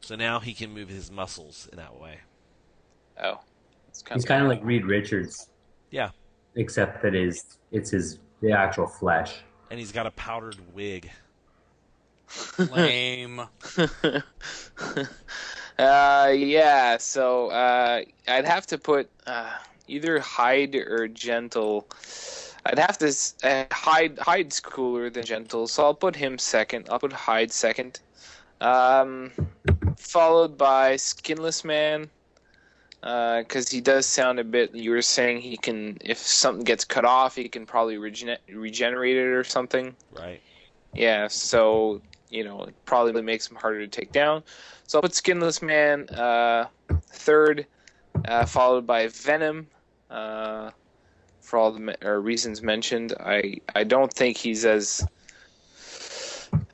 [0.02, 2.20] so now he can move his muscles in that way.
[3.22, 3.40] Oh,
[3.90, 5.50] it's kind He's kind of like Reed Richards,
[5.92, 6.10] Yeah,
[6.56, 9.36] except that is it's his the actual flesh.
[9.72, 11.10] and he's got a powdered wig.
[12.58, 13.40] Lame.
[15.80, 16.98] uh, yeah.
[16.98, 19.54] So uh, I'd have to put uh,
[19.88, 21.88] either Hyde or Gentle.
[22.68, 23.14] I'd have to
[23.44, 24.20] uh, Hyde.
[24.20, 26.88] Hyde's cooler than Gentle, so I'll put him second.
[26.92, 28.00] I'll put Hyde second.
[28.60, 29.32] Um,
[29.98, 32.10] followed by Skinless Man.
[33.00, 34.76] Because he does sound a bit.
[34.76, 39.16] You were saying he can, if something gets cut off, he can probably regen- regenerate
[39.16, 39.96] it or something.
[40.12, 40.42] Right.
[40.94, 44.44] Yeah, so you know, it probably makes him harder to take down.
[44.88, 46.68] So I'll put Skinless Man uh,
[47.12, 47.66] third,
[48.26, 49.68] uh, followed by Venom.
[50.10, 50.72] Uh,
[51.48, 55.08] for all the reasons mentioned, I I don't think he's as.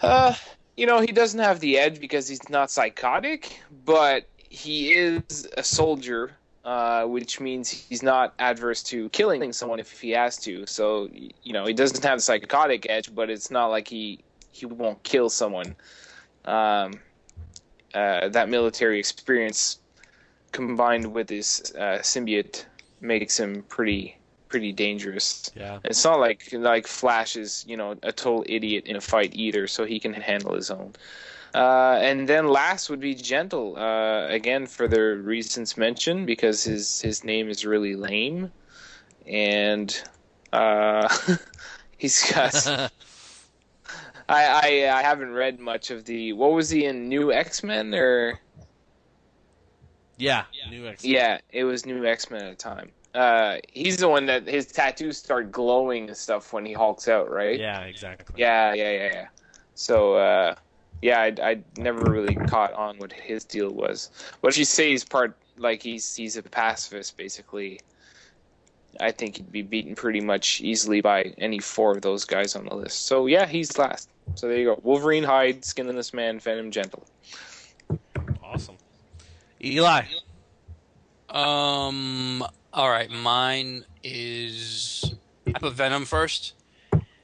[0.02, 0.34] Uh,
[0.76, 5.64] you know, he doesn't have the edge because he's not psychotic, but he is a
[5.64, 6.32] soldier.
[6.66, 10.66] Uh, which means he's not adverse to killing someone if he has to.
[10.66, 14.20] So you know he doesn't have the psychotic edge, but it's not like he
[14.52, 15.76] he won't kill someone.
[16.46, 17.02] Um,
[17.94, 19.80] uh, that military experience
[20.54, 22.64] combined with his uh, symbiote
[23.02, 24.16] makes him pretty
[24.54, 25.50] pretty dangerous.
[25.56, 25.80] Yeah.
[25.84, 29.66] It's not like like Flash is you know a total idiot in a fight either,
[29.66, 30.94] so he can handle his own.
[31.56, 37.02] Uh, and then last would be Gentle, uh, again for the reasons mentioned, because his
[37.02, 38.52] his name is really lame,
[39.26, 39.90] and
[40.54, 41.10] uh,
[41.98, 42.54] he's got.
[44.30, 46.34] I, I I haven't read much of the.
[46.34, 48.40] What was he in New X Men or?
[50.18, 50.46] Yeah.
[50.70, 51.04] New X.
[51.04, 52.92] Men Yeah, it was New X Men at the time.
[53.14, 57.30] Uh, he's the one that his tattoos start glowing and stuff when he hulks out,
[57.30, 57.60] right?
[57.60, 57.82] Yeah.
[57.82, 58.34] Exactly.
[58.38, 59.28] Yeah, yeah, yeah, yeah.
[59.76, 60.56] So, uh,
[61.02, 64.10] yeah, I, I never really caught on what his deal was.
[64.42, 67.82] But if you say he's part, like he's he's a pacifist, basically,
[69.00, 72.66] I think he'd be beaten pretty much easily by any four of those guys on
[72.66, 73.06] the list.
[73.06, 74.10] So yeah, he's last.
[74.36, 77.06] So there you go: Wolverine, Hyde, Skinless Man, Venom, Gentle.
[78.42, 78.78] Awesome.
[79.62, 80.04] Eli.
[81.30, 82.44] Um.
[82.74, 85.14] All right, mine is
[85.46, 86.54] I put Venom first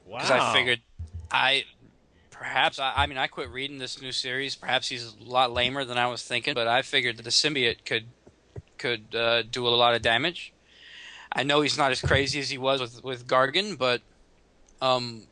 [0.06, 0.18] Wow.
[0.18, 0.80] because I figured
[1.28, 1.64] I
[2.30, 4.54] perhaps I, I mean I quit reading this new series.
[4.54, 7.84] Perhaps he's a lot lamer than I was thinking, but I figured that the symbiote
[7.84, 8.04] could
[8.78, 10.52] could uh, do a lot of damage.
[11.32, 14.02] I know he's not as crazy as he was with with Gargan, but
[14.80, 15.24] um,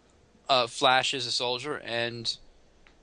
[0.49, 2.37] uh, Flash is a soldier and.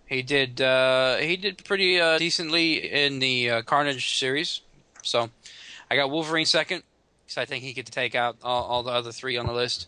[0.07, 0.61] He did.
[0.61, 4.61] Uh, he did pretty uh, decently in the uh, Carnage series.
[5.01, 5.31] So,
[5.89, 6.83] I got Wolverine second
[7.25, 9.87] because I think he could take out all, all the other three on the list.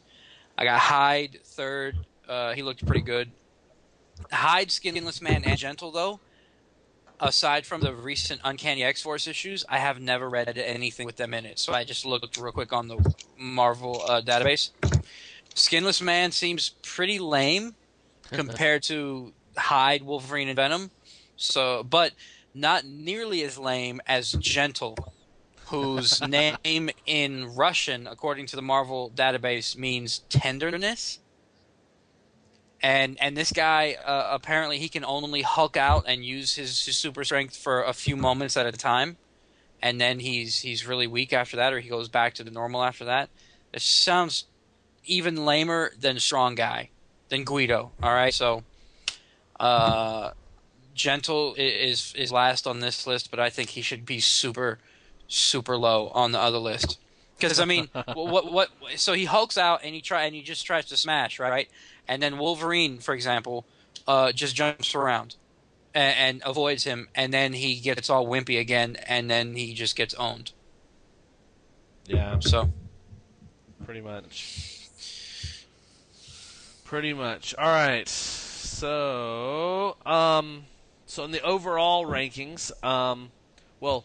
[0.57, 1.97] I got Hyde third.
[2.27, 3.31] Uh, he looked pretty good.
[4.31, 6.19] Hyde, Skinless Man, and Gentle though.
[7.19, 11.33] Aside from the recent Uncanny X Force issues, I have never read anything with them
[11.33, 11.57] in it.
[11.57, 14.69] So I just looked real quick on the Marvel uh, database.
[15.55, 17.73] Skinless Man seems pretty lame
[18.31, 20.91] compared to Hyde, Wolverine, and Venom.
[21.37, 22.13] So, but
[22.53, 24.97] not nearly as lame as Gentle,
[25.67, 31.19] whose name in Russian, according to the Marvel database, means tenderness.
[32.81, 36.95] And and this guy uh, apparently he can only Hulk out and use his, his
[36.95, 39.17] super strength for a few moments at a time,
[39.81, 42.83] and then he's he's really weak after that, or he goes back to the normal
[42.83, 43.29] after that.
[43.73, 44.45] It sounds
[45.05, 46.89] even lamer than Strong Guy,
[47.29, 47.91] than Guido.
[48.03, 48.63] All right, so
[49.59, 50.31] uh,
[50.93, 54.77] Gentle is is last on this list, but I think he should be super
[55.27, 56.99] super low on the other list.
[57.37, 60.41] Because I mean, what, what what so he hulks out and he try and he
[60.41, 61.69] just tries to smash right,
[62.07, 63.65] and then Wolverine, for example,
[64.07, 65.35] uh, just jumps around
[65.93, 69.95] and, and avoids him, and then he gets all wimpy again, and then he just
[69.95, 70.51] gets owned.
[72.07, 72.39] Yeah.
[72.39, 72.71] So
[73.87, 74.89] Pretty much.
[76.83, 77.55] Pretty much.
[77.55, 78.05] All right.
[78.07, 80.65] So, um,
[81.05, 83.31] so in the overall rankings, um,
[83.79, 84.03] well,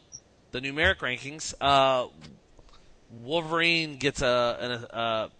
[0.53, 2.07] the numeric rankings, uh,
[3.23, 5.31] Wolverine gets a, a, a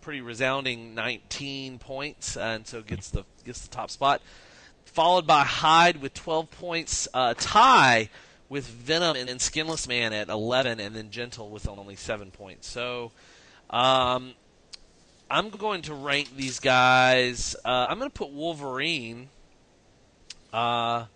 [0.00, 4.20] pretty resounding 19 points, and so gets the gets the top spot.
[4.86, 8.10] Followed by Hyde with 12 points, uh, tie
[8.48, 12.68] with Venom and, and Skinless Man at 11, and then Gentle with only seven points.
[12.68, 13.10] So,
[13.70, 14.34] um,
[15.30, 17.56] I'm going to rank these guys.
[17.64, 19.30] Uh, I'm going to put Wolverine.
[20.52, 21.06] Uh,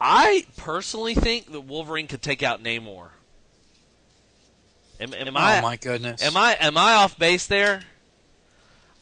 [0.00, 3.08] I personally think that Wolverine could take out Namor.
[5.00, 5.58] Am, am I?
[5.58, 6.22] oh my goodness.
[6.22, 6.56] Am I?
[6.60, 7.82] Am I off base there?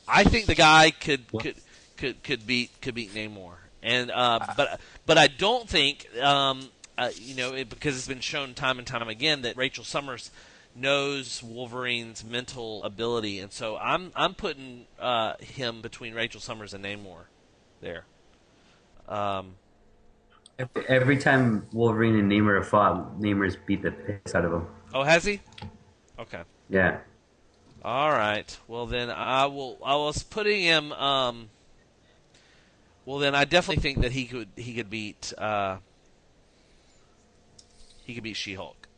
[0.07, 1.57] I think the guy could could
[1.97, 7.11] could could beat could beat Namor, and uh, but but I don't think um, uh,
[7.17, 10.31] you know it, because it's been shown time and time again that Rachel Summers
[10.75, 16.85] knows Wolverine's mental ability, and so I'm I'm putting uh, him between Rachel Summers and
[16.85, 17.25] Namor
[17.81, 18.05] there.
[19.09, 19.55] Um,
[20.89, 24.67] Every, time Wolverine and Namor have fought, Namor's beat the piss out of him.
[24.93, 25.41] oh, has he?
[26.19, 26.43] Okay.
[26.69, 26.99] Yeah.
[27.85, 28.59] All right.
[28.67, 29.79] Well, then I will.
[29.85, 30.93] I was putting him.
[30.93, 31.49] Um,
[33.05, 34.49] well, then I definitely think that he could.
[34.57, 35.33] He could beat.
[35.39, 35.77] Uh,
[38.05, 38.89] he could beat She-Hulk.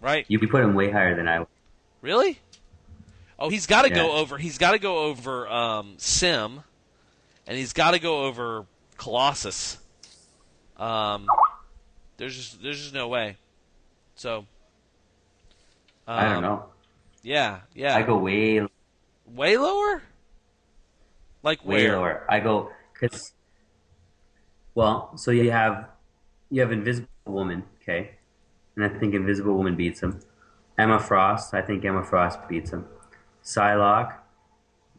[0.00, 0.24] Right?
[0.26, 1.48] You put him way higher than I would.
[2.00, 2.40] Really?
[3.38, 4.36] Oh, he's got to go over.
[4.36, 6.64] He's got to go over um, Sim,
[7.46, 8.66] and he's got to go over
[8.96, 9.78] Colossus.
[10.82, 11.26] Um,
[12.16, 13.36] there's just there's just no way.
[14.16, 14.46] So.
[16.06, 16.64] I don't um, know.
[17.22, 17.96] Yeah, yeah.
[17.96, 18.66] I go way,
[19.34, 20.02] Way lower?
[21.42, 21.96] Like way where?
[21.96, 22.26] lower.
[22.28, 23.32] I go because,
[24.74, 25.88] well, so you have
[26.50, 28.12] you have Invisible Woman, okay,
[28.76, 30.20] and I think Invisible Woman beats him.
[30.78, 32.86] Emma Frost, I think Emma Frost beats him.
[33.44, 34.14] Psylocke,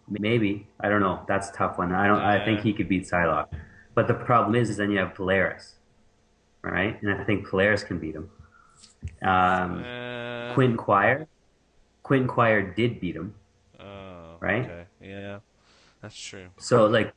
[0.10, 1.22] maybe I don't know.
[1.28, 1.94] That's a tough one.
[1.94, 2.22] I don't.
[2.22, 3.48] I think he could beat Psylocke,
[3.96, 5.76] but the problem is, is then you have Polaris,
[6.62, 7.02] right?
[7.02, 8.30] And I think Polaris can beat him.
[9.22, 11.28] Um, Uh, Quentin Quire,
[12.04, 13.34] Quentin Quire did beat him.
[13.80, 14.66] oh, right?
[14.66, 14.86] Okay.
[15.02, 15.40] Yeah,
[16.02, 16.48] that's true.
[16.58, 17.14] So like,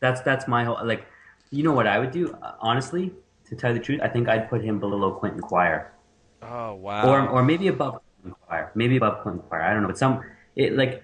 [0.00, 1.06] that's that's my whole like,
[1.50, 3.12] you know what I would do honestly.
[3.46, 5.92] To tell you the truth, I think I'd put him below Quentin Quire,
[6.42, 7.06] Oh wow.
[7.08, 9.62] or or maybe above Quentin Quire, maybe above Quentin Quire.
[9.62, 10.22] I don't know, but some
[10.56, 11.02] it like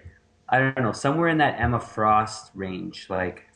[0.48, 3.06] I don't know somewhere in that Emma Frost range.
[3.09, 3.47] Like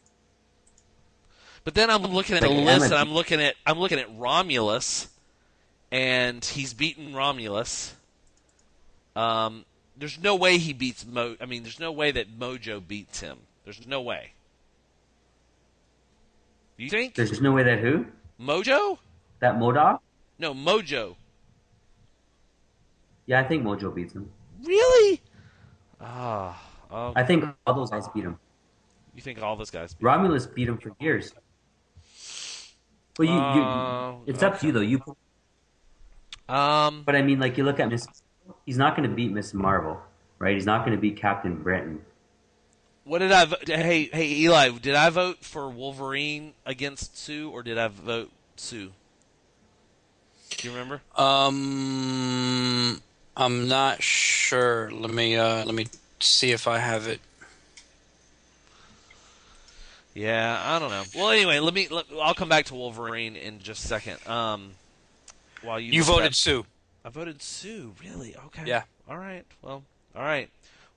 [1.67, 5.09] but then I'm looking at the list, and I'm looking at I'm looking at Romulus,
[5.91, 7.93] and he's beaten Romulus.
[9.17, 9.65] Um,
[9.97, 11.35] there's no way he beats Mo.
[11.41, 13.39] I mean, there's no way that Mojo beats him.
[13.65, 14.31] There's no way.
[16.77, 18.07] You think there's just no way that who
[18.41, 18.99] Mojo?
[19.41, 19.99] that MODOK.
[20.39, 21.17] No, Mojo.
[23.27, 24.31] Yeah, I think Mojo beats him.
[24.63, 25.21] Really?
[26.01, 26.63] Ah.
[26.93, 28.39] oh, I think all those guys beat him.
[29.17, 29.95] you think all those guys?
[29.95, 31.33] Beat Romulus beat him for years.
[33.19, 34.81] Well, you, Uh, you it's up to you though.
[34.81, 35.03] You
[36.49, 38.07] Um, But I mean, like you look at Miss,
[38.67, 40.01] he's not going to beat Miss Marvel,
[40.39, 40.55] right?
[40.55, 42.03] He's not going to beat Captain Britain.
[43.05, 43.45] what did I?
[43.47, 48.31] vo- Hey, hey, Eli, did I vote for Wolverine against Sue, or did I vote
[48.57, 48.93] Sue?
[50.51, 51.01] Do you remember?
[51.17, 53.01] Um,
[53.37, 54.91] I'm not sure.
[54.91, 55.87] Let me uh, let me
[56.21, 57.21] see if I have it.
[60.17, 61.05] Yeah, I don't know.
[61.15, 61.89] Well, anyway, let me.
[61.91, 64.27] Let, I'll come back to Wolverine in just a second.
[64.27, 64.71] Um,
[65.63, 66.65] while you You voted that- Sue.
[67.05, 67.95] I voted Sue.
[68.03, 68.35] Really?
[68.47, 68.63] Okay.
[68.65, 68.85] Yeah.
[69.09, 69.45] All right.
[69.63, 69.83] Well.
[70.17, 70.49] All right.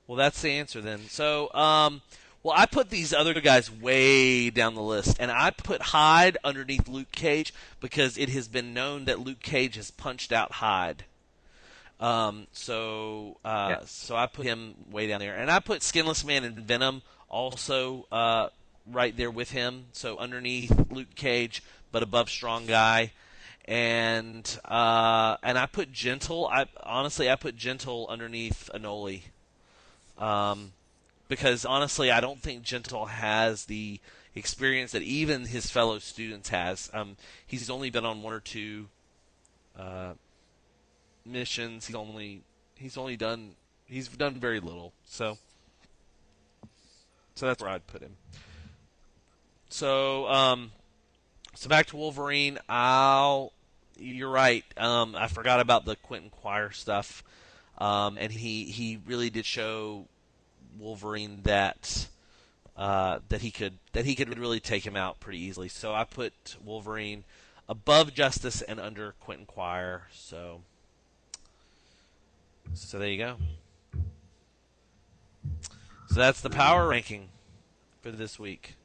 [0.08, 1.02] Well, that's the answer then.
[1.10, 2.02] So, um,
[2.42, 6.88] well, I put these other guys way down the list, and I put Hyde underneath
[6.88, 11.04] Luke Cage because it has been known that Luke Cage has punched out Hyde.
[12.00, 13.86] Um, so, uh, Yeah.
[13.86, 18.08] so I put him way down there, and I put Skinless Man and Venom also
[18.12, 18.48] uh,
[18.92, 19.86] right there with him.
[19.92, 23.12] So underneath Luke Cage, but above Strong Guy,
[23.66, 26.48] and uh, and I put Gentle.
[26.48, 29.22] I honestly I put Gentle underneath Anole,
[30.18, 30.74] um,
[31.28, 34.00] because honestly I don't think Gentle has the
[34.36, 36.90] experience that even his fellow students has.
[36.94, 38.88] Um, he's only been on one or two
[39.78, 40.14] uh,
[41.26, 41.88] missions.
[41.88, 42.42] He's only
[42.76, 43.52] he's only done
[43.86, 44.94] he's done very little.
[45.06, 45.38] So
[47.36, 48.18] so that's where I'd put him.
[49.70, 50.72] So um,
[51.56, 52.60] so back to Wolverine.
[52.68, 53.54] I'll
[53.98, 54.64] you're right.
[54.78, 57.24] Um, I forgot about the Quentin Quire stuff.
[57.78, 60.06] Um, and he, he really did show
[60.78, 62.08] Wolverine that
[62.76, 65.68] uh, that he could that he could really take him out pretty easily.
[65.68, 67.24] So I put Wolverine
[67.68, 70.04] above Justice and under Quentin Quire.
[70.14, 70.62] So
[72.74, 73.36] so there you go.
[76.10, 77.30] So that's the power ranking
[78.02, 78.76] for this week.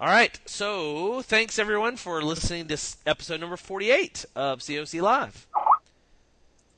[0.00, 2.76] All right, so thanks everyone for listening to
[3.06, 5.46] episode number 48 of COC Live.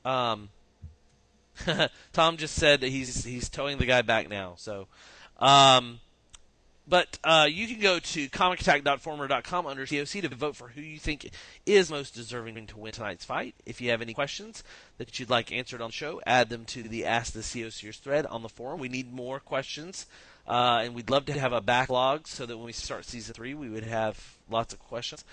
[0.05, 0.49] Um,
[2.13, 4.53] Tom just said that he's he's towing the guy back now.
[4.57, 4.87] So,
[5.39, 5.99] um,
[6.87, 11.27] but uh, you can go to comicattack.forumer.com under COC to vote for who you think
[11.65, 13.55] is most deserving to win tonight's fight.
[13.65, 14.63] If you have any questions
[14.99, 18.27] that you'd like answered on the show, add them to the Ask the COCers thread
[18.27, 18.79] on the forum.
[18.79, 20.05] We need more questions,
[20.47, 23.53] uh, and we'd love to have a backlog so that when we start season three,
[23.53, 25.25] we would have lots of questions.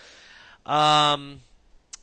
[0.67, 1.41] Um,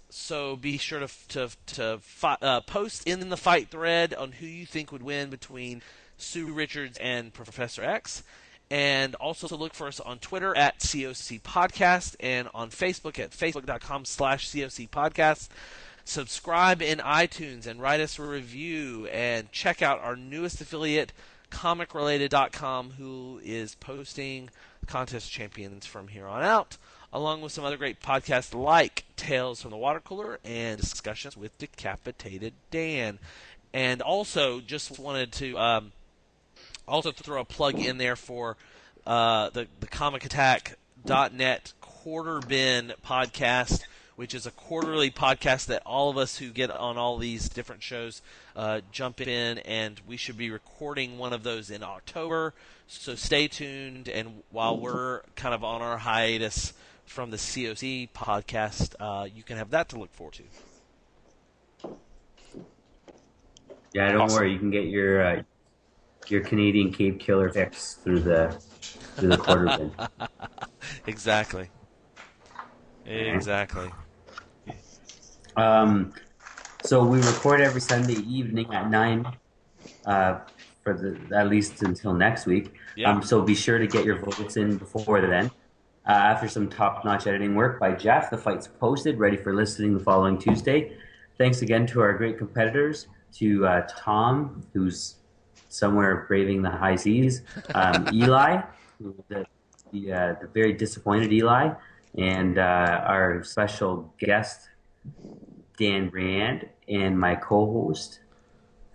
[0.10, 4.46] so be sure to to to fi- uh, post in the fight thread on who
[4.46, 5.82] you think would win between
[6.18, 8.24] Sue Richards and Professor X,
[8.70, 13.32] and also to look for us on Twitter at COC Podcast and on Facebook at
[13.32, 15.50] facebook.com/slash COC Podcast.
[16.04, 21.14] Subscribe in iTunes and write us a review, and check out our newest affiliate,
[21.52, 24.50] ComicRelated.com, who is posting
[24.88, 26.78] contest champions from here on out
[27.14, 31.58] along with some other great podcasts like Tales from the Water Cooler and discussions with
[31.58, 33.20] Decapitated Dan.
[33.74, 35.92] And also, just wanted to um,
[36.88, 38.58] also throw a plug in there for
[39.06, 43.84] uh, the the ComicAttack.net Quarter Bin podcast,
[44.16, 47.82] which is a quarterly podcast that all of us who get on all these different
[47.84, 48.22] shows
[48.56, 52.54] uh, jump in, and we should be recording one of those in October.
[52.88, 56.74] So stay tuned, and while we're kind of on our hiatus
[57.06, 60.44] from the COC podcast, uh, you can have that to look forward to.
[63.94, 64.38] Yeah, don't Awesome.
[64.40, 64.54] worry.
[64.54, 65.44] You can get your uh,
[66.28, 68.52] your Canadian Cape Killer fix through the
[69.18, 69.92] through the quarter bin.
[71.08, 71.70] Exactly.
[73.06, 73.92] Exactly.
[75.56, 76.14] Um,
[76.84, 79.26] so we record every Sunday evening at nine,
[80.06, 80.40] uh,
[80.84, 82.74] for the at least until next week.
[82.96, 83.12] Yeah.
[83.12, 85.52] Um, so be sure to get your votes in before then.
[86.08, 90.04] Uh, after some top-notch editing work by Jeff, the fight's posted, ready for listening the
[90.04, 90.98] following Tuesday.
[91.38, 95.18] Thanks again to our great competitors, to uh, Tom, who's
[95.70, 97.44] somewhere braving the high seas,
[97.76, 98.62] um, Eli,
[99.30, 99.46] the,
[99.92, 101.72] the, uh, the very disappointed Eli,
[102.18, 104.70] and uh, our special guest,
[105.78, 108.20] Dan Rand, and my co-host,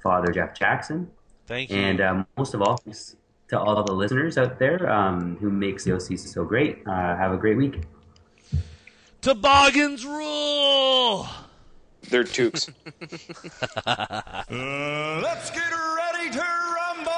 [0.03, 1.11] Father Jeff Jackson.
[1.47, 1.77] Thank you.
[1.77, 3.17] And um, most of all, thanks
[3.49, 6.83] to all the listeners out there um, who make COC so great.
[6.87, 7.83] Uh, have a great week.
[9.21, 11.27] Toboggans rule!
[12.11, 12.71] They're toques.
[14.49, 17.13] Uh, let's get ready to rumble!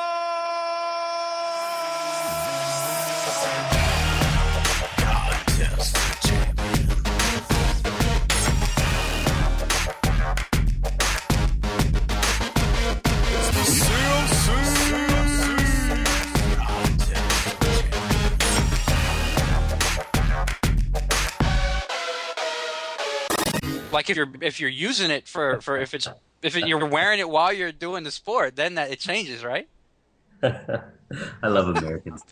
[23.92, 26.08] Like if you're if you're using it for for if it's
[26.42, 29.68] if it, you're wearing it while you're doing the sport, then that it changes, right?
[30.42, 32.22] I love Americans.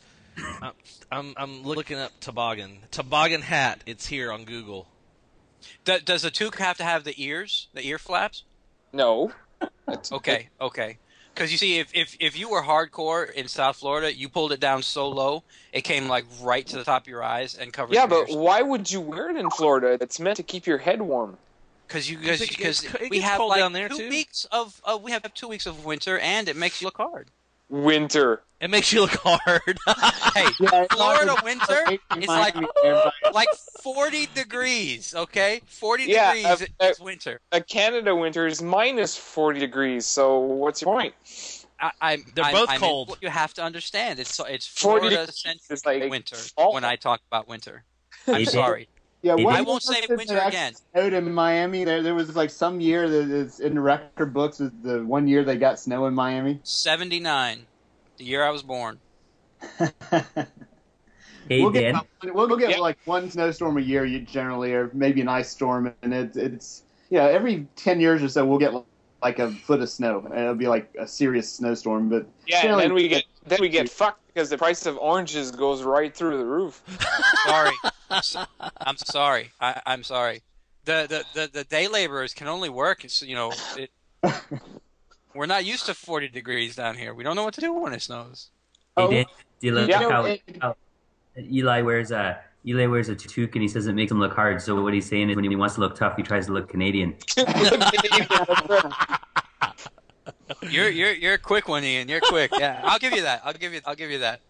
[1.11, 2.79] I'm I'm looking up toboggan.
[2.91, 3.83] Toboggan hat.
[3.87, 4.89] It's here on Google.
[5.85, 8.45] Do, does the toque have to have the ears, the ear flaps?
[8.93, 9.33] no.
[9.87, 10.99] That's- Okay, okay.
[11.35, 14.61] Because you see, if, if if you were hardcore in South Florida, you pulled it
[14.61, 15.43] down so low,
[15.73, 17.95] it came like right to the top of your eyes and covered.
[17.95, 18.37] Yeah, your but ears.
[18.37, 19.99] why would you wear it in Florida?
[20.01, 21.37] It's meant to keep your head warm.
[21.87, 22.49] Because you Because guys,
[22.83, 24.09] because we have like down there, two too.
[24.09, 27.29] weeks of uh, we have two weeks of winter, and it makes you look hard.
[27.69, 28.43] Winter.
[28.61, 29.79] It makes you look hard.
[30.37, 32.55] Hey, Yeah, Florida it's winter like is like
[33.33, 33.49] like
[33.83, 35.15] forty degrees.
[35.15, 37.41] Okay, forty Yeah, degrees uh, uh, is winter.
[37.53, 41.15] A Canada winter is minus 40 degrees, so what's your point?
[41.81, 43.09] I, I'm, They're I'm- both I'm cold.
[43.09, 46.73] what you have to understand it's it's 40 Florida degrees centric like winter fall.
[46.75, 47.85] when I talk about winter.
[48.27, 48.89] I'm sorry.
[49.27, 50.73] Yeah, Hey, I won't say it winter again.
[50.93, 51.83] Snowed in Miami.
[51.83, 55.27] There, there was like some year that is in the record books is the one
[55.27, 56.61] year they got snow in Miami.
[56.63, 57.67] Seventy nine,
[58.19, 59.01] the year I was born.
[61.49, 61.95] Hey, we'll Dan.
[62.23, 62.79] get we'll, we'll get Yep.
[62.81, 66.83] like one snowstorm a year you- generally, or maybe an ice storm, and it's it's
[67.09, 68.73] yeah every ten years or so we'll get
[69.23, 72.09] like a foot of snow, and it'll be like a serious snowstorm.
[72.09, 75.53] But Yeah, and then we get then we get fucked because the price of oranges
[75.53, 76.83] goes right through the roof.
[77.47, 79.51] Sorry, S- I'm sorry.
[79.61, 80.43] I, I'm sorry.
[80.85, 83.05] The, the the the day laborers can only work.
[83.05, 83.91] It's, you know, it,
[85.35, 87.13] we're not used to forty degrees down here.
[87.15, 88.51] We don't know what to do when it snows.
[88.97, 89.11] Hey, Oh.
[89.11, 89.25] Dan.
[89.61, 90.09] Do you look Yeah.
[90.11, 90.77] how, how
[91.39, 94.61] Eli wears a Eli wears a toque and he says it makes him look hard.
[94.63, 96.69] So what he's saying is when he wants to look tough, he tries to look
[96.69, 97.15] Canadian.
[100.71, 102.09] You're you're you're a quick one, Ian.
[102.09, 102.51] You're quick.
[102.59, 103.43] Yeah, I'll give you that.
[103.45, 104.41] I'll give you I'll give you that.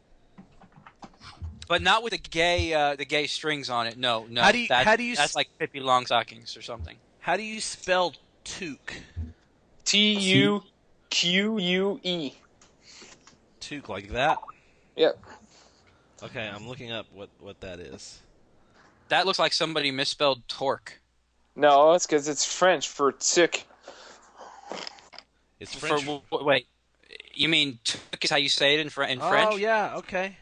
[1.69, 3.97] But not with the gay uh, the gay strings on it.
[3.99, 4.43] No, no.
[4.43, 6.97] How do you- That- how do you s- That's like Pippi Longstockings or something.
[7.21, 8.15] How do you spell
[8.45, 8.95] toque?
[9.85, 10.63] T U
[11.11, 12.33] Q U E.
[13.61, 14.39] Toque like that?
[14.97, 15.19] Yep.
[16.23, 18.21] Okay, I'm looking up what what that is.
[19.09, 21.01] That looks like somebody misspelled torque.
[21.55, 23.67] No, it's because it's French for tick.
[25.61, 26.01] It's French.
[26.05, 26.67] w- wait,
[27.33, 29.49] you mean toque is how you say it in, Fr- in French?
[29.53, 30.37] Oh yeah, okay.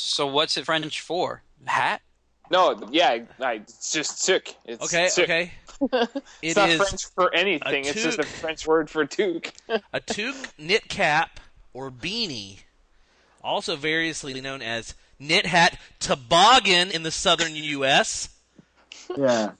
[0.00, 1.42] So what's it French for?
[1.64, 2.02] Hat?
[2.50, 4.54] No, yeah, I, it's just tick.
[4.64, 5.24] It's Okay, tick.
[5.24, 5.52] okay.
[6.42, 7.84] It's It not is French for anything.
[7.84, 8.24] It's just a.
[8.24, 9.52] French word for toque.
[9.92, 11.38] a toque, knit cap,
[11.72, 12.58] or beanie,
[13.44, 18.28] also variously known as knit hat, toboggan in the southern U.S.
[19.16, 19.52] Yeah.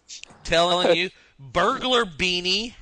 [0.43, 2.75] Telling you, burglar beanie,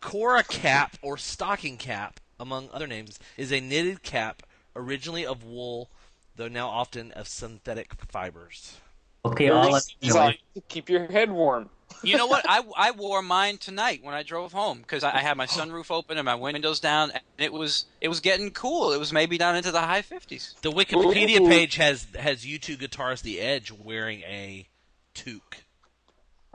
[0.00, 4.42] cora cap, or stocking cap, among other names, is a knitted cap
[4.74, 5.90] originally of wool,
[6.36, 8.78] though now often of synthetic fibers.
[9.24, 11.70] Okay, all I It's know all is- to keep your head warm.
[12.02, 12.44] You know what?
[12.48, 15.90] I, I wore mine tonight when I drove home because I, I had my sunroof
[15.90, 18.92] open and my windows down, and it was it was getting cool.
[18.92, 20.54] It was maybe down into the high fifties.
[20.62, 21.48] The Wikipedia Ooh.
[21.48, 24.66] page has has U2 guitarist The Edge wearing a
[25.14, 25.62] toque,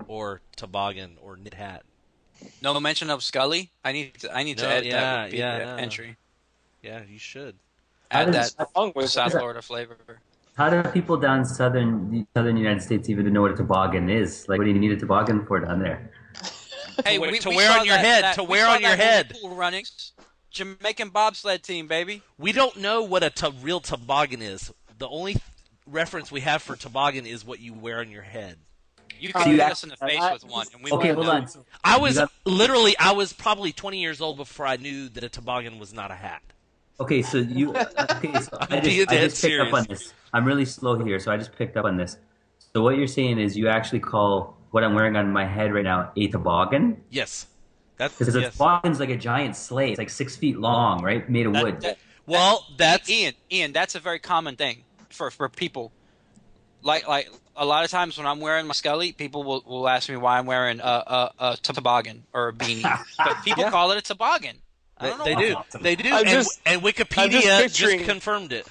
[0.07, 1.83] or toboggan, or knit hat.
[2.61, 3.69] No mention of Scully.
[3.83, 5.75] I need to, I need to No, edit yeah, that yeah, no.
[5.77, 6.17] entry.
[6.81, 7.55] Yeah, you should.
[8.11, 9.97] How Add does- that Along with South Florida flavor.
[10.55, 14.47] How do people down southern the southern United States even know what a toboggan is?
[14.49, 16.11] Like, what do you need a toboggan for down there?
[17.05, 18.73] Hey, wear- we, to we wear on your that- head, that- to we wear saw
[18.73, 19.37] on your that head.
[19.41, 20.11] Cool runnings.
[20.51, 22.23] Jamaican bobsled team, baby.
[22.37, 24.69] We don't know what a to- real toboggan is.
[24.97, 25.37] The only
[25.87, 28.57] reference we have for toboggan is what you wear on your head.
[29.17, 31.31] You can hit us in the face I- with one, and we Okay, hold know.
[31.31, 31.47] on.
[31.85, 35.29] I was got- literally, I was probably 20 years old before I knew that a
[35.29, 36.41] toboggan was not a hat.
[36.99, 37.73] Okay, so you.
[37.73, 37.85] Uh,
[38.17, 40.13] okay, so I just, I just picked up on this.
[40.33, 42.17] I'm really slow here, so I just picked up on this.
[42.73, 45.83] So what you're saying is you actually call what I'm wearing on my head right
[45.83, 47.01] now a toboggan?
[47.09, 47.47] Yes.
[47.97, 49.89] That's Because a toboggan's like a giant sleigh.
[49.89, 51.27] It's like six feet long, right?
[51.29, 51.81] Made of That- wood.
[51.81, 51.97] that-
[52.27, 53.33] Well, that's Ian.
[53.51, 55.91] Ian, that's a very common thing for for people.
[56.83, 60.07] Like like a lot of times when I'm wearing my Scully, people will, will ask
[60.07, 62.83] me why I'm wearing a, a, a toboggan or a beanie,
[63.17, 63.71] but people Yeah.
[63.71, 64.57] call it a toboggan.
[64.99, 65.53] I they, don't they do.
[65.55, 65.83] awesome.
[65.83, 66.09] They do.
[66.13, 68.67] And, just- and I'm just Wikipedia just, confirmed it.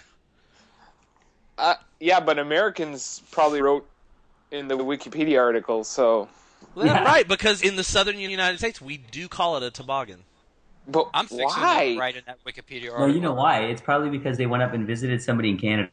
[1.56, 3.86] Uh, yeah, but Americans probably wrote
[4.50, 6.28] in the Wikipedia article, so.
[6.74, 7.04] Well, Yeah.
[7.04, 10.24] Right, because in the southern United States, we do call it a toboggan.
[10.86, 11.82] But I'm fixing why?
[11.82, 13.14] it right in that Wikipedia No, article.
[13.14, 13.64] you know why?
[13.64, 15.90] It's probably because they went up and visited somebody in Canada,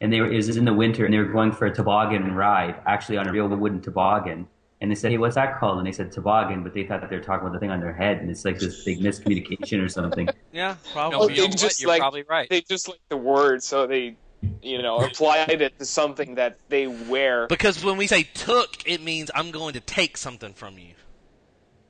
[0.00, 2.34] and they were it was in the winter, and they were going for a toboggan
[2.34, 4.46] ride, actually on a real wooden toboggan.
[4.80, 7.08] And they said, "Hey, what's that called?" And they said toboggan, but they thought that
[7.08, 9.82] they were talking about the thing on their head, and it's like this big miscommunication
[9.82, 10.28] or something.
[10.52, 11.18] Yeah, probably.
[11.18, 11.58] Well, you know they what?
[11.58, 12.48] just, You're like- probably right.
[12.48, 14.16] They just like the word, so they,
[14.62, 17.46] you know, applied it to something that they wear.
[17.46, 20.92] because when we say took, it means I'm going to take something from you.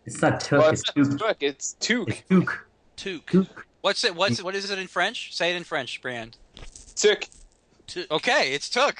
[0.04, 1.38] It's not took, Well, it's it's not toque.
[1.38, 2.08] toque, it's toque.
[2.10, 2.66] It's toque.
[2.96, 3.26] Took.
[3.26, 3.48] Toque.
[3.82, 4.14] What's it?
[4.16, 5.34] What's what is it in French?
[5.36, 6.36] Say it in French, Brand.
[6.94, 7.28] Toque.
[7.88, 8.10] Took.
[8.10, 8.96] Okay, it's took.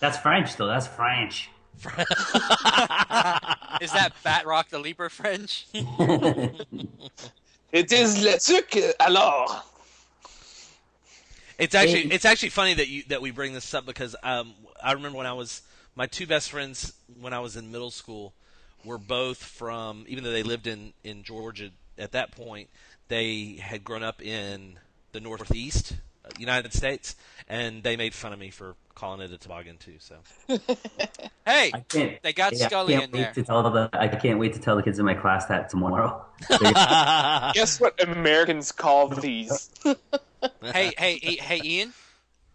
[0.00, 0.66] That's French, though.
[0.66, 1.48] That's French.
[3.80, 5.66] Is that Batroc the Leaper French?
[7.74, 9.64] It is le toque, alors.
[11.58, 14.92] It's actually it's actually funny that you that we bring this up because um, I
[14.92, 15.62] remember when I was
[15.96, 18.32] my two best friends when I was in middle school
[18.84, 22.68] were both from even though they lived in in Georgia at that point
[23.08, 24.78] they had grown up in
[25.10, 27.16] the Northeast uh, United States
[27.48, 29.94] and they made fun of me for calling it a toboggan too.
[29.98, 30.16] So
[31.46, 32.18] Hey, I.
[32.22, 33.32] They got yeah, Scully I can't in wait there.
[33.34, 36.24] To tell the, I can't wait to tell the kids in my class that tomorrow.
[36.48, 39.70] Guess what Americans call these?
[39.84, 41.92] hey, hey, hey, hey, Ian.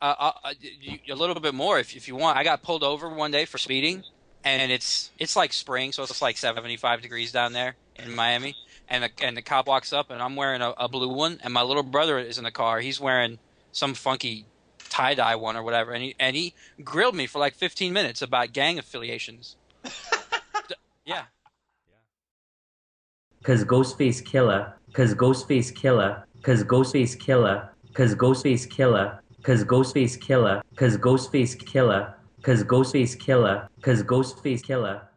[0.01, 2.37] Uh, uh, uh, you, a little bit more if if you want.
[2.37, 4.03] I got pulled over one day for speeding,
[4.43, 8.55] and it's it's like spring, so it's like 75 degrees down there in Miami.
[8.91, 11.53] And the, and the cop walks up, and I'm wearing a, a blue one, and
[11.53, 12.79] my little brother is in the car.
[12.79, 13.37] He's wearing
[13.71, 14.45] some funky
[14.89, 16.53] tie dye one or whatever, and he and he
[16.83, 19.55] grilled me for like 15 minutes about gang affiliations.
[19.83, 20.75] D-
[21.05, 21.23] yeah,
[23.43, 30.61] Cause Ghostface Killer, cause Ghostface Killer, cause Ghostface Killer, cause Ghostface Killer, cause Ghostface Killer,
[30.75, 35.08] cause Ghostface Killer, cause Ghostface Killer, cause Ghostface Killer,